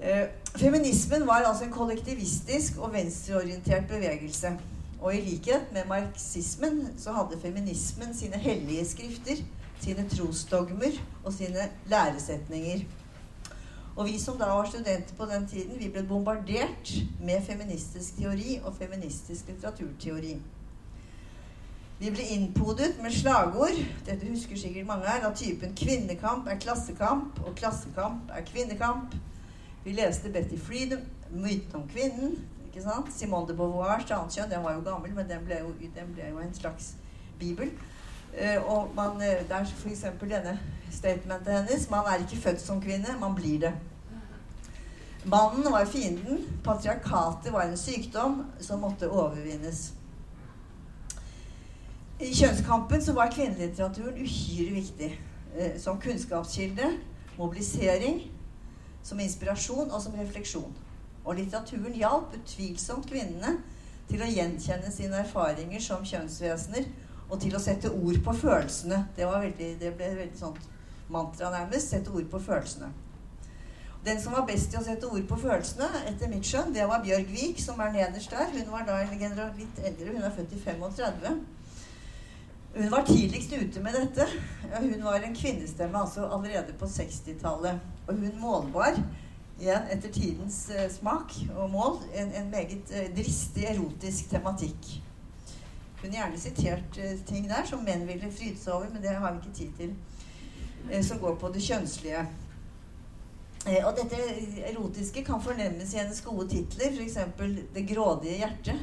Eh, 0.00 0.28
feminismen 0.56 1.26
var 1.26 1.46
altså 1.48 1.64
en 1.64 1.72
kollektivistisk 1.72 2.78
og 2.78 2.92
venstreorientert 2.92 3.88
bevegelse. 3.88 4.52
Og 5.00 5.14
i 5.14 5.20
likhet 5.20 5.72
med 5.72 5.88
marxismen 5.88 6.86
så 6.98 7.12
hadde 7.12 7.40
feminismen 7.40 8.14
sine 8.14 8.38
hellige 8.40 8.86
skrifter, 8.88 9.42
sine 9.80 10.08
trosdogmer 10.08 10.96
og 11.24 11.32
sine 11.32 11.68
læresetninger. 11.86 12.84
Og 13.96 14.06
vi 14.06 14.18
som 14.20 14.38
da 14.38 14.44
var 14.44 14.68
studenter 14.68 15.14
på 15.16 15.24
den 15.24 15.46
tiden, 15.48 15.78
vi 15.80 15.88
ble 15.88 16.02
bombardert 16.08 16.92
med 17.20 17.42
feministisk 17.46 18.16
teori 18.18 18.58
og 18.64 18.76
feministisk 18.76 19.48
litteraturteori. 19.48 20.36
Vi 21.98 22.10
ble 22.12 22.26
innpodet 22.34 22.90
med 23.00 23.14
slagord 23.16 23.78
dette 24.04 24.28
husker 24.28 24.58
sikkert 24.60 24.86
mange 24.86 25.08
her, 25.08 25.24
av 25.24 25.36
typen 25.36 25.72
'kvinnekamp 25.72 26.46
er 26.46 26.58
klassekamp', 26.60 27.40
og 27.46 27.54
'klassekamp 27.54 28.30
er 28.30 28.44
kvinnekamp'. 28.44 29.16
Vi 29.84 29.92
leste 29.92 30.32
Betty 30.32 30.58
Freedom, 30.58 31.00
'Myten 31.30 31.74
om 31.74 31.88
kvinnen', 31.88 32.36
ikke 32.76 32.90
sant? 32.90 33.12
Simone 33.16 33.48
de 33.48 33.54
Beauvoir, 33.56 34.02
kjønn, 34.04 34.50
den 34.50 34.64
var 34.64 34.74
jo 34.76 34.82
gammel, 34.84 35.12
men 35.16 35.28
den 35.28 35.44
ble 35.46 35.62
jo, 35.62 35.70
den 35.80 36.10
ble 36.12 36.28
jo 36.28 36.42
en 36.44 36.52
slags 36.54 36.92
bibel. 37.40 37.70
Uh, 38.36 38.68
og 38.68 38.90
man, 38.96 39.16
uh, 39.16 39.38
det 39.48 39.56
er 39.56 39.64
f.eks. 39.64 40.04
denne 40.20 40.58
statementet 40.92 41.54
hennes 41.54 41.86
Man 41.90 42.04
er 42.10 42.20
ikke 42.20 42.42
født 42.42 42.60
som 42.60 42.82
kvinne, 42.82 43.16
man 43.20 43.34
blir 43.34 43.62
det. 43.64 43.72
Mannen 45.24 45.72
var 45.72 45.88
fienden. 45.88 46.44
Patriarkatet 46.64 47.52
var 47.52 47.64
en 47.64 47.80
sykdom 47.80 48.42
som 48.60 48.84
måtte 48.84 49.08
overvinnes. 49.08 49.94
I 52.20 52.28
kjønnskampen 52.32 53.02
så 53.02 53.16
var 53.16 53.32
kvinnelitteraturen 53.32 54.20
uhyre 54.20 54.74
viktig. 54.76 55.14
Uh, 55.56 55.78
som 55.80 56.00
kunnskapskilde, 56.00 56.92
mobilisering, 57.38 58.26
som 59.02 59.20
inspirasjon 59.20 59.88
og 59.88 60.02
som 60.02 60.20
refleksjon. 60.20 60.74
Og 61.26 61.34
litteraturen 61.40 61.96
hjalp 61.98 62.34
utvilsomt 62.38 63.08
kvinnene 63.10 63.56
til 64.06 64.22
å 64.22 64.30
gjenkjenne 64.30 64.92
sine 64.94 65.24
erfaringer 65.24 65.82
som 65.82 66.06
kjønnsvesener 66.06 66.86
og 67.26 67.40
til 67.42 67.56
å 67.58 67.62
sette 67.62 67.90
ord 67.90 68.20
på 68.22 68.34
følelsene. 68.38 69.00
Det, 69.16 69.26
veldig, 69.26 69.72
det 69.80 69.90
ble 69.98 70.12
veldig 70.20 70.38
sånt 70.38 70.68
mantra, 71.10 71.50
nærmest. 71.50 71.90
Sette 71.90 72.14
ord 72.14 72.28
på 72.30 72.38
følelsene. 72.42 72.92
Den 74.06 74.20
som 74.22 74.36
var 74.36 74.46
best 74.46 74.70
til 74.70 74.78
å 74.78 74.84
sette 74.86 75.08
ord 75.10 75.24
på 75.26 75.38
følelsene, 75.42 75.88
etter 76.06 76.30
mitt 76.30 76.46
skjønn, 76.46 76.70
det 76.74 76.86
var 76.86 77.02
Bjørg 77.02 77.26
Vik, 77.34 77.58
som 77.58 77.80
er 77.82 77.90
nederst 77.96 78.30
der. 78.30 78.52
Hun 78.54 78.70
var 78.70 78.86
da 78.86 79.00
litt 79.02 79.80
eldre. 79.82 80.12
Hun 80.14 80.22
er 80.22 80.34
født 80.36 80.54
i 80.54 80.60
35. 80.62 81.40
Hun 82.76 82.90
var 82.92 83.06
tidligst 83.08 83.56
ute 83.56 83.82
med 83.82 83.98
dette. 83.98 84.28
Hun 84.76 85.02
var 85.02 85.26
en 85.26 85.34
kvinnestemme 85.34 85.98
altså 85.98 86.28
allerede 86.28 86.76
på 86.78 86.86
60-tallet. 86.86 87.82
Og 88.06 88.20
hun 88.20 88.38
målbar 88.38 89.00
igjen 89.60 89.90
etter 89.92 90.12
tidens 90.12 90.58
uh, 90.72 90.86
smak 90.92 91.34
og 91.56 91.70
mål 91.72 91.98
en, 92.14 92.32
en 92.36 92.48
meget 92.52 92.92
uh, 92.92 93.06
dristig 93.16 93.66
erotisk 93.70 94.30
tematikk. 94.30 94.90
Kunne 96.00 96.18
gjerne 96.18 96.40
sitert 96.40 96.98
uh, 97.00 97.12
ting 97.28 97.48
der 97.50 97.68
som 97.68 97.84
menn 97.84 98.06
ville 98.08 98.32
fryde 98.32 98.60
seg 98.60 98.74
over, 98.74 98.90
men 98.92 99.04
det 99.04 99.16
har 99.16 99.32
vi 99.32 99.42
ikke 99.42 99.58
tid 99.60 99.80
til. 99.80 99.96
som 101.02 101.18
går 101.18 101.34
på 101.34 101.48
det 101.50 101.62
kjønnslige. 101.66 102.20
og 103.84 103.96
dette 103.96 104.18
erotiske 104.68 105.24
kan 105.24 105.42
fornemmes 105.42 105.94
i 105.94 105.98
hennes 105.98 106.20
gode 106.20 106.48
titler, 106.48 106.92
f.eks. 106.92 107.16
'Det 107.74 107.88
grådige 107.88 108.36
hjerte', 108.36 108.78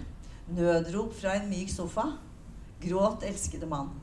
'Nødrop 0.50 1.14
fra 1.16 1.36
en 1.36 1.50
myk 1.50 1.70
sofa', 1.70 2.18
'Gråt, 2.82 3.24
elskede 3.24 3.66
mann'. 3.66 4.03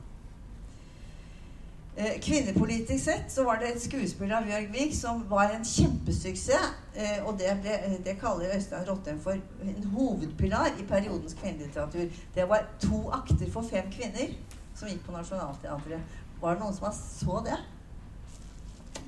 Eh, 1.95 2.21
kvinnepolitisk 2.21 3.03
sett 3.03 3.31
så 3.31 3.43
var 3.43 3.57
det 3.59 3.73
et 3.73 3.81
skuespill 3.83 4.31
av 4.31 4.45
Bjørg 4.47 4.69
Vik 4.71 4.93
som 4.95 5.25
var 5.29 5.51
en 5.51 5.65
kjempesuksess. 5.67 6.69
Eh, 6.95 7.17
og 7.27 7.35
det, 7.39 7.51
ble, 7.59 7.73
det 8.05 8.15
kaller 8.21 8.55
Øystein 8.55 8.87
Rottem 8.87 9.19
for 9.19 9.35
en 9.35 9.83
hovedpilar 9.91 10.71
i 10.79 10.85
periodens 10.87 11.35
kvinnelitteratur. 11.41 12.07
Det 12.35 12.47
var 12.49 12.63
to 12.79 13.01
akter 13.11 13.51
for 13.51 13.67
fem 13.67 13.91
kvinner 13.91 14.31
som 14.75 14.87
gikk 14.87 15.03
på 15.05 15.17
Nationaltheatret. 15.17 16.15
Var 16.39 16.55
det 16.55 16.63
noen 16.63 16.79
som 16.79 16.95
så 16.95 17.43
det? 17.45 17.59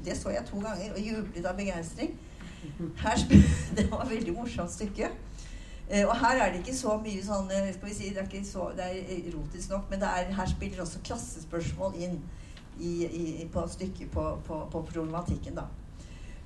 Det 0.03 0.19
så 0.19 0.35
jeg 0.35 0.43
to 0.51 0.59
ganger 0.59 0.91
og 0.91 0.99
jublet 0.99 1.45
av 1.45 1.55
begeistring. 1.55 2.19
Det 3.75 3.89
var 3.91 4.03
et 4.03 4.09
veldig 4.09 4.33
morsomt 4.35 4.71
stykke. 4.71 5.07
Eh, 5.89 6.03
og 6.03 6.17
her 6.19 6.35
er 6.35 6.51
det 6.51 6.59
ikke 6.59 6.75
så 6.75 6.99
mye 6.99 7.23
sånn 7.23 7.47
skal 7.47 7.89
vi 7.89 7.95
si, 7.95 8.11
Det 8.11 8.27
er, 8.27 8.45
så, 8.47 8.71
det 8.75 8.85
er 8.91 9.27
erotisk 9.31 9.71
nok, 9.71 9.89
men 9.89 10.03
er, 10.03 10.31
her 10.35 10.47
spiller 10.51 10.83
også 10.83 10.99
klassespørsmål 11.03 11.95
inn 11.95 12.23
i, 12.79 12.93
i, 13.05 13.47
på 13.53 13.67
stykket 13.67 14.11
på, 14.11 14.39
på, 14.47 14.59
på, 14.71 14.81
problematikken, 14.93 15.55
da. 15.55 15.67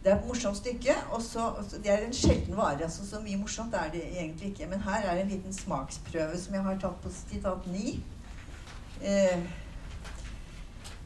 Det 0.03 0.11
er 0.11 0.17
et 0.19 0.27
morsomt 0.27 0.57
stykke. 0.57 0.95
og 1.11 1.21
så, 1.21 1.53
Det 1.83 1.91
er 1.91 2.05
en 2.05 2.13
sjelden 2.13 2.57
vare. 2.57 2.83
altså 2.83 3.07
Så 3.07 3.19
mye 3.19 3.37
morsomt 3.37 3.73
er 3.73 3.89
det 3.91 4.03
egentlig 4.05 4.49
ikke. 4.51 4.67
Men 4.69 4.79
her 4.79 5.07
er 5.09 5.21
en 5.21 5.29
liten 5.29 5.53
smaksprøve 5.53 6.37
som 6.39 6.53
jeg 6.53 6.63
har 6.63 6.77
tatt 6.79 7.01
på 7.03 7.09
sitat 7.11 7.67
9. 7.67 8.03
Eh, 9.01 9.39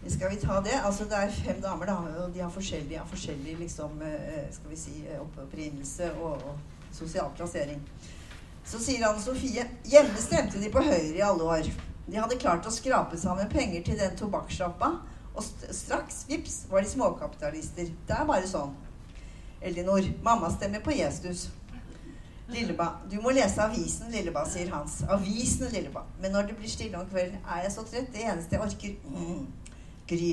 Skal 0.08 0.30
vi 0.30 0.36
ta 0.36 0.60
det? 0.62 0.78
Altså 0.86 1.04
Det 1.04 1.14
er 1.14 1.32
fem 1.32 1.62
damer, 1.62 1.86
da, 1.86 1.94
og 1.94 2.34
de 2.34 2.40
har 2.40 2.50
forskjellig, 2.50 2.98
har 3.00 3.08
forskjellig 3.08 3.58
liksom, 3.60 4.02
eh, 4.02 4.52
skal 4.52 4.70
vi 4.70 4.76
si, 4.76 5.06
opprinnelse 5.20 6.14
og, 6.14 6.32
og 6.32 6.58
sosial 6.92 7.30
plassering. 7.36 7.82
Så 8.66 8.80
sier 8.80 9.08
Anne 9.08 9.22
Sofie 9.22 9.66
hjemme 9.90 10.22
stemte 10.22 10.60
de 10.62 10.70
på 10.72 10.84
Høyre 10.84 11.18
i 11.18 11.24
alle 11.26 11.44
år. 11.44 11.70
De 12.08 12.20
hadde 12.20 12.38
klart 12.42 12.68
å 12.68 12.74
skrape 12.74 13.18
sammen 13.18 13.50
penger 13.50 13.84
til 13.86 13.98
den 14.00 14.16
tobakkssjappa, 14.20 14.92
og 15.36 15.44
straks, 15.72 16.26
vips, 16.30 16.66
var 16.70 16.84
de 16.84 16.90
småkapitalister. 16.92 17.90
Det 18.08 18.16
er 18.18 18.28
bare 18.28 18.48
sånn. 18.50 18.74
Elinor, 19.62 20.06
mamma 20.26 20.50
stemmer 20.52 20.84
på 20.84 20.94
Jesus. 20.96 21.50
Lilleba, 22.52 22.88
du 23.10 23.16
må 23.24 23.32
lese 23.32 23.64
avisen, 23.64 24.12
Lilleba, 24.12 24.44
sier 24.50 24.72
Hans. 24.74 25.02
Avisen, 25.08 25.70
Lilleba. 25.72 26.04
Men 26.20 26.34
når 26.36 26.50
det 26.50 26.58
blir 26.60 26.72
stille 26.72 27.00
om 27.00 27.08
kvelden, 27.08 27.40
er 27.48 27.64
jeg 27.66 27.76
så 27.78 27.86
trett. 27.88 28.10
Det 28.12 28.26
eneste 28.26 28.58
jeg 28.58 28.66
orker 28.66 28.96
mm, 29.08 29.46
Gry. 30.10 30.32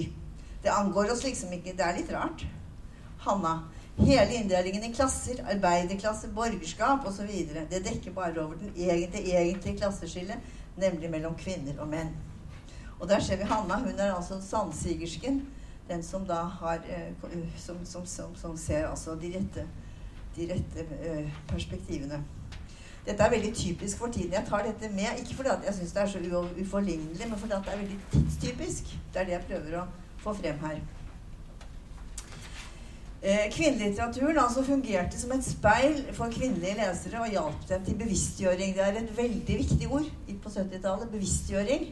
Det 0.65 0.73
angår 0.75 1.13
oss 1.13 1.23
liksom 1.23 1.53
ikke. 1.55 1.77
Det 1.79 1.85
er 1.87 1.99
litt 2.01 2.11
rart. 2.13 2.43
Hanna. 3.23 3.59
Hele 3.99 4.35
inndelingen 4.35 4.85
i 4.87 4.93
klasser, 4.95 5.43
arbeiderklasse, 5.53 6.31
borgerskap 6.35 7.07
osv. 7.07 7.31
Det 7.71 7.85
dekker 7.87 8.15
bare 8.15 8.43
over 8.43 8.59
den 8.59 8.75
egentlige, 8.75 9.39
egentlige 9.39 9.79
klasseskillet, 9.79 10.51
nemlig 10.79 11.11
mellom 11.11 11.39
kvinner 11.39 11.79
og 11.83 11.91
menn. 11.91 12.15
Og 13.01 13.09
der 13.09 13.21
ser 13.21 13.37
vi 13.37 13.43
Hanna. 13.43 13.79
Hun 13.79 13.99
er 13.99 14.15
altså 14.15 14.41
sandsigersken. 14.41 15.49
Den 15.89 16.03
som 16.03 16.27
da 16.27 16.35
har 16.35 16.75
eh, 16.75 17.13
som, 17.57 17.77
som, 17.85 18.07
som, 18.07 18.37
som, 18.37 18.57
ser 18.57 18.87
altså 18.87 19.15
de 19.15 19.27
rette, 19.37 19.67
de 20.37 20.53
rette 20.53 20.87
eh, 21.03 21.33
perspektivene. 21.49 22.25
Dette 23.07 23.23
er 23.23 23.31
veldig 23.31 23.55
typisk 23.55 23.99
for 23.99 24.07
tiden. 24.07 24.33
Jeg 24.33 24.45
tar 24.49 24.67
dette 24.67 24.95
med 24.95 25.21
ikke 25.21 25.35
fordi 25.35 25.49
jeg 25.65 25.75
syns 25.75 25.93
det 25.93 26.03
er 26.03 26.07
så 26.07 26.19
uforlignelig, 26.61 27.29
men 27.29 27.39
fordi 27.39 27.53
det 27.53 27.73
er 27.73 27.79
veldig 27.79 27.99
tidstypisk. 28.13 28.85
Det 29.13 29.21
er 29.21 29.25
det 29.25 29.33
jeg 29.33 29.47
prøver 29.49 29.81
å 29.81 29.87
få 30.19 30.35
frem 30.43 30.59
her. 30.67 30.81
Eh, 33.23 33.49
kvinnelitteraturen 33.51 34.39
altså 34.39 34.63
fungerte 34.63 35.19
som 35.19 35.33
et 35.35 35.45
speil 35.45 36.05
for 36.13 36.31
kvinnelige 36.31 36.77
lesere 36.79 37.21
og 37.21 37.33
hjalp 37.33 37.65
dem 37.69 37.85
til 37.85 37.97
bevisstgjøring. 38.03 38.75
Det 38.77 38.85
er 38.85 39.01
et 39.01 39.17
veldig 39.17 39.57
viktig 39.63 39.89
ord 39.91 40.13
på 40.43 40.53
70-tallet. 40.59 41.09
Bevisstgjøring. 41.11 41.89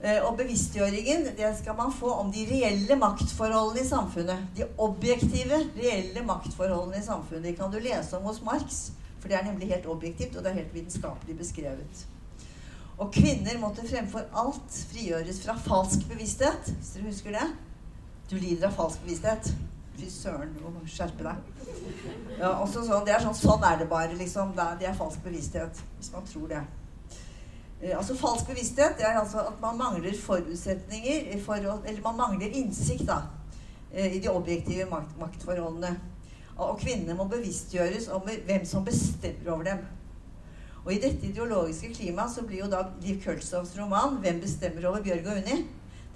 Eh, 0.00 0.22
og 0.24 0.38
bevisstgjøringen 0.38 1.26
det 1.36 1.50
skal 1.58 1.76
man 1.76 1.92
få 1.92 2.14
om 2.22 2.30
de 2.32 2.46
reelle 2.48 2.96
maktforholdene 2.96 3.82
i 3.84 3.88
samfunnet. 3.88 4.46
De 4.56 4.64
objektive, 4.80 5.58
reelle 5.76 6.22
maktforholdene 6.24 7.02
i 7.02 7.04
samfunnet. 7.04 7.50
De 7.50 7.56
kan 7.58 7.72
du 7.72 7.76
lese 7.84 8.16
om 8.16 8.24
hos 8.30 8.40
Marx, 8.46 8.86
for 9.20 9.28
det 9.28 9.36
er 9.36 9.44
nemlig 9.44 9.68
helt 9.74 9.90
objektivt, 9.92 10.36
og 10.36 10.44
det 10.44 10.52
er 10.52 10.62
helt 10.62 10.74
vitenskapelig 10.74 11.36
beskrevet. 11.42 12.06
Og 13.00 13.12
kvinner 13.12 13.60
måtte 13.60 13.84
fremfor 13.88 14.24
alt 14.36 14.80
frigjøres 14.92 15.42
fra 15.44 15.56
falsk 15.68 16.08
bevissthet, 16.08 16.72
hvis 16.78 16.94
dere 16.96 17.08
husker 17.08 17.36
det. 17.36 17.46
Du 18.30 18.36
lider 18.40 18.68
av 18.68 18.76
falsk 18.76 19.04
bevissthet. 19.04 19.52
Fy 20.00 20.08
søren, 20.08 20.52
du 20.56 20.64
må 20.64 20.80
skjerpe 20.88 21.24
deg. 21.26 21.48
Ja, 22.40 22.54
sånn, 22.72 22.88
det 23.04 23.12
er 23.12 23.24
sånn, 23.24 23.36
sånn 23.36 23.64
er 23.68 23.82
det 23.82 23.88
bare, 23.90 24.16
liksom. 24.16 24.54
Det 24.56 24.88
er 24.88 24.96
falsk 24.96 25.20
bevissthet, 25.24 25.80
hvis 25.98 26.12
man 26.14 26.28
tror 26.28 26.52
det. 26.52 26.60
Eh, 27.82 27.96
altså 27.96 28.14
Falsk 28.14 28.46
bevissthet 28.46 28.98
det 28.98 29.06
er 29.08 29.18
altså 29.18 29.38
at 29.48 29.60
man 29.60 29.78
mangler 29.78 30.16
forutsetninger 30.22 31.38
for 31.44 31.56
å, 31.64 31.78
Eller 31.86 32.02
man 32.04 32.18
mangler 32.18 32.52
innsikt 32.52 33.06
da, 33.08 33.22
eh, 33.92 34.16
i 34.16 34.20
de 34.20 34.28
objektive 34.28 34.88
makt, 34.90 35.16
maktforholdene. 35.20 35.94
Og 36.60 36.76
kvinnene 36.80 37.16
må 37.16 37.24
bevisstgjøres 37.24 38.10
om 38.12 38.26
hvem 38.28 38.66
som 38.68 38.84
bestemmer 38.84 39.52
over 39.52 39.64
dem. 39.64 39.78
Og 40.84 40.92
i 40.92 41.00
dette 41.00 41.26
ideologiske 41.26 41.94
klimaet 41.94 42.34
så 42.34 42.44
blir 42.44 42.64
jo 42.64 42.68
da 42.72 42.82
Liv 43.02 43.22
Kølstovs 43.22 43.72
roman 43.78 44.18
'Hvem 44.20 44.40
bestemmer 44.40 44.88
over 44.88 45.02
Bjørg 45.02 45.26
og 45.26 45.36
Unni?' 45.36 45.66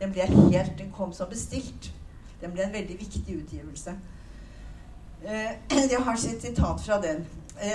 Den 0.01 0.12
ble 0.12 0.23
helt, 0.23 0.79
den 0.79 0.93
kom 0.93 1.12
som 1.12 1.29
bestilt. 1.29 1.93
Den 2.41 2.53
ble 2.53 2.62
en 2.62 2.73
veldig 2.73 2.99
viktig 2.99 3.37
utgivelse. 3.41 3.97
Eh, 5.25 5.53
jeg 5.93 6.01
har 6.01 6.17
sett 6.17 6.43
sitat 6.43 6.81
fra 6.81 7.01
den. 7.01 7.27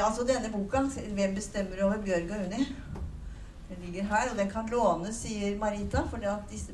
Altså 0.06 0.24
denne 0.24 0.52
boka, 0.52 0.82
'Hvem 0.82 1.36
bestemmer 1.36 1.84
over 1.84 1.98
Bjørg 1.98 2.32
og 2.32 2.46
Unni', 2.46 2.68
den 3.70 3.86
ligger 3.86 4.04
her, 4.04 4.32
og 4.32 4.38
den 4.38 4.50
kan 4.50 4.70
lånes, 4.72 5.22
sier 5.24 5.58
Marita. 5.60 6.04
For 6.10 6.24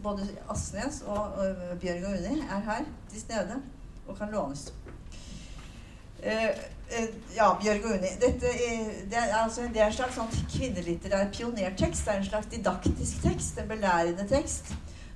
både 0.04 0.28
Asnes 0.50 1.02
og, 1.08 1.18
og 1.18 1.78
Bjørg 1.82 2.08
og 2.08 2.16
Unni 2.18 2.40
er 2.40 2.64
her 2.70 2.88
til 3.12 3.22
stede 3.22 3.60
og 4.08 4.18
kan 4.18 4.32
lånes. 4.32 4.74
Uh, 6.26 6.50
uh, 6.96 7.10
ja, 7.36 7.50
Bjørg 7.62 7.86
og 7.86 7.92
Unni. 7.98 8.14
Dette 8.22 8.48
er, 8.48 8.90
det, 9.12 9.20
er, 9.20 9.36
altså, 9.44 9.68
det 9.74 9.82
er 9.82 9.92
en 9.92 9.98
slags 10.00 10.16
sånn 10.18 10.32
kvinnelitterær 10.56 11.30
pionertekst. 11.36 12.06
Det 12.08 12.14
er 12.14 12.24
en 12.24 12.30
slags 12.32 12.52
didaktisk 12.54 13.22
tekst, 13.28 13.60
en 13.60 13.70
belærende 13.70 14.28
tekst 14.32 14.74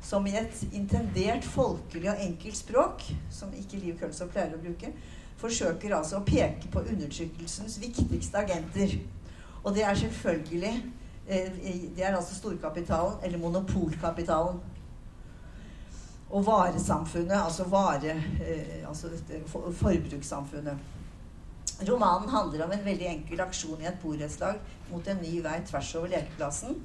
som 0.10 0.28
i 0.28 0.36
et 0.40 0.62
intendert 0.74 1.46
folkelig 1.46 2.10
og 2.12 2.22
enkelt 2.24 2.58
språk, 2.58 3.04
som 3.32 3.52
ikke 3.54 3.80
Liv 3.82 3.98
Kølsov 4.00 4.32
pleier 4.34 4.56
å 4.56 4.62
bruke, 4.62 4.94
forsøker 5.40 5.96
altså 5.96 6.20
å 6.20 6.26
peke 6.28 6.72
på 6.72 6.84
undertrykkelsens 6.84 7.78
viktigste 7.82 8.40
agenter. 8.40 8.96
Og 9.64 9.76
det 9.76 9.84
er 9.84 10.00
selvfølgelig 10.00 10.74
Det 11.30 12.02
er 12.02 12.16
altså 12.16 12.36
storkapitalen, 12.36 13.20
eller 13.24 13.38
monopolkapitalen. 13.38 14.60
Og 16.30 16.46
varesamfunnet, 16.46 17.38
altså 17.38 17.68
vare... 17.70 18.16
Eh, 18.42 18.88
altså 18.88 19.10
forbrukssamfunnet. 19.78 20.78
Romanen 21.90 22.30
handler 22.30 22.66
om 22.66 22.72
en 22.72 22.86
veldig 22.86 23.08
enkel 23.08 23.42
aksjon 23.42 23.82
i 23.82 23.88
et 23.88 24.00
borettslag 24.02 24.58
mot 24.90 25.06
en 25.08 25.22
ny 25.22 25.38
vei 25.46 25.60
tvers 25.70 25.94
over 25.96 26.12
lekeplassen 26.12 26.82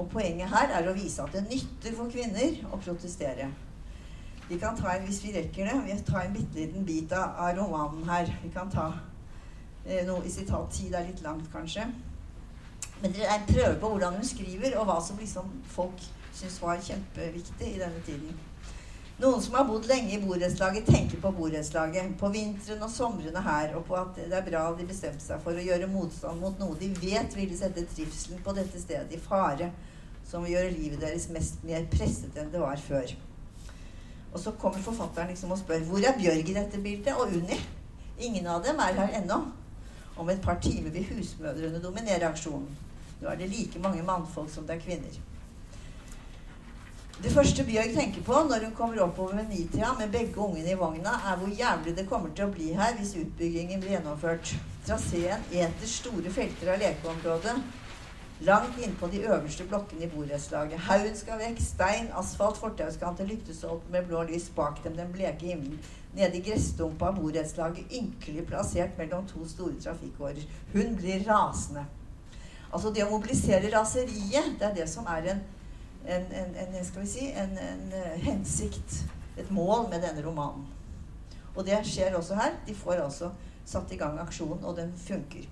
og 0.00 0.08
poenget 0.08 0.48
her 0.48 0.70
er 0.78 0.88
å 0.88 0.94
vise 0.96 1.20
at 1.20 1.34
det 1.34 1.42
nytter 1.50 1.96
for 1.96 2.12
kvinner 2.12 2.56
å 2.72 2.78
protestere. 2.80 3.50
Vi 4.48 4.58
kan 4.58 4.78
ta 4.78 4.94
en, 4.94 5.04
hvis 5.06 5.20
vi 5.22 5.34
rekker 5.34 5.68
det, 5.68 5.76
vi 5.86 5.96
tar 6.06 6.24
en 6.24 6.34
bitte 6.34 6.58
liten 6.58 6.86
bit 6.86 7.12
av, 7.14 7.36
romanen 7.58 8.06
her. 8.08 8.30
Vi 8.42 8.50
kan 8.54 8.70
ta 8.72 8.88
eh, 9.84 10.00
noe 10.08 10.24
i 10.26 10.32
sitat 10.32 10.72
10. 10.72 10.88
Det 10.90 10.98
er 10.98 11.10
litt 11.10 11.20
langt, 11.22 11.50
kanskje. 11.52 11.84
Men 13.02 13.12
det 13.16 13.24
er 13.24 13.34
en 13.38 13.48
prøve 13.48 13.76
på 13.80 13.88
hvordan 13.88 14.16
hun 14.20 14.24
skriver, 14.28 14.76
og 14.78 14.88
hva 14.88 14.98
som 15.04 15.18
liksom 15.20 15.52
folk 15.72 16.02
syns 16.36 16.60
var 16.62 16.80
kjempeviktig 16.84 17.74
i 17.74 17.80
denne 17.80 18.02
tiden. 18.06 18.38
Noen 19.20 19.42
som 19.44 19.56
har 19.58 19.66
bodd 19.68 19.84
lenge 19.88 20.14
i 20.16 20.20
borettslaget, 20.22 20.86
tenker 20.88 21.20
på 21.20 21.32
borettslaget. 21.36 22.14
På 22.20 22.30
vinteren 22.32 22.84
og 22.86 22.92
somrene 22.92 23.42
her, 23.44 23.74
og 23.76 23.84
på 23.88 23.96
at 23.98 24.16
det 24.16 24.32
er 24.32 24.46
bra 24.46 24.62
de 24.78 24.86
bestemte 24.88 25.24
seg 25.24 25.42
for 25.44 25.56
å 25.56 25.64
gjøre 25.64 25.88
motstand 25.92 26.40
mot 26.40 26.56
noe 26.60 26.78
de 26.80 26.88
vet 27.02 27.36
ville 27.36 27.56
sette 27.56 27.84
trivselen 27.92 28.40
på 28.44 28.54
dette 28.56 28.80
stedet 28.80 29.12
i 29.12 29.20
fare 29.20 29.68
som 30.30 30.44
vil 30.44 30.54
gjøre 30.54 30.72
livet 30.76 31.02
deres 31.02 31.28
mest 31.34 31.60
mer 31.66 31.84
presset 31.92 32.36
enn 32.38 32.52
det 32.52 32.62
var 32.62 32.80
før. 32.80 33.12
Og 34.30 34.38
så 34.40 34.52
kommer 34.62 34.84
forfatteren 34.84 35.32
liksom 35.32 35.52
og 35.52 35.58
spør 35.58 35.82
hvor 35.88 36.04
er 36.06 36.16
Bjørg 36.16 36.52
i 36.52 36.56
dette 36.56 36.80
bildet, 36.80 37.16
og 37.16 37.34
Unni. 37.34 37.58
Ingen 38.20 38.46
av 38.46 38.62
dem 38.64 38.78
er 38.80 38.96
her 39.00 39.16
ennå. 39.20 39.40
Om 40.20 40.30
et 40.30 40.40
par 40.44 40.60
timer 40.62 40.92
vil 40.94 41.08
husmødrene 41.08 41.80
dominere 41.82 42.28
aksjonen. 42.28 42.68
Nå 43.20 43.28
er 43.28 43.40
det 43.40 43.50
like 43.52 43.82
mange 43.82 44.02
mannfolk 44.02 44.50
som 44.52 44.66
det 44.66 44.78
er 44.78 44.84
kvinner. 44.84 45.18
Det 47.20 47.32
første 47.32 47.64
Bjørg 47.68 47.92
tenker 47.92 48.22
på 48.24 48.38
når 48.48 48.64
hun 48.64 48.76
kommer 48.76 49.02
oppover 49.04 49.36
ved 49.36 49.50
nitida 49.50 49.92
med 49.98 50.12
begge 50.12 50.40
ungene 50.40 50.72
i 50.72 50.78
vogna, 50.80 51.18
er 51.28 51.36
hvor 51.36 51.52
jævlig 51.52 51.96
det 51.98 52.08
kommer 52.08 52.32
til 52.32 52.46
å 52.46 52.54
bli 52.54 52.70
her 52.78 52.94
hvis 52.96 53.12
utbyggingen 53.20 53.82
blir 53.82 53.98
gjennomført. 53.98 54.54
Traseen 54.86 55.44
eter 55.52 55.92
store 55.98 56.32
felter 56.32 56.72
av 56.72 56.80
lekeområdet 56.80 57.58
Langt 58.40 58.78
innpå 58.80 59.06
de 59.12 59.18
øverste 59.28 59.64
blokkene 59.68 60.04
i 60.04 60.08
borettslaget. 60.08 60.80
Haugen 60.80 61.16
skal 61.16 61.36
vekk. 61.42 61.58
Stein, 61.60 62.06
asfalt, 62.16 62.56
fortauskanter, 62.56 63.26
lyktestolper 63.28 63.92
med 63.92 64.06
blå 64.08 64.22
lys. 64.30 64.48
Bak 64.56 64.80
dem 64.84 64.96
den 64.96 65.12
bleke 65.12 65.46
himmelen. 65.46 65.76
Nede 66.16 66.38
i 66.38 66.44
gressdumpa 66.46 67.10
av 67.10 67.18
borettslaget, 67.20 67.92
ynkelig 67.92 68.46
plassert 68.48 68.96
mellom 68.98 69.28
to 69.28 69.44
store 69.48 69.76
trafikkårer. 69.84 70.46
Hun 70.72 70.96
blir 70.96 71.20
rasende. 71.28 71.84
Altså 72.72 72.92
det 72.94 73.04
å 73.04 73.10
mobilisere 73.10 73.70
raseriet, 73.74 74.54
det 74.58 74.66
er 74.68 74.74
det 74.76 74.88
som 74.90 75.06
er 75.10 75.32
en, 75.32 75.40
en, 76.06 76.26
en, 76.42 76.58
en 76.64 76.84
skal 76.86 77.02
vi 77.02 77.10
si, 77.10 77.30
en, 77.34 77.56
en 77.58 77.94
hensikt, 78.22 79.00
et 79.38 79.50
mål 79.50 79.88
med 79.90 80.04
denne 80.06 80.22
romanen. 80.26 80.68
Og 81.56 81.64
det 81.66 81.80
skjer 81.86 82.14
også 82.16 82.36
her. 82.38 82.52
De 82.66 82.74
får 82.74 83.02
altså 83.02 83.30
satt 83.66 83.90
i 83.92 83.98
gang 83.98 84.18
aksjonen, 84.22 84.64
og 84.64 84.76
den 84.76 84.92
funker. 84.98 85.48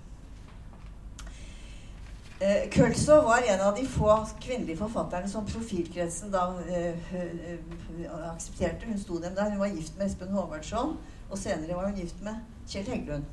Eh, 2.39 2.69
Kølso 2.71 3.17
var 3.25 3.43
en 3.43 3.61
av 3.61 3.75
de 3.75 3.83
få 3.87 4.13
kvinnelige 4.39 4.79
forfatterne 4.79 5.27
som 5.27 5.47
profilkretsen 5.47 6.31
da 6.31 6.45
eh, 6.71 7.09
eh, 7.15 8.13
aksepterte. 8.31 8.87
Hun 8.87 8.99
sto 8.99 9.19
dem 9.19 9.35
der. 9.35 9.51
Hun 9.51 9.59
var 9.59 9.73
gift 9.73 9.97
med 9.97 10.07
Espen 10.07 10.31
Håvardsson, 10.31 10.95
og 11.29 11.37
senere 11.37 11.75
var 11.75 11.89
hun 11.89 11.99
gift 11.99 12.21
med 12.23 12.39
Kjell 12.67 12.87
Heggelund. 12.87 13.27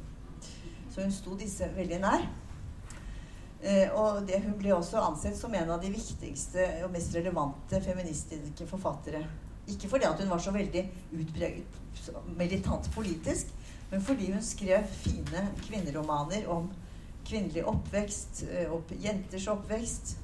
Så 0.91 1.05
hun 1.07 1.14
sto 1.14 1.37
disse 1.39 1.70
veldig 1.76 2.01
nær. 2.03 2.26
Eh, 3.63 3.89
og 3.97 4.27
det, 4.29 4.43
hun 4.45 4.57
ble 4.59 4.75
også 4.77 5.01
ansett 5.01 5.37
som 5.39 5.55
en 5.57 5.71
av 5.73 5.81
de 5.83 5.91
viktigste 5.93 6.67
og 6.85 6.93
mest 6.93 7.15
relevante 7.17 7.81
feministiske 7.85 8.69
forfattere. 8.69 9.23
Ikke 9.67 9.89
fordi 9.91 10.11
hun 10.21 10.31
var 10.31 10.43
så 10.43 10.53
veldig 10.55 10.83
utpreget 11.17 11.81
militant 12.37 12.91
politisk, 12.95 13.49
men 13.91 14.03
fordi 14.03 14.31
hun 14.33 14.45
skrev 14.45 14.85
fine 14.93 15.49
kvinneromaner 15.65 16.47
om 16.53 16.69
kvinnelig 17.27 17.65
oppvekst, 17.67 18.45
eh, 18.51 18.71
opp, 18.73 18.93
jenters 19.03 19.49
oppvekst. 19.49 20.17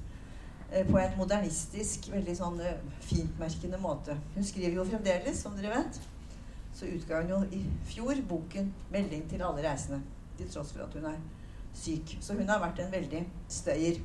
eh, 0.73 0.87
på 0.89 0.97
en 0.99 1.19
modernistisk, 1.19 2.07
veldig 2.09 2.33
sånn 2.37 2.61
fintmerkende 3.05 3.77
måte. 3.77 4.15
Hun 4.35 4.45
skriver 4.45 4.79
jo 4.79 4.87
fremdeles, 4.89 5.43
som 5.43 5.53
dere 5.57 5.69
vet. 5.69 5.99
Så 6.73 6.89
utga 6.89 7.21
hun 7.21 7.29
jo 7.29 7.41
i 7.53 7.61
fjor 7.85 8.17
boken 8.29 8.73
'Melding 8.91 9.29
til 9.29 9.43
alle 9.43 9.63
reisende', 9.69 10.01
til 10.39 10.49
tross 10.49 10.73
for 10.73 10.85
at 10.85 10.95
hun 10.95 11.05
er 11.05 11.19
syk. 11.75 12.17
Så 12.21 12.37
hun 12.39 12.49
har 12.49 12.61
vært 12.63 12.83
en 12.85 12.93
veldig 12.93 13.25
støyer 13.51 13.99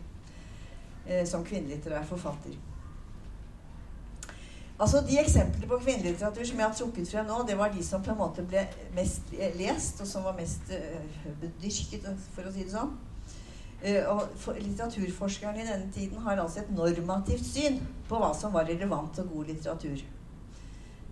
eh, 1.08 1.26
som 1.28 1.46
kvinnelitterær 1.46 2.08
forfatter. 2.08 2.58
Altså 4.78 5.02
De 5.02 5.18
eksemplene 5.18 5.68
på 5.68 5.80
kvinnelitteratur 5.82 6.46
som 6.46 6.60
jeg 6.60 6.68
har 6.68 6.76
trukket 6.78 7.10
frem 7.10 7.26
nå, 7.26 7.40
det 7.50 7.58
var 7.58 7.72
de 7.74 7.84
som 7.86 8.04
på 8.04 8.14
en 8.14 8.20
måte 8.20 8.44
ble 8.46 8.62
mest 8.94 9.32
lest, 9.58 10.02
og 10.04 10.08
som 10.08 10.26
var 10.28 10.36
mest 10.38 10.70
uh, 10.70 11.32
bedyrket, 11.42 12.06
for 12.36 12.46
å 12.46 12.52
si 12.54 12.66
det 12.68 12.76
sånn. 12.76 12.92
Uh, 13.82 14.04
og 14.12 14.22
for, 14.38 14.60
Litteraturforskerne 14.62 15.64
i 15.64 15.66
denne 15.66 15.90
tiden 15.96 16.22
har 16.22 16.38
altså 16.38 16.62
et 16.62 16.70
normativt 16.78 17.46
syn 17.46 17.82
på 18.06 18.22
hva 18.22 18.30
som 18.38 18.54
var 18.54 18.70
relevant 18.70 19.18
og 19.24 19.34
god 19.34 19.50
litteratur. 19.50 20.06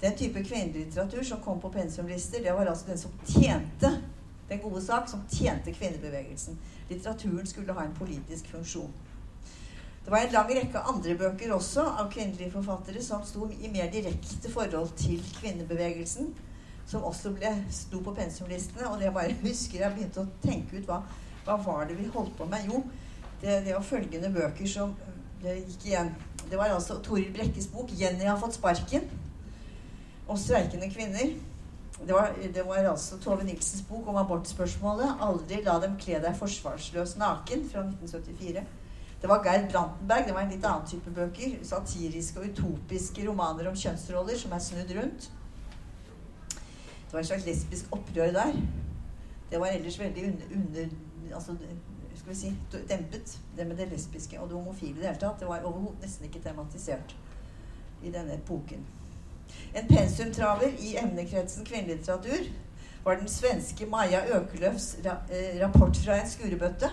Den 0.03 0.17
type 0.19 0.45
kvinnelitteratur 0.45 1.25
som 1.25 1.41
kom 1.41 1.57
på 1.63 1.73
pensumlister, 1.73 2.45
det 2.45 2.53
var 2.53 2.69
altså 2.69 2.91
den 2.91 3.01
som 3.01 3.17
tjente 3.25 3.95
den 4.49 4.61
gode 4.61 4.81
sak, 4.81 5.09
som 5.09 5.23
tjente 5.31 5.73
kvinnebevegelsen. 5.73 6.57
Litteraturen 6.89 7.47
skulle 7.47 7.73
ha 7.73 7.85
en 7.85 7.95
politisk 7.97 8.47
funksjon. 8.47 8.93
Det 10.05 10.11
var 10.11 10.17
en 10.21 10.33
lang 10.33 10.49
rekke 10.53 10.81
andre 10.85 11.15
bøker 11.17 11.53
også 11.55 11.81
av 11.81 12.11
kvinnelige 12.13 12.51
forfattere 12.53 13.01
som 13.01 13.23
sto 13.25 13.47
i 13.49 13.71
mer 13.73 13.87
direkte 13.89 14.51
forhold 14.53 14.91
til 14.99 15.23
kvinnebevegelsen. 15.39 16.27
Som 16.85 17.07
også 17.09 17.31
ble, 17.33 17.49
sto 17.73 18.03
på 18.05 18.13
pensumlistene. 18.13 18.85
Og 18.91 18.99
det 18.99 19.07
jeg 19.07 19.15
bare 19.15 19.39
husker 19.47 19.81
jeg 19.81 19.95
begynte 19.95 20.21
å 20.21 20.29
tenke 20.43 20.77
ut 20.77 20.85
hva, 20.85 20.99
hva 21.47 21.57
var 21.65 21.89
det 21.89 21.97
vi 21.97 22.05
holdt 22.13 22.37
på 22.37 22.45
med. 22.51 22.69
Jo, 22.69 22.83
det, 23.41 23.63
det 23.65 23.73
var 23.73 23.87
følgende 23.89 24.29
bøker 24.35 24.69
som 24.69 24.93
det 25.41 25.57
gikk 25.63 25.89
igjen. 25.89 26.13
Det 26.45 26.61
var 26.61 26.69
altså 26.69 26.99
Toril 27.01 27.33
Brekkes 27.33 27.71
bok 27.73 27.89
'Jenny 27.89 28.29
har 28.29 28.37
fått 28.37 28.59
sparken'. 28.59 29.09
Om 30.27 30.37
streikende 30.37 30.89
kvinner. 30.93 31.33
Det 32.05 32.13
var, 32.13 32.33
det 32.53 32.63
var 32.67 32.75
altså 32.75 33.17
Tove 33.17 33.43
Nilsens 33.43 33.81
bok 33.89 34.07
om 34.07 34.15
abortspørsmålet. 34.21 35.15
'Aldri 35.21 35.61
la 35.65 35.79
dem 35.81 35.95
kle 35.97 36.19
deg 36.21 36.35
forsvarsløs 36.37 37.15
naken' 37.17 37.69
fra 37.71 37.81
1974. 37.81 38.65
Det 39.21 39.29
var 39.29 39.41
Geir 39.45 39.69
Brantenberg. 39.71 40.27
Det 40.27 40.33
var 40.33 40.41
en 40.41 40.51
litt 40.53 40.65
annen 40.65 40.87
type 40.87 41.09
bøker. 41.09 41.55
Satiriske 41.65 42.39
og 42.39 42.51
utopiske 42.51 43.25
romaner 43.27 43.69
om 43.69 43.75
kjønnsroller 43.75 44.37
som 44.37 44.53
er 44.53 44.61
snudd 44.61 44.91
rundt. 44.99 45.31
Det 47.05 47.13
var 47.13 47.19
en 47.19 47.29
slags 47.31 47.45
lesbisk 47.45 47.95
opprør 47.95 48.31
der. 48.35 48.59
Det 49.51 49.59
var 49.59 49.67
ellers 49.73 49.99
veldig 49.99 50.27
under, 50.27 50.45
under 50.55 51.33
altså, 51.33 51.55
skal 52.15 52.29
vi 52.29 52.35
si, 52.35 52.53
dempet, 52.89 53.39
det 53.57 53.67
med 53.67 53.77
det 53.77 53.87
lesbiske 53.91 54.39
og 54.41 54.49
det 54.49 54.57
homofile 54.57 54.97
i 54.97 55.01
det 55.01 55.07
hele 55.07 55.19
tatt. 55.19 55.39
Det 55.39 55.47
var 55.47 55.65
nesten 56.01 56.29
ikke 56.29 56.43
tematisert 56.43 57.15
i 58.03 58.11
denne 58.11 58.37
epoken. 58.37 58.85
En 59.75 59.87
pensumtraver 59.87 60.71
i 60.79 60.95
emnekretsen 60.97 61.65
kvinnelitteratur 61.65 62.47
var 63.05 63.15
den 63.19 63.27
svenske 63.29 63.85
Maja 63.85 64.21
Økeløfs 64.37 64.95
ra 65.05 65.17
eh, 65.29 65.59
rapport 65.61 65.97
fra 65.97 66.19
en 66.21 66.29
skurebøtte. 66.29 66.89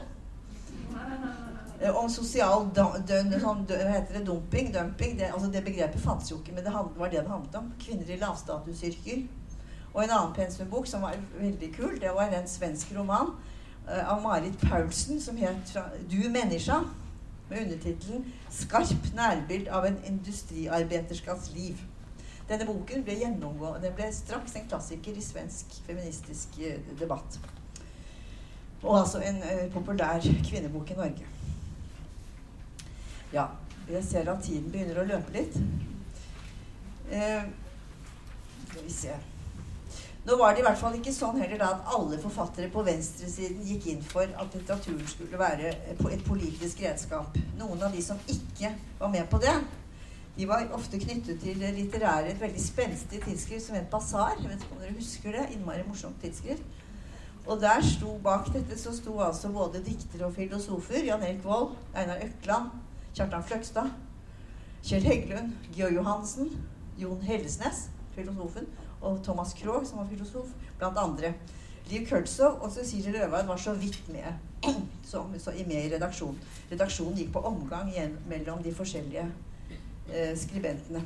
Eh, 1.82 1.96
om 1.96 2.08
sosial 2.10 2.68
sånn, 2.76 3.64
dumping, 3.66 4.72
dumping 4.74 5.16
det, 5.18 5.30
altså 5.32 5.48
det 5.50 5.64
begrepet 5.66 6.02
fantes 6.02 6.30
jo 6.30 6.38
ikke, 6.38 6.54
men 6.54 6.66
det 6.66 6.74
var 6.74 7.08
det 7.10 7.22
det 7.22 7.30
handlet 7.30 7.56
om. 7.58 7.70
Kvinner 7.80 8.10
i 8.10 8.18
lavstatusyrker. 8.20 9.24
Og 9.92 10.04
en 10.04 10.10
annen 10.10 10.34
pensumbok 10.36 10.86
som 10.88 11.02
var 11.04 11.16
veldig 11.36 11.70
kul, 11.74 11.96
det 12.00 12.12
var 12.14 12.32
en 12.32 12.48
svensk 12.48 12.94
roman 12.96 13.34
uh, 13.88 14.12
av 14.14 14.22
Marit 14.22 14.56
Paulsen 14.62 15.20
som 15.20 15.36
het 15.36 15.76
'Du 16.10 16.28
menneska', 16.30 16.84
med 17.50 17.62
undertittelen 17.62 18.32
'Skarp 18.50 19.14
nærbild 19.14 19.68
av 19.68 19.84
en 19.84 19.98
industriarbeiderskas 20.06 21.50
liv'. 21.54 21.91
Denne 22.52 22.68
boken 22.68 23.00
ble 23.06 23.16
den 23.16 23.94
ble 23.96 24.12
straks 24.12 24.58
en 24.58 24.66
klassiker 24.68 25.16
i 25.16 25.24
svensk 25.24 25.78
feministisk 25.86 26.58
uh, 26.60 26.90
debatt. 27.00 27.38
Og 28.82 28.98
altså 28.98 29.22
en 29.24 29.40
uh, 29.40 29.72
populær 29.72 30.20
kvinnebok 30.44 30.90
i 30.92 30.98
Norge. 30.98 31.30
Ja, 33.32 33.46
jeg 33.88 34.04
ser 34.04 34.28
at 34.28 34.44
tiden 34.44 34.68
begynner 34.68 35.00
å 35.00 35.08
løpe 35.08 35.32
litt. 35.32 35.56
Eh, 37.12 37.44
skal 38.68 38.84
vi 38.84 38.92
se 38.92 39.14
Nå 40.24 40.36
var 40.38 40.54
det 40.54 40.62
i 40.62 40.64
hvert 40.64 40.78
fall 40.78 40.94
ikke 40.96 41.12
sånn 41.12 41.40
heller 41.42 41.58
da 41.58 41.72
at 41.74 41.88
alle 41.96 42.16
forfattere 42.22 42.70
på 42.72 42.84
venstresiden 42.86 43.64
gikk 43.66 43.88
inn 43.90 44.04
for 44.06 44.22
at 44.22 44.54
litteraturen 44.54 45.08
skulle 45.10 45.40
være 45.40 45.72
et 45.90 46.22
politisk 46.28 46.84
redskap. 46.84 47.34
Noen 47.58 47.82
av 47.82 47.90
de 47.92 48.04
som 48.06 48.20
ikke 48.30 48.70
var 49.00 49.10
med 49.10 49.26
på 49.32 49.40
det, 49.42 49.56
de 50.36 50.46
var 50.48 50.70
ofte 50.72 50.98
knyttet 50.98 51.40
til 51.42 51.60
litterære, 51.60 52.30
et 52.30 52.40
veldig 52.40 52.60
spenstig 52.60 53.20
tidsskrift 53.20 53.66
som 53.66 53.76
het 53.76 53.90
Basar. 53.92 54.38
Jeg 54.40 54.48
vet 54.48 54.62
ikke 54.64 54.76
om 54.76 54.80
dere 54.80 54.94
husker 54.96 55.36
det? 55.36 55.48
Innmari 55.52 55.82
morsomt 55.86 56.22
tidsskrift. 56.22 56.62
Og 57.46 57.60
der 57.60 57.82
sto 57.84 58.14
bak 58.22 58.48
dette 58.54 58.78
så 58.78 58.94
sto 58.96 59.18
altså 59.20 59.50
både 59.52 59.82
diktere 59.84 60.26
og 60.26 60.34
filosofer. 60.34 61.04
Jan 61.04 61.22
Erik 61.22 61.44
Vold, 61.44 61.74
Einar 61.94 62.22
Økland, 62.24 62.70
Kjartan 63.14 63.44
Fløgstad, 63.44 63.90
Kjell 64.82 65.04
Heggelund, 65.04 65.52
Georg 65.74 65.94
Johansen, 65.94 66.48
Jon 66.98 67.20
Hellesnes, 67.22 67.90
filosofen, 68.14 68.66
og 69.00 69.20
Thomas 69.24 69.52
Krogh, 69.52 69.86
som 69.86 69.98
var 69.98 70.08
filosof, 70.08 70.48
blant 70.78 70.98
andre. 70.98 71.34
Liv 71.90 72.06
Kurtzow 72.08 72.62
og 72.62 72.72
Cecilie 72.72 73.24
Røvaid 73.24 73.46
var 73.46 73.56
så 73.56 73.74
vidt 73.74 74.08
med, 74.08 74.32
som, 75.10 75.34
så 75.38 75.52
med 75.66 75.84
i 75.84 75.94
redaksjonen. 75.94 76.40
Redaksjonen 76.70 77.18
gikk 77.18 77.32
på 77.32 77.44
omgang 77.52 77.90
igjen 77.90 78.16
mellom 78.30 78.62
de 78.62 78.74
forskjellige 78.74 79.26
skribentene. 80.36 81.04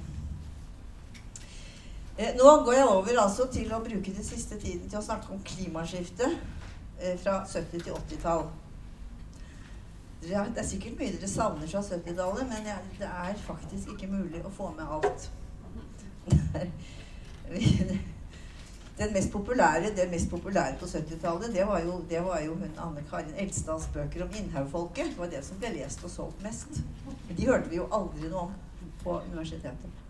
Eh, 2.19 2.37
nå 2.37 2.65
går 2.65 2.75
jeg 2.75 2.89
over 2.89 3.19
altså 3.21 3.45
til 3.53 3.73
å 3.77 3.83
bruke 3.85 4.13
den 4.17 4.25
siste 4.25 4.57
tiden 4.57 4.89
til 4.89 4.99
å 4.99 5.05
snakke 5.05 5.35
om 5.35 5.43
klimaskiftet 5.45 6.33
eh, 6.33 7.19
fra 7.21 7.43
70- 7.45 7.83
til 7.83 7.93
80-tall. 7.93 8.47
Det 10.27 10.33
er 10.33 10.65
sikkert 10.67 10.97
mye 10.97 11.13
dere 11.13 11.29
savner 11.29 11.69
fra 11.69 11.83
70-tallet, 11.85 12.49
men 12.49 12.65
det 12.97 13.11
er 13.11 13.37
faktisk 13.45 13.93
ikke 13.93 14.09
mulig 14.09 14.41
å 14.49 14.53
få 14.57 14.73
med 14.79 14.97
alt. 14.97 15.29
Den 18.97 19.13
mest 19.13 19.29
populære, 19.29 19.91
det 19.93 20.07
mest 20.09 20.31
populære 20.33 20.79
på 20.81 20.89
70-tallet, 20.89 21.53
det, 21.53 21.67
det 22.09 22.23
var 22.25 22.41
jo 22.41 22.55
hun 22.57 22.79
Anne 22.81 23.03
Karin 23.11 23.37
Elstads 23.45 23.91
bøker 23.93 24.25
om 24.25 24.33
innhaugfolket. 24.41 25.11
Det 25.13 25.21
var 25.21 25.29
det 25.35 25.43
som 25.45 25.61
ble 25.61 25.75
lest 25.75 26.01
og 26.09 26.11
solgt 26.15 26.41
mest. 26.43 26.81
De 27.29 27.45
hørte 27.45 27.69
vi 27.69 27.77
jo 27.77 27.91
aldri 27.93 28.31
noe 28.33 28.47
om 28.47 28.57
på 29.07 29.21
universitetet. 29.31 30.03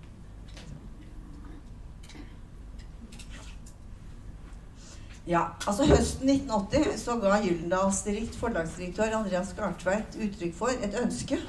Ja, 5.26 5.40
altså 5.66 5.84
Høsten 5.90 6.30
1980 6.30 7.00
så 7.02 7.16
ga 7.18 7.40
Gyldendals 7.42 8.04
forlagsdirektør 8.38 9.16
Andreas 9.18 9.50
Gartveit 9.58 10.14
uttrykk 10.22 10.54
for 10.54 10.70
et 10.86 10.94
ønske 11.02 11.40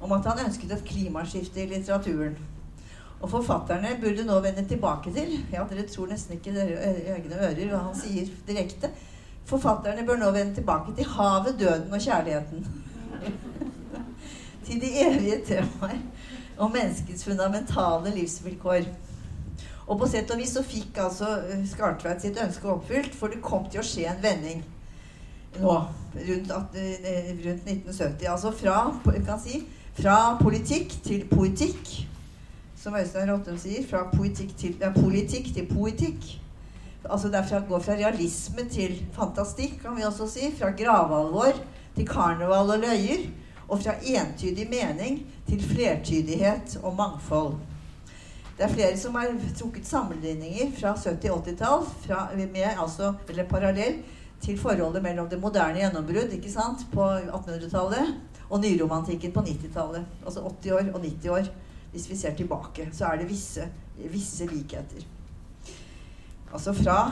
om 0.00 0.12
at 0.16 0.24
han 0.24 0.46
ønsket 0.46 0.72
et 0.72 0.86
klimaskifte 0.88 1.62
i 1.62 1.66
litteraturen. 1.68 2.38
Og 3.20 3.30
forfatterne 3.30 3.92
burde 4.00 4.24
nå 4.24 4.38
vende 4.40 4.64
tilbake 4.68 5.12
til 5.12 5.36
Ja, 5.52 5.66
dere 5.68 5.84
tror 5.88 6.08
nesten 6.08 6.38
ikke 6.38 6.56
dere 6.56 6.94
egne 7.14 7.38
ører 7.38 7.68
hva 7.70 7.82
han 7.86 7.98
sier 7.98 8.32
direkte. 8.48 8.90
Forfatterne 9.48 10.06
bør 10.08 10.22
nå 10.24 10.32
vende 10.32 10.56
tilbake 10.56 10.96
til 10.96 11.08
havet, 11.08 11.60
døden 11.60 11.92
og 11.92 12.00
kjærligheten. 12.00 12.66
til 14.64 14.80
de 14.80 14.92
evige 15.04 15.42
temaer 15.44 16.00
om 16.58 16.72
menneskets 16.72 17.24
fundamentale 17.24 18.12
livsvilkår. 18.14 18.86
Og 19.84 19.98
på 20.00 20.08
sett 20.08 20.30
og 20.32 20.40
vis 20.40 20.54
så 20.56 20.62
fikk 20.64 20.98
altså 21.02 21.28
eh, 21.50 21.64
Skartveit 21.68 22.22
sitt 22.24 22.38
ønske 22.40 22.70
oppfylt, 22.72 23.12
for 23.16 23.32
det 23.32 23.42
kom 23.44 23.66
til 23.68 23.82
å 23.82 23.86
skje 23.86 24.08
en 24.08 24.22
vending 24.22 24.62
nå 25.60 25.74
rundt, 26.14 26.50
at, 26.50 26.78
rundt 27.44 27.68
1970. 27.68 28.24
Altså 28.30 28.50
fra, 28.56 29.38
si, 29.42 29.60
fra 29.98 30.16
politikk 30.40 30.96
til 31.04 31.26
poetikk, 31.30 31.92
som 32.80 32.96
Øystein 32.98 33.30
Rottum 33.30 33.58
sier. 33.60 33.84
Fra 33.88 34.06
politikk 34.12 34.56
til, 34.58 34.74
ja, 34.80 34.90
politikk 34.94 35.52
til 35.54 35.68
poetikk. 35.70 36.32
Altså 37.04 37.28
det 37.28 37.44
går 37.68 37.80
fra 37.84 37.96
realisme 37.98 38.64
til 38.72 38.96
fantastikk, 39.12 39.82
kan 39.82 39.96
vi 39.96 40.06
også 40.08 40.28
si. 40.30 40.50
Fra 40.58 40.72
gravalvor 40.76 41.60
til 41.96 42.08
karneval 42.08 42.74
og 42.76 42.84
løyer. 42.84 43.28
Og 43.68 43.80
fra 43.80 43.94
entydig 44.00 44.66
mening 44.68 45.22
til 45.48 45.62
flertydighet 45.62 46.78
og 46.82 46.96
mangfold. 46.96 47.54
Det 48.54 48.64
er 48.66 48.74
flere 48.74 48.98
som 48.98 49.16
har 49.18 49.32
trukket 49.58 49.86
sammenligninger 49.86 50.70
fra 50.78 50.94
70-80-tall, 50.94 51.86
altså, 52.78 53.14
eller 53.28 53.48
parallell 53.50 53.96
til 54.44 54.58
forholdet 54.60 55.02
mellom 55.02 55.28
det 55.28 55.40
moderne 55.42 55.80
gjennombrudd 55.80 56.36
ikke 56.36 56.52
sant, 56.52 56.86
på 56.92 57.02
1800-tallet 57.02 58.14
og 58.50 58.60
nyromantikken 58.62 59.32
på 59.34 59.42
90-tallet. 59.42 60.06
Altså 60.26 60.44
80 60.46 60.72
år 60.78 60.92
og 60.94 61.00
90 61.00 61.28
år. 61.34 61.50
Hvis 61.94 62.10
vi 62.10 62.16
ser 62.16 62.34
tilbake, 62.34 62.88
så 62.92 63.04
er 63.10 63.20
det 63.20 63.28
visse, 63.30 63.68
visse 64.10 64.46
likheter. 64.46 65.06
Altså 66.54 66.72
fra 66.72 67.10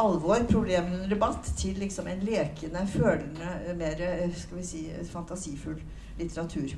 alvor, 0.00 0.44
problemene 0.50 0.94
under 0.96 1.08
debatt, 1.08 1.52
til 1.56 1.78
liksom 1.80 2.08
en 2.08 2.24
lekende, 2.28 2.86
følende, 2.86 3.76
mer 3.76 4.02
skal 4.36 4.58
vi 4.58 4.64
si, 4.66 4.82
fantasifull 5.08 5.80
litteratur. 6.18 6.74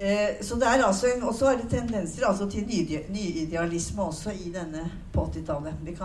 Eh, 0.00 0.38
så 0.40 0.54
det 0.54 0.66
er 0.66 0.84
altså 0.86 1.08
en, 1.10 1.22
også 1.26 1.48
er 1.50 1.56
det 1.58 1.70
tendenser 1.72 2.26
altså 2.26 2.46
til 2.50 2.66
nyidealisme 3.10 4.02
også 4.02 4.30
i 4.30 4.52
denne 4.54 4.84
på 5.12 5.24
80-tallet. 5.26 5.74
Vi, 5.82 5.96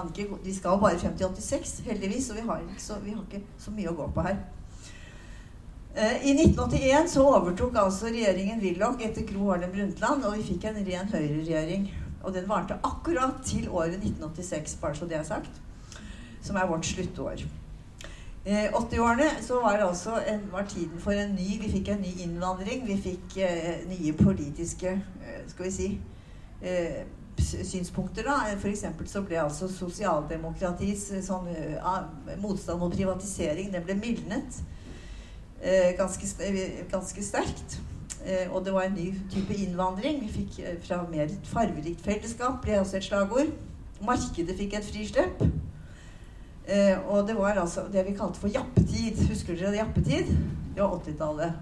vi, 0.43 0.53
skal 0.53 0.79
bare 0.81 0.99
frem 0.99 1.17
til 1.17 1.27
86, 1.27 1.83
heldigvis, 1.85 2.29
og 2.29 2.35
vi 2.35 2.47
har, 2.47 2.63
så, 2.77 2.97
vi 3.03 3.13
har 3.13 3.21
ikke 3.21 3.45
så 3.57 3.71
mye 3.71 3.91
å 3.91 3.95
gå 3.99 4.09
på 4.15 4.25
her. 4.25 4.39
Eh, 5.93 6.25
I 6.25 6.33
1981 6.33 7.13
så 7.13 7.27
overtok 7.35 7.77
altså 7.77 8.09
regjeringen 8.09 8.63
Willoch 8.65 9.03
etter 9.05 9.27
Gro 9.29 9.51
Harlem 9.51 9.75
Brundtland, 9.75 10.25
og 10.25 10.39
vi 10.39 10.47
fikk 10.47 10.65
en 10.71 10.81
ren 10.87 11.13
høyreregjering. 11.13 11.91
Og 12.23 12.33
den 12.33 12.49
varte 12.49 12.79
akkurat 12.81 13.43
til 13.45 13.69
året 13.69 13.99
1986, 13.99 14.79
bare 14.81 14.97
så 14.97 15.05
det 15.05 15.21
er 15.21 15.27
sagt. 15.27 15.61
Som 16.41 16.57
er 16.57 16.65
vårt 16.65 16.89
sluttår. 16.89 17.45
Eh, 18.45 18.73
80-årene 18.73 19.29
så 19.41 19.61
var 19.63 19.77
det 19.77 19.87
altså 19.87 20.17
en, 20.27 20.41
var 20.51 20.65
tiden 20.67 20.99
for 20.99 21.11
en 21.11 21.29
ny 21.31 21.61
Vi 21.61 21.69
fikk 21.71 21.93
en 21.93 22.01
ny 22.03 22.11
innvandring. 22.25 22.87
Vi 22.87 22.97
fikk 23.01 23.37
eh, 23.39 23.85
nye 23.87 24.13
politiske 24.13 24.91
eh, 24.91 25.45
Skal 25.47 25.65
vi 25.65 25.71
si 25.71 25.87
eh, 26.61 27.05
synspunkter. 27.39 28.23
da, 28.23 28.51
eksempel 28.69 29.07
så 29.07 29.23
ble 29.23 29.39
altså 29.41 29.67
sosialdemokratis 29.71 31.11
eh, 31.11 31.23
sånn, 31.23 31.47
motstand 32.43 32.83
mot 32.83 32.93
privatisering 32.93 33.71
den 33.73 33.87
ble 33.87 33.95
mildnet. 33.95 34.59
Eh, 35.63 35.95
ganske, 35.97 36.27
ganske, 36.91 37.23
sterkt. 37.23 37.79
Eh, 38.25 38.51
og 38.51 38.65
det 38.65 38.73
var 38.73 38.81
en 38.81 38.97
ny 38.99 39.13
type 39.31 39.55
innvandring. 39.55 40.19
Vi 40.21 40.31
fikk 40.43 40.59
eh, 40.59 40.79
fra 40.83 41.05
mer 41.07 41.31
farverikt 41.47 42.03
fellesskap, 42.03 42.59
ble 42.63 42.79
også 42.79 42.99
et 42.99 43.07
slagord. 43.07 43.55
Markedet 44.03 44.57
fikk 44.59 44.75
et 44.75 44.91
frislipp. 46.63 47.05
og 47.07 47.27
det 47.27 47.35
var 47.37 47.59
altså 47.61 47.85
det 47.91 48.05
vi 48.07 48.15
kalte 48.17 48.39
for 48.39 48.47
jappetid. 48.47 49.19
Husker 49.29 49.55
dere 49.55 49.75
jappetid? 49.75 50.31
Det 50.75 50.81
var 50.81 50.97
80-tallet. 50.99 51.53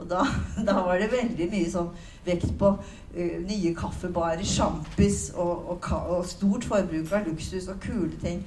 Og 0.00 0.08
da, 0.08 0.24
da, 0.68 0.78
var 0.80 0.98
det 0.98 1.10
veldig 1.12 1.50
mye 1.52 1.68
sånn 1.70 1.90
vekt 2.24 2.54
på 2.58 2.72
uh, 2.72 3.36
nye 3.44 3.74
kaffebarer, 3.76 4.44
sjampis 4.44 5.30
og, 5.36 5.74
og, 5.74 5.90
og, 6.00 6.24
stort 6.26 6.64
forbruk 6.64 7.12
av 7.12 7.28
luksus 7.28 7.68
og 7.68 7.80
kule 7.84 8.16
ting 8.22 8.40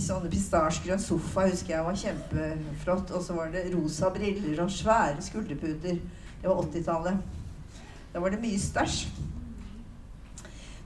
sånne 0.00 0.30
pistasjegrønn 0.32 1.00
sofa 1.02 1.46
husker 1.50 1.76
jeg 1.76 1.86
var 1.86 1.98
kjempeflott. 1.98 3.12
Og 3.16 3.24
så 3.24 3.36
var 3.36 3.52
det 3.52 3.68
rosa 3.74 4.10
briller 4.14 4.64
og 4.64 4.72
svære 4.72 5.22
skulderputer. 5.24 6.00
Det 6.42 6.48
var 6.48 6.62
80-tallet. 6.64 7.20
Da 8.12 8.22
var 8.22 8.34
det 8.34 8.42
mye 8.42 8.60
stæsj. 8.60 9.04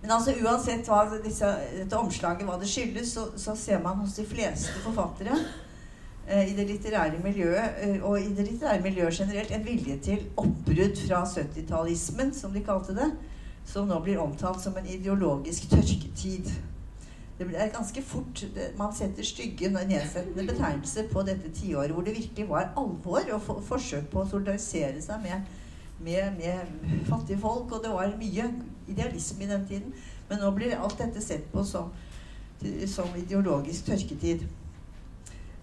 Men 0.06 0.20
altså 0.20 0.36
uansett 0.38 0.86
hva 0.86 1.00
disse, 1.18 1.48
dette 1.74 1.98
omslaget 1.98 2.46
hva 2.46 2.54
det 2.60 2.68
skyldes, 2.70 3.08
så, 3.16 3.24
så, 3.42 3.56
ser 3.58 3.80
man 3.82 3.98
hos 3.98 4.12
de 4.14 4.22
fleste 4.22 4.78
forfattere 4.84 5.34
eh, 5.34 6.44
i 6.46 6.54
det 6.54 6.68
litterære 6.68 7.18
miljøet, 7.24 7.80
eh, 7.82 7.96
og 8.06 8.20
i 8.20 8.30
det 8.36 8.44
litterære 8.46 8.84
miljøet 8.84 9.18
generelt, 9.18 9.50
en 9.50 9.66
vilje 9.66 9.96
til 10.06 10.22
oppbrudd 10.38 11.02
fra 11.08 11.24
70-tallismen, 11.26 12.30
som 12.38 12.54
de 12.54 12.62
kalte 12.62 12.94
det, 12.94 13.10
som 13.66 13.90
nå 13.90 13.98
blir 14.06 14.22
omtalt 14.22 14.62
som 14.62 14.78
en 14.78 14.86
ideologisk 14.86 15.66
tørketid. 15.74 16.54
Det 17.40 17.50
er 17.50 17.74
ganske 17.74 18.00
fort 18.06 18.44
Man 18.78 18.94
setter 18.94 19.26
stygge, 19.26 19.72
nedsettende 19.74 20.46
betegnelser 20.46 21.10
på 21.10 21.26
dette 21.26 21.50
tiåret 21.50 21.90
hvor 21.92 22.06
det 22.06 22.14
virkelig 22.14 22.46
var 22.48 22.70
alvor 22.78 23.26
og 23.26 23.42
for, 23.42 23.66
forsøk 23.74 24.06
på 24.14 24.22
å 24.22 24.30
solidarisere 24.30 25.02
seg 25.02 25.26
med, 25.26 25.55
med, 26.06 26.38
med, 26.38 26.74
fattige 27.08 27.40
folk. 27.42 27.72
Og 27.72 27.82
det 27.84 27.92
var 27.92 28.14
mye 28.20 28.50
idealisme 28.86 29.44
i 29.44 29.50
den 29.50 29.66
tiden. 29.68 29.96
Men 30.28 30.42
nå 30.42 30.52
blir 30.54 30.78
alt 30.78 30.98
dette 30.98 31.22
sett 31.22 31.50
på 31.52 31.64
som, 31.66 31.90
som 32.90 33.10
ideologisk 33.18 33.90
tørketid. 33.90 34.46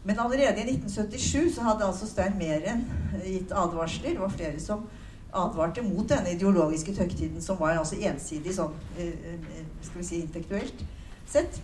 Men 0.04 0.20
allerede 0.20 0.60
i 0.60 0.76
1977 0.76 1.56
så 1.56 1.64
hadde 1.64 1.88
altså 1.88 2.08
Stein 2.08 2.36
Meren 2.38 2.84
gitt 3.24 3.52
advarsler. 3.56 4.18
Det 4.18 4.20
var 4.20 4.36
flere 4.36 4.60
som 4.60 4.84
advarte 5.34 5.82
mot 5.82 6.10
denne 6.10 6.36
ideologiske 6.36 6.96
tørketiden, 6.96 7.42
som 7.42 7.60
var 7.60 7.78
altså 7.80 7.98
ensidig 7.98 8.54
sånn 8.54 8.74
eh, 9.00 9.32
eh, 9.34 9.64
skal 9.82 10.02
vi 10.02 10.08
si 10.08 10.20
intellektuelt 10.22 10.84
sett. 11.30 11.62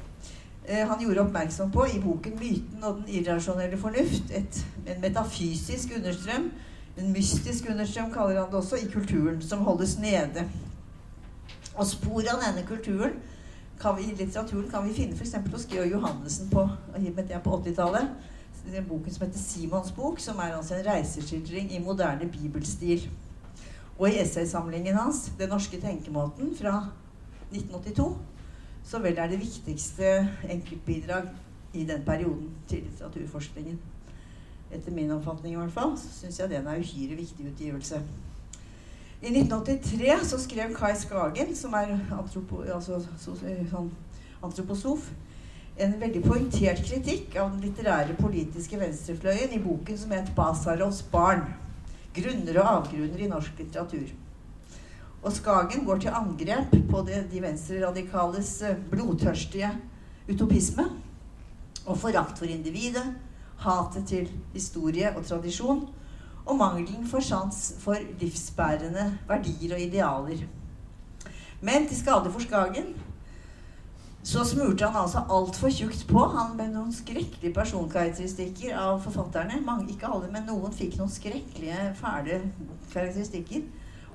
Eh, 0.66 0.88
han 0.88 1.02
gjorde 1.04 1.28
oppmerksom 1.28 1.72
på 1.72 1.86
i 1.88 2.00
boken 2.02 2.40
'Myten 2.40 2.84
og 2.84 3.02
den 3.02 3.20
irrasjonelle 3.20 3.78
fornuft' 3.78 4.34
et, 4.34 4.66
en 4.88 5.02
metafysisk 5.02 5.94
understrøm, 5.98 6.52
en 7.00 7.12
mystisk 7.14 7.70
understrøm 7.70 8.12
kaller 8.14 8.42
han 8.42 8.52
det 8.52 8.60
også, 8.60 8.76
i 8.76 8.92
kulturen, 8.92 9.42
som 9.42 9.60
holdes 9.60 9.98
nede. 10.00 10.46
Og 11.76 11.88
spor 11.88 12.24
av 12.28 12.42
denne 12.44 12.66
kulturen 12.68 13.20
vi, 13.80 14.10
i 14.10 14.16
litteraturen 14.16 14.68
kan 14.72 14.84
vi 14.84 14.94
finne 14.94 15.16
f.eks. 15.16 15.38
hos 15.52 15.68
Georg 15.72 15.92
Johannessen 15.92 16.50
på, 16.52 16.66
på 17.44 17.60
80-tallet. 17.64 18.10
Den 18.72 18.86
boken 18.86 19.14
som 19.14 19.26
heter 19.26 19.40
'Simons 19.40 19.92
bok', 19.92 20.20
som 20.20 20.38
er 20.38 20.56
altså 20.58 20.76
en 20.76 20.86
reiseskildring 20.86 21.72
i 21.72 21.80
moderne 21.80 22.30
bibelstil. 22.32 23.10
Og 24.00 24.10
i 24.10 24.20
essaysamlingen 24.20 24.96
hans 24.96 25.32
'Den 25.40 25.50
norske 25.50 25.78
tenkemåten' 25.78 26.58
fra 26.62 26.88
1982 27.52 28.18
så 28.84 29.00
vel 29.00 29.18
er 29.18 29.28
det 29.28 29.40
viktigste 29.40 30.30
enkeltbidrag 30.50 31.30
i 31.74 31.84
den 31.86 32.04
perioden 32.06 32.50
til 32.68 32.84
litteraturforskningen. 32.84 33.80
Etter 34.70 34.94
min 34.94 35.12
oppfatning 35.12 35.56
i 35.56 35.58
hvert 35.58 35.74
fall, 35.74 35.96
så 35.98 36.12
syns 36.14 36.40
jeg 36.40 36.52
den 36.52 36.68
er 36.70 36.82
uhyre 36.82 37.18
viktig 37.18 37.48
utgivelse. 37.52 38.02
I 39.20 39.32
1983 39.34 40.28
så 40.30 40.38
skrev 40.40 40.76
Kai 40.78 40.94
Skagen, 40.96 41.56
som 41.56 41.74
er 41.76 41.98
antropo, 42.16 42.62
altså, 42.64 43.02
sånn, 43.20 43.90
antroposof, 44.46 45.10
en 45.80 45.96
veldig 46.00 46.22
poengtert 46.24 46.80
kritikk 46.86 47.36
av 47.40 47.52
den 47.52 47.66
litterære 47.66 48.16
politiske 48.20 48.80
venstrefløyen 48.80 49.56
i 49.56 49.62
boken 49.64 49.98
som 49.98 50.12
het 50.12 50.32
'Basarovs 50.36 51.02
barn'. 51.12 51.48
Grunner 52.16 52.60
og 52.62 52.70
avgrunner 52.76 53.20
i 53.20 53.28
norsk 53.28 53.60
litteratur'. 53.60 54.12
Og 55.24 55.32
Skagen 55.34 55.86
går 55.86 55.98
til 55.98 56.16
angrep 56.16 56.72
på 56.90 57.04
det, 57.08 57.28
de 57.32 57.42
venstreradikales 57.42 58.62
eh, 58.62 58.76
blodtørstige 58.92 59.72
utopisme 60.30 60.86
og 61.86 61.98
forakt 61.98 62.38
for 62.38 62.46
individet, 62.46 63.04
hatet 63.64 64.08
til 64.08 64.30
historie 64.54 65.12
og 65.16 65.26
tradisjon 65.26 65.88
og 66.46 66.58
mangelen 66.58 67.08
for 67.08 67.20
sans 67.20 67.74
for 67.80 67.98
livsbærende 68.22 69.06
verdier 69.28 69.76
og 69.76 69.82
idealer. 69.82 70.48
Men 71.62 71.88
til 71.88 71.98
skade 71.98 72.32
for 72.32 72.40
Skagen 72.40 72.96
så 74.24 74.44
smurte 74.44 74.86
han 74.86 75.02
altså 75.02 75.24
altfor 75.30 75.70
tjukt 75.70 76.08
på. 76.08 76.20
Han 76.20 76.58
med 76.58 76.74
noen 76.74 76.92
skrekkelige 76.94 77.54
personkarakteristikker 77.56 78.76
av 78.78 79.00
forfatterne. 79.04 79.62
Mange, 79.66 79.90
ikke 79.94 80.10
alle, 80.12 80.28
men 80.32 80.44
noen 80.48 80.76
fikk 80.76 80.98
noen 81.00 81.12
skrekkelige, 81.12 81.94
fæle 81.96 82.42
karakteristikker. 82.94 83.64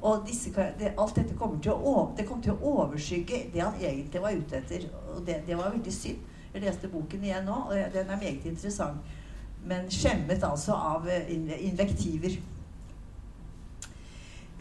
Og 0.05 0.27
disse, 0.29 0.53
det, 0.79 0.93
alt 1.01 1.17
dette 1.17 1.37
kommer 1.39 1.61
til, 1.65 1.73
å, 1.73 2.11
det 2.17 2.27
kom 2.29 2.43
til 2.45 2.53
å 2.53 2.73
overskygge 2.75 3.47
det 3.55 3.63
han 3.65 3.81
egentlig 3.81 4.21
var 4.21 4.37
ute 4.37 4.61
etter. 4.61 4.85
Og 5.15 5.23
det, 5.27 5.41
det 5.47 5.57
var 5.57 5.73
veldig 5.73 5.95
synd. 5.97 6.21
Jeg 6.55 6.63
leste 6.63 6.91
boken 6.93 7.25
igjen 7.25 7.49
nå, 7.49 7.55
og 7.71 7.95
den 7.95 8.11
er 8.11 8.21
meget 8.21 8.45
interessant. 8.47 9.15
Men 9.65 9.89
skjemmet 9.93 10.45
altså 10.45 10.77
av 10.77 11.09
eh, 11.09 11.31
invektiver. 11.67 12.37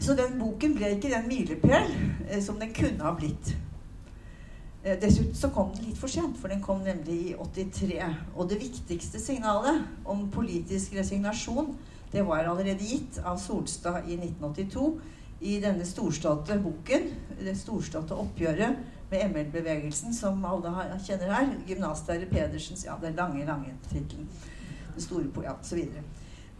Så 0.00 0.16
den 0.18 0.38
boken 0.40 0.74
ble 0.76 0.94
ikke 0.96 1.12
den 1.12 1.28
milepæl 1.28 1.92
eh, 2.28 2.40
som 2.42 2.58
den 2.60 2.72
kunne 2.76 3.04
ha 3.04 3.14
blitt. 3.16 3.54
Eh, 4.84 4.98
dessuten 5.00 5.36
så 5.38 5.48
kom 5.54 5.72
den 5.76 5.88
litt 5.88 6.00
for 6.00 6.12
sent, 6.12 6.36
for 6.40 6.52
den 6.52 6.62
kom 6.64 6.82
nemlig 6.84 7.18
i 7.30 7.34
83. 7.40 8.00
Og 8.34 8.48
det 8.50 8.60
viktigste 8.60 9.20
signalet 9.22 9.84
om 10.04 10.26
politisk 10.32 10.96
resignasjon, 10.98 11.74
det 12.12 12.22
var 12.26 12.44
allerede 12.44 12.84
gitt 12.84 13.18
av 13.24 13.40
Solstad 13.42 14.04
i 14.06 14.18
1982 14.18 14.88
i 15.44 15.56
denne 15.60 15.84
storståtte 15.88 16.56
boken, 16.62 17.08
det 17.40 17.56
storståtte 17.58 18.16
oppgjøret 18.16 18.76
med 19.10 19.24
ML-bevegelsen, 19.32 20.14
som 20.14 20.44
alle 20.46 20.72
kjenner 21.04 21.32
her. 21.32 21.50
Gymnaslærer 21.68 22.30
Pedersens 22.30 22.84
Ja, 22.86 22.94
den 23.02 23.16
lange, 23.18 23.44
lange 23.46 23.74
tittelen. 23.90 24.28
Store 24.98 25.44
ja, 25.44 25.54
videre. 25.72 26.04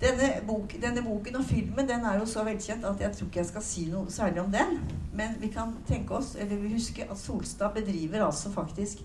Denne, 0.00 0.28
bok, 0.46 0.74
denne, 0.82 1.02
boken 1.02 1.36
og 1.38 1.44
filmen 1.46 1.88
den 1.88 2.04
er 2.04 2.18
jo 2.18 2.26
så 2.26 2.42
velkjent 2.44 2.84
at 2.84 3.00
jeg 3.00 3.12
tror 3.14 3.28
ikke 3.28 3.40
jeg 3.40 3.48
skal 3.48 3.62
si 3.64 3.84
noe 3.92 4.10
særlig 4.10 4.42
om 4.42 4.50
den. 4.52 4.78
Men 5.14 5.36
vi 5.40 5.48
kan 5.54 5.76
tenke 5.88 6.16
oss, 6.18 6.34
eller 6.34 6.58
vi 6.60 6.74
husker 6.74 7.10
at 7.10 7.18
Solstad 7.18 7.72
bedriver 7.76 8.26
altså 8.26 8.50
faktisk 8.52 9.04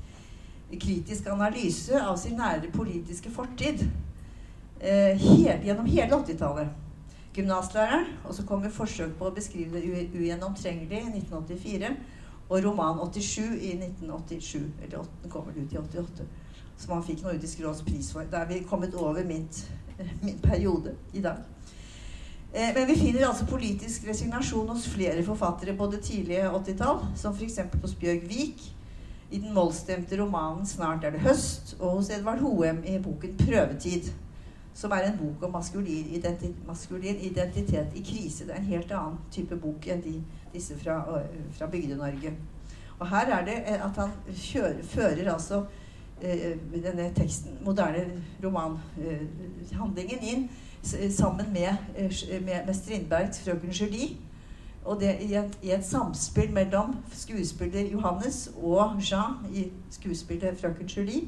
kritisk 0.70 1.28
analyse 1.30 2.02
av 2.02 2.18
sin 2.18 2.38
nære 2.38 2.72
politiske 2.74 3.32
fortid 3.34 3.86
eh, 4.82 5.16
helt, 5.18 5.64
gjennom 5.66 5.88
hele 5.90 6.20
80-tallet 6.20 6.70
gymnaslæreren. 7.36 8.06
Og 8.26 8.36
så 8.36 8.46
kommer 8.46 8.74
forsøk 8.74 9.16
på 9.18 9.30
å 9.30 9.36
beskrive 9.36 9.80
det 9.80 10.10
ugjennomtrengelig 10.14 11.04
i 11.04 11.14
1984. 11.22 11.94
Og 12.50 12.64
roman 12.66 13.00
87 13.06 13.40
i 13.62 13.76
1987. 13.78 14.68
Eller 14.84 15.10
den 15.24 15.32
kommer 15.32 15.54
ut 15.58 15.74
i 15.74 15.78
88. 15.78 16.28
Som 16.80 16.96
han 16.96 17.04
fikk 17.04 17.26
Nordisk 17.26 17.62
råds 17.64 17.84
pris 17.84 18.12
for. 18.16 18.28
Da 18.32 18.44
er 18.44 18.52
vi 18.54 18.64
kommet 18.68 18.96
over 18.96 19.24
mitt, 19.28 19.66
min 20.26 20.40
periode 20.40 20.96
i 21.14 21.22
dag. 21.22 21.44
Eh, 22.54 22.72
men 22.76 22.88
vi 22.88 22.96
finner 22.96 23.28
altså 23.28 23.46
politisk 23.46 24.08
resignasjon 24.08 24.72
hos 24.72 24.88
flere 24.90 25.24
forfattere 25.28 25.76
på 25.78 25.90
det 25.92 26.02
tidlige 26.08 26.48
80-tall, 26.50 27.04
som 27.20 27.36
f.eks. 27.36 27.60
hos 27.82 27.98
Bjørg 28.00 28.24
Vik 28.30 28.64
i 29.30 29.38
den 29.38 29.54
mollstemte 29.54 30.18
romanen 30.18 30.66
'Snart 30.66 31.04
er 31.04 31.12
det 31.12 31.20
høst', 31.22 31.76
og 31.80 32.00
hos 32.00 32.10
Edvard 32.10 32.40
Hoem 32.40 32.82
i 32.86 32.98
boken 32.98 33.36
'Prøvetid' 33.38 34.12
som 34.74 34.92
er 34.92 35.10
en 35.10 35.18
bok 35.18 35.44
om 35.44 35.52
maskulin, 35.52 36.08
identitet, 36.16 36.56
maskulin 36.68 37.18
identitet 37.20 37.88
i 37.96 38.04
krise. 38.04 38.46
Det 38.48 38.54
er 38.54 38.60
en 38.60 38.72
helt 38.72 38.92
annen 38.92 39.18
type 39.32 39.58
bok 39.60 39.88
enn 39.88 40.02
de, 40.04 40.14
disse 40.54 40.78
fra, 40.80 41.02
fra 41.52 41.68
Bygde-Norge. 41.68 42.32
Og 43.00 43.10
her 43.10 43.32
er 43.40 43.46
det 43.46 43.58
at 43.76 43.96
han 44.00 44.14
kjører, 44.36 44.84
fører 44.84 45.34
altså 45.34 45.60
eh, 45.60 45.89
denne 46.22 47.12
teksten, 47.16 47.58
moderne 47.66 48.06
romanhandlingen, 48.44 50.20
eh, 50.20 50.32
inn 50.34 50.50
sammen 51.12 51.54
med, 51.54 51.76
med, 52.42 52.66
med 52.66 52.74
Strindbergs 52.74 53.40
'Frøken 53.40 53.70
Julie'. 53.70 54.16
Og 54.86 55.00
det 55.02 55.18
i 55.22 55.34
et, 55.34 55.60
i 55.62 55.72
et, 55.72 55.86
samspill 55.86 56.54
mellom 56.54 56.96
skuespiller 57.12 57.92
Johannes 57.92 58.52
og 58.64 59.02
Jean 59.12 59.34
i 59.54 59.68
skuespillet 59.90 60.58
'Frøken 60.58 60.86
Julie'. 60.86 61.28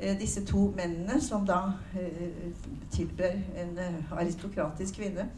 Eh, 0.00 0.20
disse 0.20 0.44
to 0.44 0.74
mennene 0.76 1.20
som 1.20 1.46
da 1.46 1.58
eh, 2.00 2.52
tilber 2.90 3.30
en 3.30 3.78
eh, 3.78 4.12
aristokratisk 4.12 4.94
kvinne. 4.94 5.28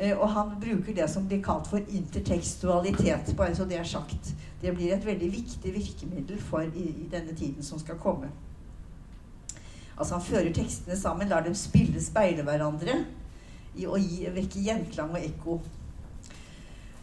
Eh, 0.00 0.16
og 0.16 0.30
han 0.32 0.54
bruker 0.60 0.94
det 0.96 1.08
som 1.12 1.26
blir 1.28 1.42
kalt 1.44 1.66
for 1.68 1.84
intertekstualitet, 1.84 3.34
bare 3.36 3.56
så 3.56 3.66
det 3.68 3.76
er 3.76 3.88
sagt. 3.88 4.32
Det 4.62 4.72
blir 4.72 4.94
et 4.94 5.04
veldig 5.04 5.28
viktig 5.32 5.74
virkemiddel 5.74 6.40
for 6.40 6.64
i, 6.64 6.86
i 7.04 7.08
denne 7.12 7.36
tiden 7.36 7.62
som 7.62 7.78
skal 7.78 8.00
komme. 8.00 8.30
Altså 9.98 10.14
Han 10.14 10.24
fører 10.24 10.54
tekstene 10.56 10.96
sammen, 10.96 11.28
lar 11.28 11.44
dem 11.44 11.54
spille, 11.54 12.00
speile 12.00 12.46
hverandre 12.46 13.02
i 13.76 13.84
og 13.84 14.00
gi, 14.00 14.24
vekke 14.32 14.62
gjenklang 14.64 15.12
og 15.12 15.20
ekko. 15.20 15.58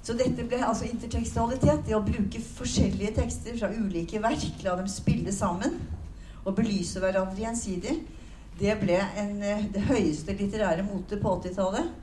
Så 0.02 0.16
dette 0.18 0.48
ble 0.48 0.64
altså 0.66 0.88
intertekstualitet. 0.88 1.86
Det 1.86 1.94
å 1.94 2.02
bruke 2.02 2.42
forskjellige 2.42 3.14
tekster 3.20 3.60
fra 3.60 3.70
ulike 3.76 4.22
verk, 4.24 4.64
la 4.66 4.74
dem 4.80 4.90
spille 4.90 5.34
sammen 5.36 5.78
og 6.48 6.56
belyse 6.58 6.98
hverandre 7.04 7.44
gjensidig. 7.44 8.00
Det 8.58 8.74
ble 8.82 8.98
en, 8.98 9.38
eh, 9.44 9.66
det 9.70 9.86
høyeste 9.86 10.34
litterære 10.34 10.88
motet 10.88 11.22
på 11.22 11.38
80-tallet. 11.38 11.94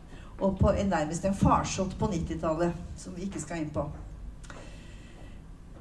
Og 0.40 0.56
på 0.58 0.72
en, 0.72 0.88
nærmest 0.90 1.24
en 1.24 1.36
farsott 1.36 1.94
på 1.98 2.08
90-tallet, 2.10 2.72
som 2.96 3.14
vi 3.16 3.28
ikke 3.28 3.42
skal 3.42 3.62
inn 3.62 3.70
på. 3.74 3.86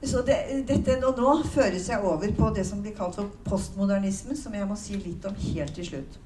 Så 0.04 0.20
det, 0.28 0.36
dette 0.68 0.98
nå, 1.00 1.14
nå 1.16 1.34
føres 1.54 1.88
jeg 1.90 2.04
over 2.04 2.32
på 2.36 2.50
det 2.56 2.66
som 2.68 2.82
blir 2.84 2.96
kalt 2.96 3.16
for 3.16 3.32
postmodernisme, 3.48 4.36
som 4.36 4.54
jeg 4.54 4.68
må 4.68 4.76
si 4.80 5.00
litt 5.00 5.26
om 5.26 5.36
helt 5.40 5.76
til 5.78 5.88
slutt. 5.88 6.18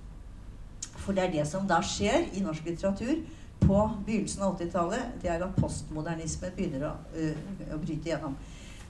For 0.98 1.16
det 1.16 1.28
er 1.28 1.36
det 1.38 1.48
som 1.48 1.68
da 1.70 1.78
skjer 1.86 2.26
i 2.36 2.42
norsk 2.44 2.66
litteratur 2.68 3.22
på 3.62 3.82
begynnelsen 4.06 4.44
av 4.44 4.58
80-tallet. 4.58 5.18
Det 5.22 5.30
er 5.32 5.46
at 5.46 5.60
postmodernismen 5.62 6.56
begynner 6.58 6.88
å, 6.90 6.94
uh, 7.16 7.76
å 7.76 7.80
bryte 7.82 8.12
gjennom. 8.12 8.36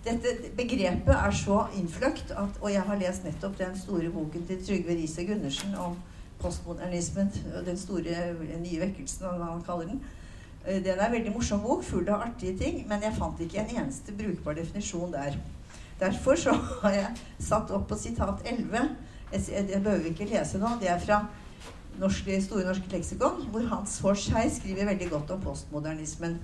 Dette 0.08 0.52
begrepet 0.56 1.14
er 1.14 1.36
så 1.36 1.66
innfløkt 1.76 2.30
at 2.32 2.60
Og 2.62 2.70
jeg 2.72 2.84
har 2.86 3.00
lest 3.02 3.26
nettopp 3.26 3.58
den 3.60 3.74
store 3.76 4.12
boken 4.14 4.46
til 4.48 4.62
Trygve 4.64 4.96
Riise 4.96 5.26
Gundersen 5.28 5.76
om 5.84 5.98
postmodernismen, 6.42 7.32
den 7.66 7.78
store 7.78 8.34
nye 8.62 8.80
vekkelsen, 8.82 9.28
hva 9.28 9.52
han 9.52 9.66
kaller 9.66 9.92
den. 9.92 10.02
Eh, 10.66 10.84
den 10.84 11.00
er 11.00 11.08
en 11.08 11.16
veldig 11.16 11.34
morsom 11.34 11.64
bok, 11.64 11.84
full 11.84 12.08
av 12.10 12.26
artige 12.28 12.58
ting, 12.60 12.84
men 12.90 13.04
jeg 13.04 13.16
fant 13.18 13.42
ikke 13.44 13.64
en 13.64 13.76
eneste 13.82 14.16
brukbar 14.18 14.58
definisjon 14.58 15.14
der. 15.16 15.38
Derfor 16.00 16.36
så 16.36 16.54
har 16.84 16.96
jeg 16.96 17.26
satt 17.50 17.72
opp 17.72 17.88
på 17.90 18.00
sitat 18.00 18.46
11. 18.46 18.90
Det 19.32 19.82
behøver 19.84 20.04
vi 20.04 20.14
ikke 20.14 20.30
lese 20.30 20.60
nå. 20.62 20.78
Det 20.82 20.90
er 20.92 21.02
fra 21.04 21.24
norske, 22.00 22.38
Store 22.44 22.68
norske 22.68 22.92
leksikon, 22.92 23.48
hvor 23.52 23.66
Hans 23.72 23.98
Horshei 24.04 24.48
skriver 24.54 24.88
veldig 24.92 25.10
godt 25.12 25.34
om 25.36 25.42
postmodernismen. 25.44 26.38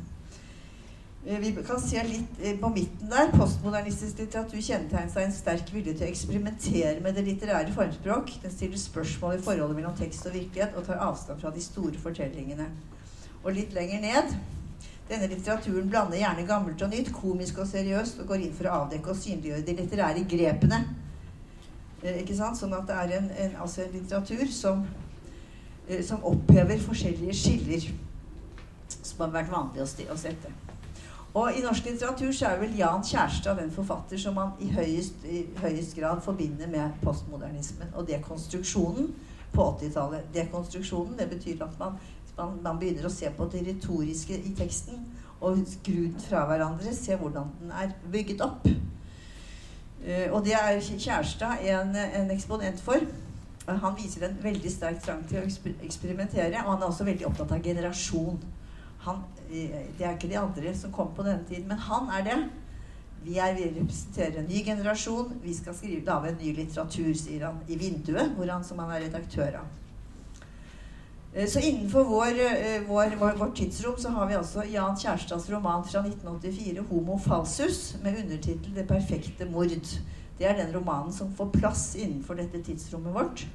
Eh, 1.25 1.39
vi 1.39 1.55
kan 1.67 1.79
se 1.79 2.03
litt 2.03 2.41
eh, 2.41 2.57
på 2.59 2.69
midten 2.69 3.07
der. 3.09 3.29
Postmodernistisk 3.31 4.17
litteratur 4.19 4.59
kjennetegner 4.59 5.11
seg 5.11 5.27
en 5.27 5.35
sterk 5.35 5.69
vilje 5.71 5.93
til 5.95 6.03
å 6.03 6.09
eksperimentere 6.09 6.97
med 7.03 7.15
det 7.15 7.23
litterære 7.29 7.71
formspråk. 7.71 8.33
Den 8.43 8.51
stiller 8.51 8.81
spørsmål 8.81 9.37
i 9.37 9.45
forholdet 9.45 9.77
mellom 9.77 9.95
tekst 9.95 10.27
og 10.27 10.35
virkelighet 10.35 10.75
og 10.75 10.83
tar 10.87 10.99
avstand 11.05 11.39
fra 11.39 11.53
de 11.55 11.63
store 11.63 12.01
fortellingene. 12.01 12.67
Og 13.43 13.55
litt 13.55 13.71
lenger 13.75 14.03
ned 14.03 14.35
denne 15.07 15.29
litteraturen 15.31 15.87
blander 15.91 16.19
gjerne 16.19 16.45
gammelt 16.47 16.83
og 16.83 16.91
nytt, 16.91 17.13
komisk 17.15 17.57
og 17.59 17.71
seriøst, 17.71 18.19
og 18.23 18.27
går 18.27 18.43
inn 18.43 18.53
for 18.55 18.67
å 18.67 18.75
avdekke 18.83 19.11
og 19.11 19.19
synliggjøre 19.19 19.65
de 19.67 19.77
litterære 19.79 20.25
grepene. 20.35 20.81
Eh, 22.03 22.19
ikke 22.25 22.35
sant? 22.35 22.59
Sånn 22.59 22.75
at 22.75 22.87
det 22.91 22.99
er 22.99 23.15
en, 23.21 23.31
en, 23.45 23.57
altså 23.63 23.85
en 23.85 23.95
litteratur 23.95 24.43
som, 24.51 24.83
som 26.03 26.27
opphever 26.27 26.83
forskjellige 26.83 27.39
skiller 27.45 27.89
som 28.91 29.23
har 29.23 29.35
vært 29.39 29.55
vanlig 29.55 29.87
å, 29.87 29.91
å 30.11 30.19
sette. 30.19 30.51
Og 31.33 31.55
i 31.57 31.63
norsk 31.65 31.87
litteratur 31.89 32.29
så 32.35 32.51
er 32.51 32.59
vel 32.61 32.75
Jan 32.77 33.01
Kjærstad 33.01 33.57
den 33.57 33.71
forfatter 33.73 34.19
som 34.21 34.35
man 34.37 34.51
i 34.61 34.67
høyest, 34.69 35.23
i 35.25 35.47
høyest 35.57 35.95
grad 35.97 36.21
forbinder 36.21 36.69
med 36.69 36.99
postmodernismen 37.01 37.89
og 37.97 38.05
dekonstruksjonen 38.07 39.09
på 39.53 39.65
80-tallet. 39.71 40.29
Dekonstruksjonen 40.35 41.17
det 41.17 41.29
betyr 41.31 41.65
at 41.65 41.79
man, 41.79 41.97
man, 42.37 42.53
man, 42.61 42.77
begynner 42.77 43.09
å 43.09 43.13
se 43.13 43.33
på 43.33 43.49
det 43.49 43.65
retoriske 43.65 44.37
i 44.37 44.53
teksten 44.57 45.01
og 45.41 45.65
skru 45.67 46.05
den 46.05 46.21
fra 46.21 46.45
hverandre, 46.47 46.93
se 46.95 47.17
hvordan 47.17 47.49
den 47.63 47.73
er 47.81 47.97
bygget 48.13 48.45
opp. 48.45 48.69
Uh, 48.69 50.27
og 50.35 50.43
det 50.45 50.53
er 50.59 50.81
Kjærstad 50.85 51.65
en, 51.65 51.95
en 51.97 52.33
eksponent 52.35 52.81
for. 52.81 53.09
Han 53.65 53.97
viser 53.97 54.27
en 54.27 54.37
veldig 54.43 54.69
sterk 54.69 55.01
trang 55.01 55.25
til 55.25 55.41
å 55.41 55.71
eksperimentere, 55.87 56.61
og 56.61 56.75
han 56.75 56.83
er 56.83 56.91
også 56.91 57.07
veldig 57.07 57.25
opptatt 57.31 57.55
av 57.55 57.63
generasjon. 57.63 58.37
Han, 59.03 59.23
det 59.49 60.05
er 60.05 60.13
ikke 60.13 60.31
de 60.31 60.39
andre 60.39 60.73
som 60.77 60.91
kom 60.95 61.11
på 61.15 61.25
denne 61.25 61.43
tiden, 61.47 61.67
men 61.67 61.81
han 61.89 62.09
er 62.15 62.27
det. 62.27 62.37
Vi, 63.23 63.37
er, 63.39 63.53
vi 63.55 63.69
representerer 63.71 64.41
en 64.41 64.49
ny 64.49 64.63
generasjon. 64.65 65.37
Vi 65.43 65.53
skal 65.55 65.75
skrive, 65.75 66.03
lage 66.07 66.33
en 66.33 66.41
ny 66.41 66.51
litteratur, 66.55 67.13
sier 67.15 67.45
han 67.47 67.61
i 67.71 67.77
Vinduet, 67.79 68.33
hvor 68.35 68.51
han, 68.51 68.65
som 68.67 68.81
han 68.83 68.91
er 68.91 69.05
redaktør 69.05 69.61
av. 69.61 69.71
Eh, 71.33 71.47
så 71.49 71.59
innenfor 71.63 72.03
vår, 72.09 72.39
eh, 72.47 72.81
vår, 72.87 73.15
vår, 73.19 73.37
vårt 73.39 73.55
tidsrom 73.55 73.95
så 73.97 74.09
har 74.09 74.27
vi 74.27 74.35
altså 74.37 74.65
Jan 74.69 74.97
Kjærstads 74.99 75.49
roman 75.51 75.85
fra 75.87 76.03
1984, 76.03 76.83
'Homo 76.89 77.17
falsus', 77.17 77.95
med 78.03 78.19
undertittel 78.23 78.75
'Det 78.75 78.87
perfekte 78.87 79.45
mord'. 79.45 79.99
Det 80.37 80.49
er 80.49 80.65
den 80.65 80.75
romanen 80.75 81.13
som 81.13 81.33
får 81.33 81.49
plass 81.49 81.95
innenfor 81.95 82.33
dette 82.33 82.63
tidsrommet 82.63 83.13
vårt. 83.13 83.47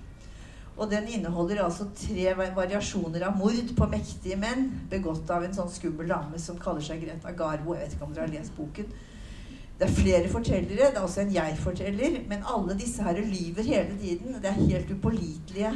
Og 0.79 0.91
den 0.91 1.09
inneholder 1.11 1.65
altså 1.65 1.89
tre 1.99 2.31
variasjoner 2.55 3.25
av 3.27 3.39
mord 3.39 3.75
på 3.77 3.87
mektige 3.91 4.39
menn, 4.39 4.69
begått 4.91 5.31
av 5.35 5.43
en 5.43 5.55
sånn 5.57 5.71
skummel 5.75 6.11
dame 6.11 6.39
som 6.39 6.59
kaller 6.63 6.85
seg 6.87 7.03
Greta 7.03 7.33
Garbo. 7.35 7.75
Jeg 7.75 7.89
vet 7.89 7.97
ikke 7.97 8.07
om 8.07 8.13
dere 8.15 8.29
har 8.29 8.35
lest 8.37 8.55
boken. 8.55 8.93
Det 9.79 9.87
er 9.87 9.95
flere 9.95 10.29
fortellere. 10.31 10.91
Det 10.91 10.99
er 10.99 11.05
også 11.05 11.23
en 11.25 11.35
jeg-forteller. 11.35 12.21
Men 12.31 12.47
alle 12.55 12.75
disse 12.79 13.03
her 13.03 13.19
lyver 13.19 13.67
hele 13.67 13.99
tiden. 13.99 14.35
Det 14.43 14.51
er 14.51 14.61
helt 14.61 14.91
upålitelige 14.91 15.73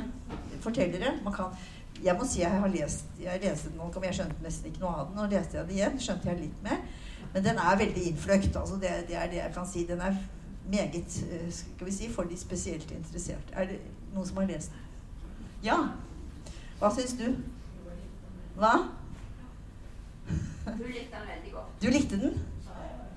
fortellere. 0.61 1.16
Kan, 1.34 1.57
jeg 2.03 2.14
må 2.18 2.26
si 2.26 2.42
jeg 2.42 2.62
har 2.62 2.70
lest 2.70 3.11
jeg 3.22 3.42
leste 3.42 3.70
den, 3.70 4.05
jeg 4.05 4.16
skjønte 4.18 4.42
nesten 4.42 4.70
ikke 4.70 4.82
noe 4.82 4.94
av 5.00 5.11
den. 5.11 5.18
Og 5.22 5.34
leste 5.34 5.59
jeg 5.59 5.68
det 5.68 5.76
igjen, 5.80 5.98
skjønte 6.03 6.30
jeg 6.30 6.40
litt 6.44 6.62
mer. 6.66 6.78
Men 7.32 7.46
den 7.46 7.59
er 7.59 7.82
veldig 7.82 8.07
innfløkt. 8.11 8.57
Altså 8.57 8.78
det, 8.82 8.94
det, 9.11 9.18
er 9.18 9.30
det 9.30 9.38
jeg 9.38 9.55
kan 9.55 9.66
si. 9.70 9.84
Den 9.86 10.03
er 10.03 10.22
meget 10.70 11.18
eh, 11.26 11.50
skal 11.50 11.90
vi 11.90 11.98
si, 11.98 12.11
for 12.11 12.30
de 12.30 12.38
spesielt 12.38 12.90
interesserte. 12.94 13.55
Er 13.55 13.70
det 13.70 13.82
noen 14.14 14.26
som 14.26 14.42
har 14.42 14.50
lest 14.50 14.74
den? 14.74 14.81
Ja. 15.62 15.78
Hva 16.78 16.90
syns 16.94 17.14
du? 17.18 17.28
Hva? 18.58 18.72
Du 20.66 20.84
likte 20.86 21.16
den 21.16 21.28
veldig 21.28 21.52
godt. 21.52 21.82
Du 21.82 21.88
likte 21.90 22.18
den? 22.20 22.40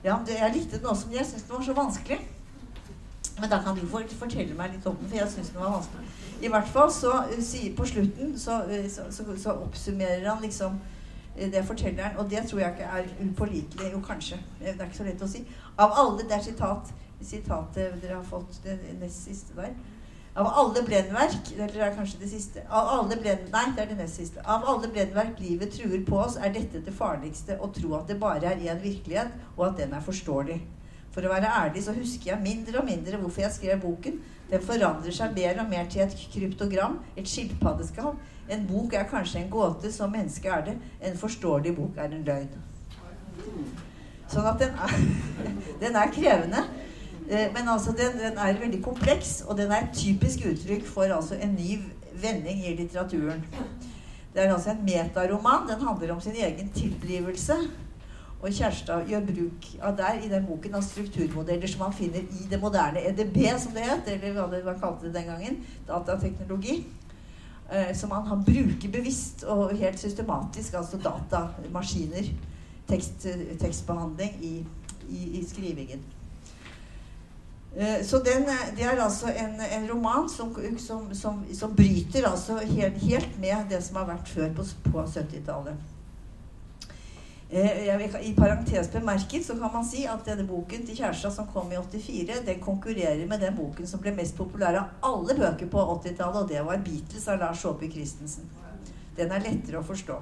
Ja, 0.05 0.19
jeg 0.27 0.51
likte 0.53 0.77
den 0.77 0.85
også, 0.85 1.07
men 1.07 1.17
jeg 1.17 1.25
syns 1.25 1.43
den 1.43 1.55
var 1.55 1.63
så 1.65 1.73
vanskelig. 1.73 2.19
Men 3.39 3.49
da 3.49 3.61
kan 3.61 3.75
du 3.75 3.87
fortelle 3.87 4.55
meg 4.55 4.75
litt 4.75 4.85
om 4.85 4.95
den, 4.95 5.09
for 5.09 5.17
jeg 5.17 5.31
syns 5.31 5.49
den 5.49 5.61
var 5.61 5.73
vanskelig. 5.73 6.11
I 6.41 6.51
hvert 6.51 6.67
fall 6.67 6.91
så 6.93 7.13
sier 7.39 7.73
på 7.75 7.87
slutten 7.89 8.35
så, 8.39 8.59
uh, 8.69 8.85
så, 8.91 9.07
så, 9.11 9.25
så, 9.41 9.55
oppsummerer 9.65 10.27
han 10.29 10.43
liksom 10.43 10.77
uh, 10.77 11.47
det 11.51 11.65
fortelleren, 11.65 12.17
og 12.17 12.29
det 12.29 12.45
tror 12.47 12.61
jeg 12.61 12.75
ikke 12.75 12.91
er 12.99 13.09
upålitelig. 13.25 13.91
Jo, 13.91 14.03
kanskje. 14.07 14.39
Det 14.59 14.75
er 14.75 14.85
ikke 14.85 15.01
så 15.01 15.09
lett 15.09 15.25
å 15.25 15.31
si. 15.31 15.43
Av 15.77 15.97
alle 15.99 16.23
Det 16.23 16.37
er 16.37 16.45
sitat, 16.45 16.93
sitatet 17.21 17.99
dere 18.01 18.19
har 18.19 18.29
fått, 18.29 18.61
det 18.63 18.77
nest 19.01 19.25
siste 19.25 19.57
der. 19.57 19.73
Av 20.35 20.47
alle 20.47 20.81
brennverk 20.83 21.51
Eller 21.53 21.71
det 21.71 21.81
er 21.81 21.93
kanskje 21.95 22.19
det 22.19 22.29
siste. 22.29 22.63
Av 22.67 22.89
alle 22.97 23.15
brenn, 23.15 23.45
nei, 23.53 23.65
det 23.75 23.85
er 23.85 23.91
det 23.93 23.99
nest 24.01 24.19
siste. 24.19 24.43
Av 24.43 24.65
alle 24.67 24.89
brennverk 24.91 25.39
livet 25.39 25.71
truer 25.71 26.01
på 26.07 26.19
oss, 26.25 26.35
er 26.35 26.51
dette 26.51 26.81
det 26.83 26.93
farligste 26.95 27.55
å 27.55 27.69
tro 27.75 27.93
at 27.95 28.11
det 28.11 28.17
bare 28.19 28.51
er 28.51 28.65
én 28.67 28.81
virkelighet, 28.83 29.31
og 29.55 29.69
at 29.69 29.79
den 29.79 29.95
er 29.95 30.03
forståelig. 30.03 30.59
For 31.15 31.23
å 31.23 31.31
være 31.31 31.53
ærlig 31.61 31.85
så 31.85 31.95
husker 31.95 32.33
jeg 32.33 32.43
mindre 32.43 32.81
og 32.81 32.89
mindre 32.89 33.21
hvorfor 33.21 33.45
jeg 33.45 33.55
skrev 33.55 33.79
boken. 33.85 34.19
Den 34.49 34.65
forandrer 34.67 35.15
seg 35.15 35.37
mer 35.37 35.61
og 35.63 35.69
mer 35.71 35.87
til 35.93 36.03
et 36.03 36.25
kryptogram, 36.33 36.99
et 37.15 37.31
skilpaddeskall. 37.31 38.17
En 38.51 38.67
bok 38.67 38.93
er 38.93 39.07
kanskje 39.07 39.39
en 39.39 39.53
gåte, 39.53 39.91
som 39.95 40.11
menneske 40.11 40.51
er 40.51 40.65
det. 40.67 40.75
En 40.99 41.15
forståelig 41.17 41.77
bok 41.79 41.95
er 41.95 42.11
en 42.11 42.27
løgn. 42.27 42.59
Sånn 44.27 44.51
at 44.51 44.59
den 44.59 44.75
er, 44.83 44.99
den 45.85 45.95
er 45.95 46.11
krevende. 46.11 46.65
Eh, 47.29 47.53
men 47.53 47.69
altså, 47.69 47.91
den, 47.91 48.19
den, 48.21 48.37
er 48.37 48.59
veldig 48.59 48.83
kompleks, 48.83 49.41
og 49.47 49.57
den 49.57 49.71
er 49.71 49.87
et 49.87 49.97
typisk 49.97 50.45
uttrykk 50.45 50.85
for 50.87 51.01
altså, 51.01 51.35
en 51.41 51.55
ny 51.57 51.79
vending 52.21 52.67
i 52.67 52.75
litteraturen. 52.75 53.45
Det 54.33 54.43
er 54.43 54.53
altså 54.53 54.71
en 54.71 54.85
metaroman. 54.85 55.69
Den 55.69 55.87
handler 55.87 56.13
om 56.13 56.21
sin 56.21 56.35
egen 56.35 56.69
tilblivelse. 56.69 57.53
Og 58.41 58.51
Kjærstad 58.51 59.07
gjør 59.07 59.23
bruk 59.25 59.67
av 59.81 59.95
der 59.97 60.19
i 60.21 60.29
den 60.29 60.45
boken 60.45 60.75
av 60.75 60.83
strukturmodeller 60.85 61.67
som 61.71 61.81
man 61.81 61.93
finner 61.93 62.19
i 62.19 62.49
det 62.51 62.59
moderne 62.61 63.01
EDB, 63.09 63.39
som 63.57 63.73
det 63.73 63.87
het, 63.87 64.11
eller 64.11 64.35
hva 64.35 64.45
det 64.51 64.59
var 64.65 64.77
kalt 64.81 65.01
det 65.01 65.13
den 65.15 65.31
gangen, 65.31 65.57
datateknologi. 65.87 66.83
eh, 67.71 67.95
som 67.95 68.11
han, 68.11 68.27
han, 68.27 68.43
bruker 68.45 68.91
bevisst 68.91 69.43
og 69.43 69.73
helt 69.77 69.99
systematisk, 69.99 70.73
altså 70.73 70.97
datamaskiner, 70.97 72.29
tekst, 72.87 73.25
tekstbehandling, 73.59 74.37
i, 74.45 74.65
i, 75.09 75.39
i 75.39 75.45
skrivingen. 75.49 76.05
Eh, 77.77 78.05
så 78.05 78.19
den, 78.23 78.45
det 78.77 78.83
er 78.83 79.01
altså 79.03 79.27
en, 79.27 79.59
en 79.71 79.89
roman 79.89 80.29
som, 80.29 80.55
som, 80.77 81.13
som, 81.13 81.43
som, 81.53 81.75
bryter 81.75 82.27
altså 82.29 82.57
helt, 82.57 82.97
helt, 83.03 83.39
med 83.39 83.67
det 83.69 83.81
som 83.83 83.99
har 83.99 84.07
vært 84.07 84.31
før 84.31 84.53
på, 84.55 84.63
på 84.87 85.03
70-tallet. 85.03 85.91
Eh, 87.49 88.05
I 88.29 88.33
parentes 88.37 88.87
bemerket 88.91 89.45
så 89.45 89.57
kan 89.59 89.73
man 89.73 89.85
si 89.85 90.05
at 90.07 90.23
denne 90.25 90.47
boken 90.47 90.87
til 90.87 90.97
Kjærestad 90.97 91.35
som 91.35 91.51
kom 91.51 91.71
i 91.71 91.77
84, 91.77 92.39
den 92.47 92.63
konkurrerer 92.63 93.27
med 93.27 93.43
den 93.43 93.57
boken 93.57 93.87
som 93.87 93.99
ble 93.99 94.15
mest 94.15 94.37
populær 94.39 94.79
av 94.79 95.11
alle 95.11 95.35
bøker 95.35 95.67
på 95.67 95.83
80-tallet, 95.99 96.41
og 96.41 96.49
det 96.49 96.63
var 96.65 96.79
'Beatles' 96.79 97.27
av 97.31 97.39
Lars 97.39 97.59
Saabye 97.59 97.91
Christensen. 97.91 98.47
Den 99.17 99.31
er 99.31 99.43
lettere 99.43 99.79
å 99.79 99.83
forstå. 99.83 100.21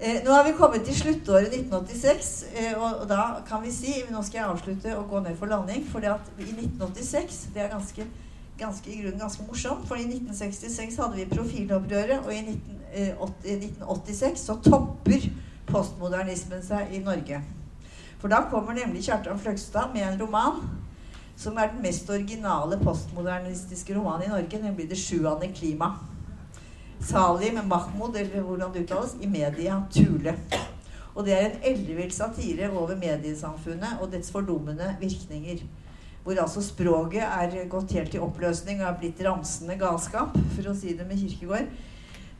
Eh, 0.00 0.24
nå 0.24 0.30
har 0.30 0.44
vi 0.44 0.52
kommet 0.52 0.84
til 0.84 0.94
sluttåret 0.96 1.48
1986, 1.48 2.44
eh, 2.52 2.74
og, 2.76 2.98
og, 3.00 3.06
da 3.08 3.40
kan 3.48 3.62
vi 3.64 3.70
si 3.72 3.94
Nå 4.12 4.20
skal 4.22 4.42
jeg 4.42 4.48
avslutte 4.50 4.96
og 4.98 5.08
gå 5.08 5.22
ned 5.24 5.36
for 5.40 5.48
landing. 5.48 5.86
For 5.88 6.04
i 6.04 6.10
1986 6.10 7.38
Det 7.54 7.62
er 7.62 7.70
ganske, 7.72 8.04
ganske, 8.60 8.90
i 8.92 9.00
grunnen 9.00 9.20
ganske 9.20 9.44
morsomt. 9.48 9.86
For 9.88 9.96
i 9.96 10.04
1966 10.04 10.98
hadde 11.00 11.16
vi 11.16 11.24
profilopprøret, 11.30 12.18
og 12.26 12.34
i 12.34 12.42
19, 12.42 12.80
1986 12.92 14.22
eh, 14.28 14.36
så 14.36 14.58
topper 14.60 15.30
postmodernismen 15.66 16.60
seg 16.62 16.92
i 16.92 17.00
Norge. 17.04 17.40
For 18.20 18.28
da 18.32 18.42
kommer 18.50 18.76
nemlig 18.76 19.06
Kjartan 19.06 19.40
Fløgstad 19.40 19.94
med 19.94 20.04
en 20.10 20.20
roman 20.20 20.60
som 21.36 21.56
er 21.56 21.72
den 21.72 21.82
mest 21.84 22.08
originale 22.10 22.78
postmodernistiske 22.80 23.96
romanen 23.96 24.28
i 24.28 24.32
Norge, 24.32 24.60
nemlig 24.62 24.88
'Det 24.88 24.98
sjuende 24.98 25.48
klima'. 25.56 26.15
Salim 27.00 27.60
Mahmoud, 27.68 28.16
eller 28.16 28.40
hvordan 28.40 28.72
det 28.74 28.84
uttales, 28.86 29.16
i 29.20 29.26
media 29.26 29.82
Tule. 29.92 30.36
Og 31.14 31.24
det 31.24 31.32
er 31.32 31.46
en 31.46 31.60
ellevill 31.64 32.12
satire 32.12 32.70
over 32.70 32.96
mediesamfunnet 33.00 34.00
og 34.00 34.12
dets 34.12 34.30
fordummende 34.30 34.96
virkninger. 35.00 35.62
Hvor 36.24 36.40
altså 36.42 36.62
språket 36.62 37.22
er 37.22 37.68
gått 37.70 37.92
helt 37.96 38.14
i 38.14 38.20
oppløsning 38.20 38.82
og 38.82 38.88
er 38.88 38.98
blitt 39.00 39.22
ramsende 39.24 39.78
galskap, 39.80 40.34
for 40.56 40.72
å 40.72 40.74
si 40.76 40.96
det 40.98 41.06
med 41.06 41.20
Kirkegård. 41.22 41.70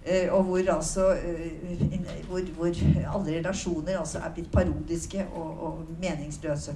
Eh, 0.07 0.33
og 0.35 0.45
hvor 0.47 0.73
altså 0.75 1.09
eh, 1.15 1.95
hvor, 2.29 2.43
hvor, 2.57 2.75
alle 3.15 3.39
relasjoner 3.39 3.99
altså 3.99 4.19
er 4.19 4.35
blitt 4.35 4.53
parodiske 4.53 5.25
og, 5.35 5.63
og 5.63 5.97
meningsløse. 6.03 6.75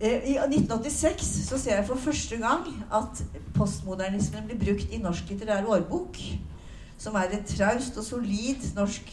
Eh, 0.00 0.30
I 0.30 0.38
1986 0.38 1.48
så 1.48 1.58
ser 1.58 1.74
jeg 1.74 1.86
for 1.86 1.98
første 1.98 2.36
gang 2.38 2.66
at 2.94 3.22
postmodernismen 3.54 4.44
blir 4.46 4.60
brukt 4.60 4.92
i 4.94 5.00
Norsk 5.02 5.30
litterær 5.30 5.66
årbok. 5.66 6.20
Som 6.98 7.14
er 7.14 7.34
et 7.34 7.46
traust 7.46 7.96
og 7.98 8.04
solid 8.04 8.62
norsk 8.74 9.10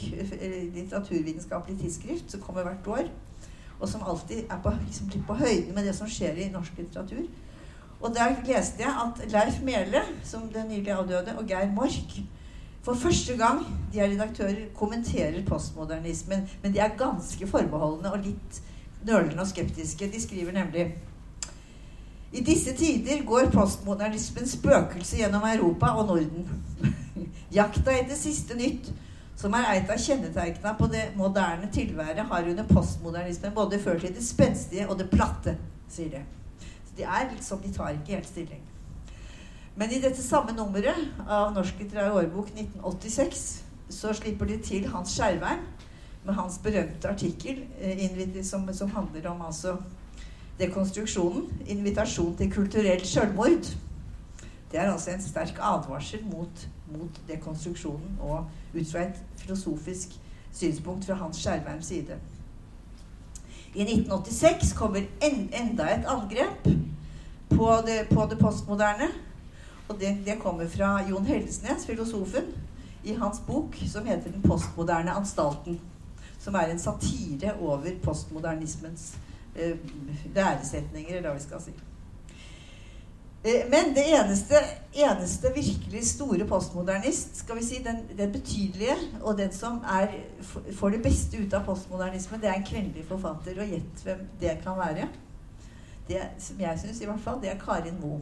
litteraturvitenskapelig 0.74 1.80
tidsskrift 1.80 2.32
som 2.32 2.42
kommer 2.42 2.64
hvert 2.66 2.88
år. 2.88 3.10
Og 3.80 3.90
som 3.90 4.02
alltid 4.06 4.46
er 4.50 4.62
på, 4.64 4.72
liksom, 4.86 5.10
på 5.28 5.34
høyden 5.34 5.76
med 5.76 5.86
det 5.86 5.96
som 5.96 6.10
skjer 6.10 6.38
i 6.38 6.50
norsk 6.54 6.78
litteratur. 6.78 7.26
Og 8.02 8.16
der 8.16 8.38
leste 8.46 8.84
jeg 8.84 8.94
at 9.06 9.22
Leif 9.32 9.62
Mele, 9.64 10.02
som 10.24 10.50
den 10.54 10.68
nylig 10.70 10.92
avdøde, 10.92 11.38
og 11.38 11.46
Geir 11.48 11.72
Mork 11.74 12.18
for 12.86 12.94
første 12.94 13.34
gang 13.38 13.64
de 13.94 14.00
er 14.00 14.12
redaktører, 14.12 14.68
kommenterer 14.78 15.46
postmodernismen. 15.46 16.50
Men 16.62 16.74
de 16.74 16.80
er 16.80 16.98
ganske 16.98 17.48
forbeholdne 17.48 18.12
og 18.14 18.20
litt 18.22 18.62
nølende 19.06 19.41
og 19.41 19.49
skeptiske. 19.49 20.10
De 20.12 20.22
skriver 20.22 20.56
nemlig 20.56 20.89
i 22.36 22.41
disse 22.43 22.74
tider 22.76 23.22
går 23.24 23.47
postmodernismens 23.53 24.58
spøkelse 24.58 25.22
gjennom 25.22 25.43
Europa 25.47 25.93
og 25.95 26.10
Norden. 26.10 26.49
Jakta 27.58 27.93
etter 27.95 28.18
siste 28.20 28.58
nytt, 28.60 28.89
som 29.39 29.53
er 29.56 29.70
et 29.78 29.91
av 29.91 30.01
kjennetegnene 30.01 30.74
på 30.76 30.89
det 30.91 31.06
moderne 31.16 31.70
tilværet, 31.72 32.26
har 32.28 32.49
under 32.51 32.68
postmodernismen 32.68 33.53
både 33.56 33.80
ført 33.80 34.03
til 34.03 34.16
det 34.16 34.26
spenstige 34.26 34.88
og 34.89 34.99
det 34.99 35.08
platte, 35.14 35.56
sier 35.88 36.12
de. 36.18 36.24
De 36.97 37.08
er 37.08 37.30
liksom, 37.32 37.62
de 37.64 37.72
tar 37.72 37.95
ikke 37.95 38.18
helt 38.18 38.28
stilling. 38.28 38.64
Men 39.76 39.91
i 39.91 40.01
dette 40.03 40.24
samme 40.24 40.56
nummeret 40.56 41.24
av 41.28 41.53
Norsk 41.56 41.80
litterær 41.80 42.16
årbok 42.20 42.51
1986 42.51 43.45
så 43.95 44.12
slipper 44.16 44.47
de 44.49 44.60
til 44.64 44.88
Hans 44.91 45.16
Skjervheim 45.16 45.64
med 46.26 46.34
hans 46.34 46.57
berømte 46.63 47.09
artikkel 47.09 47.63
eh, 47.82 48.43
som, 48.43 48.69
som, 48.73 48.89
handler 48.89 49.30
om 49.30 49.41
altså 49.41 49.78
dekonstruksjonen. 50.59 51.49
'Invitasjon 51.67 52.36
til 52.38 52.51
kulturell 52.51 53.01
sjølmord'. 53.01 53.76
Det 54.71 54.80
er 54.80 54.91
altså 54.91 55.11
en 55.11 55.21
sterk 55.21 55.59
advarsel 55.61 56.26
mot, 56.26 56.67
mot 56.97 57.21
dekonstruksjonen 57.28 58.17
og 58.19 58.45
ut 58.76 58.91
fra 58.91 58.99
et 58.99 59.23
filosofisk 59.38 60.09
synspunkt 60.53 61.05
fra 61.05 61.13
Hans 61.13 61.38
Skjervheims 61.38 61.86
side. 61.86 62.17
I 63.76 63.82
1986 63.82 64.73
kommer 64.73 64.99
en, 65.21 65.49
enda 65.53 65.84
et 65.84 66.05
angrep 66.07 66.67
på 67.49 67.71
det, 67.86 68.07
på 68.11 68.28
det 68.30 68.39
postmoderne. 68.39 69.07
Og 69.88 69.99
det, 69.99 70.17
det, 70.26 70.39
kommer 70.39 70.67
fra 70.67 71.09
Jon 71.09 71.26
Hellesnes, 71.26 71.86
filosofen, 71.86 72.43
i 73.03 73.13
hans 73.13 73.39
bok 73.47 73.76
som 73.88 74.05
heter 74.05 74.32
'Den 74.32 74.41
postmoderne 74.41 75.11
anstalten'. 75.11 75.78
Som 76.46 76.56
er 76.60 76.70
en 76.70 76.80
satire 76.80 77.56
over 77.58 77.96
postmodernismens 78.04 79.16
eh, 79.56 79.78
læresetninger, 80.36 81.18
eller 81.18 81.32
hva 81.32 81.39
vi 81.39 81.43
skal 81.48 81.64
si. 81.64 81.74
Eh, 83.46 83.66
men 83.70 83.96
det 83.98 84.04
eneste, 84.14 84.62
eneste, 84.93 85.52
virkelig 85.56 86.08
store 86.08 86.46
postmodernist, 86.50 87.38
skal 87.38 87.58
vi 87.58 87.66
si, 87.66 87.82
den, 87.86 88.06
den 88.18 88.32
betydelige, 88.32 88.96
og 89.22 89.38
den 89.38 89.54
som 89.54 89.82
er, 89.89 90.14
får 90.74 90.89
det 90.89 91.02
beste 91.02 91.41
ut 91.41 91.54
av 91.54 91.66
postmodernismen, 91.66 92.41
det 92.41 92.50
er 92.50 92.62
en 92.62 92.70
kvinnelig 92.70 93.06
forfatter. 93.10 93.58
Og 93.62 93.76
gjett 93.76 94.06
hvem 94.06 94.24
det 94.41 94.58
kan 94.64 94.78
være. 94.78 95.10
Det, 96.08 96.22
som 96.39 96.62
jeg 96.62 96.80
syns, 96.80 97.02
i 97.02 97.10
hvert 97.10 97.22
fall, 97.26 97.41
det 97.41 97.52
er 97.52 97.62
Karin 97.62 97.98
Moe. 98.02 98.22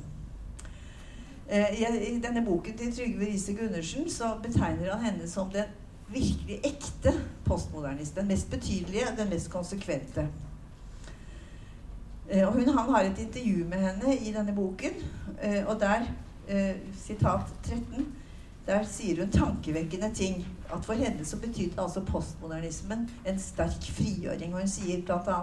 Eh, 1.47 1.83
I 1.83 2.19
denne 2.23 2.45
boken 2.45 2.77
til 2.77 2.95
Trygve 2.95 3.25
Riise 3.25 3.53
Gundersen 3.53 4.09
så 4.09 4.37
betegner 4.43 4.95
han 4.95 5.03
henne 5.11 5.27
som 5.29 5.51
den 5.51 5.71
virkelig 6.11 6.59
ekte 6.63 7.13
postmodernist. 7.45 8.15
Den 8.15 8.27
mest 8.27 8.49
betydelige, 8.51 9.05
den 9.17 9.29
mest 9.29 9.51
konsekvente. 9.51 10.27
Eh, 12.29 12.47
og 12.47 12.53
hun, 12.53 12.67
Han 12.67 12.89
har 12.93 13.01
et 13.03 13.19
intervju 13.19 13.65
med 13.65 13.77
henne 13.77 14.17
i 14.17 14.33
denne 14.33 14.55
boken, 14.55 14.91
eh, 15.41 15.65
og 15.67 15.79
der 15.79 16.07
eh, 16.47 16.75
Sitat 16.97 17.53
13. 17.63 18.07
Der 18.67 18.83
sier 18.87 19.19
hun 19.19 19.31
tankevekkende 19.31 20.13
ting. 20.13 20.47
At 20.73 20.85
for 20.85 20.93
henne 20.93 21.25
så 21.25 21.37
betydde 21.37 21.81
altså 21.81 22.01
postmodernismen 22.05 23.09
en 23.27 23.39
sterk 23.39 23.91
frigjøring. 23.91 24.53
Og 24.53 24.59
hun 24.59 24.71
sier 24.71 25.01
bl.a. 25.03 25.39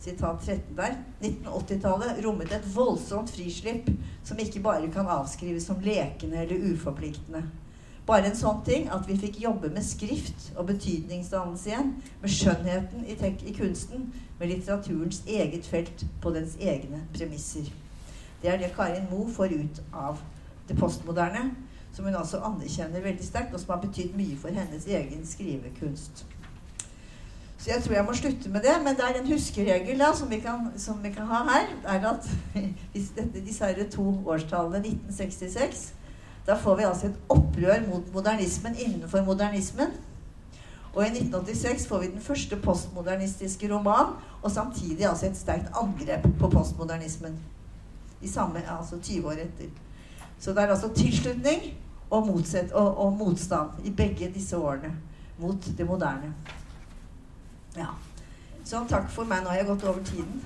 Sitat 0.00 0.40
13 0.40 0.76
der. 0.76 0.96
1980-tallet 1.22 2.24
rommet 2.24 2.52
et 2.52 2.76
voldsomt 2.76 3.30
frislipp 3.30 3.90
som 4.24 4.38
ikke 4.38 4.62
bare 4.64 4.88
kan 4.90 5.06
avskrives 5.06 5.68
som 5.68 5.80
lekende 5.84 6.40
eller 6.42 6.72
uforpliktende. 6.72 7.44
Bare 8.06 8.26
en 8.26 8.36
sånn 8.36 8.64
ting 8.66 8.88
at 8.90 9.06
vi 9.06 9.14
fikk 9.14 9.36
jobbe 9.44 9.68
med 9.70 9.84
skrift 9.86 10.48
og 10.56 10.66
betydningsdannelse 10.72 11.70
igjen. 11.70 11.92
Med 12.22 12.34
skjønnheten 12.34 13.04
i, 13.06 13.14
i, 13.14 13.54
kunsten. 13.54 14.08
Med 14.40 14.50
litteraturens 14.50 15.22
eget 15.26 15.68
felt 15.70 16.02
på 16.22 16.32
dens 16.34 16.56
egne 16.58 17.04
premisser. 17.14 17.70
Det 18.42 18.50
er 18.50 18.58
det 18.58 18.72
Karin 18.74 19.06
Moe 19.10 19.30
får 19.30 19.54
ut 19.54 19.82
av 19.94 20.18
det 20.68 20.78
postmoderne. 20.80 21.52
Som 21.94 22.08
hun 22.08 22.18
altså 22.18 22.40
anerkjenner 22.42 23.04
veldig 23.04 23.24
sterkt, 23.24 23.54
og 23.54 23.60
som 23.60 23.76
har 23.76 23.82
betydd 23.84 24.16
mye 24.18 24.36
for 24.40 24.50
hennes 24.50 24.86
egen 24.88 25.26
skrivekunst. 25.28 26.24
Så 27.62 27.70
jeg 27.70 27.82
tror 27.84 27.94
jeg 27.94 28.04
må 28.04 28.14
slutte 28.18 28.50
med 28.50 28.66
det. 28.66 28.74
Men 28.82 28.98
det 28.98 29.06
er 29.06 29.20
en 29.20 29.30
huskeregel 29.30 30.02
da, 30.02 30.10
som, 30.16 30.30
vi 30.30 30.40
kan, 30.42 30.72
som 30.76 30.98
vi 31.04 31.14
kan 31.14 31.30
ha 31.30 31.44
her. 31.52 31.74
er 31.86 32.06
at 32.10 32.30
hvis 32.92 33.12
dette, 33.14 33.44
disse 33.46 33.90
to 33.94 34.10
årstallene 34.26 34.82
1966 34.82 35.92
da 36.46 36.56
får 36.58 36.76
vi 36.76 36.82
altså 36.82 37.06
et 37.06 37.20
opprør 37.28 37.84
mot 37.88 38.14
modernismen 38.14 38.74
innenfor 38.78 39.22
modernismen. 39.22 39.92
Og 40.94 41.04
i 41.04 41.08
1986 41.08 41.86
får 41.88 41.98
vi 41.98 42.10
den 42.10 42.20
første 42.20 42.56
postmodernistiske 42.56 43.74
roman, 43.74 44.14
og 44.42 44.50
samtidig 44.50 45.06
altså 45.08 45.26
et 45.26 45.36
sterkt 45.36 45.70
angrep 45.74 46.26
på 46.38 46.48
postmodernismen. 46.48 47.38
I 48.22 48.28
samme, 48.28 48.62
altså 48.78 48.98
20 49.02 49.26
år 49.26 49.32
etter. 49.32 49.70
Så 50.38 50.50
det 50.50 50.58
er 50.58 50.66
altså 50.66 50.88
tilslutning 50.94 51.62
og, 52.10 52.26
motsett, 52.26 52.72
og, 52.72 52.98
og 52.98 53.12
motstand 53.12 53.70
i 53.84 53.90
begge 53.90 54.30
disse 54.34 54.58
årene 54.58 54.92
mot 55.38 55.56
det 55.78 55.86
moderne. 55.86 56.34
Ja. 57.76 57.86
Så 58.64 58.84
takk 58.88 59.10
for 59.10 59.24
meg. 59.24 59.42
Nå 59.42 59.48
har 59.48 59.56
jeg 59.56 59.66
gått 59.66 59.84
over 59.84 60.04
tiden. 60.04 60.42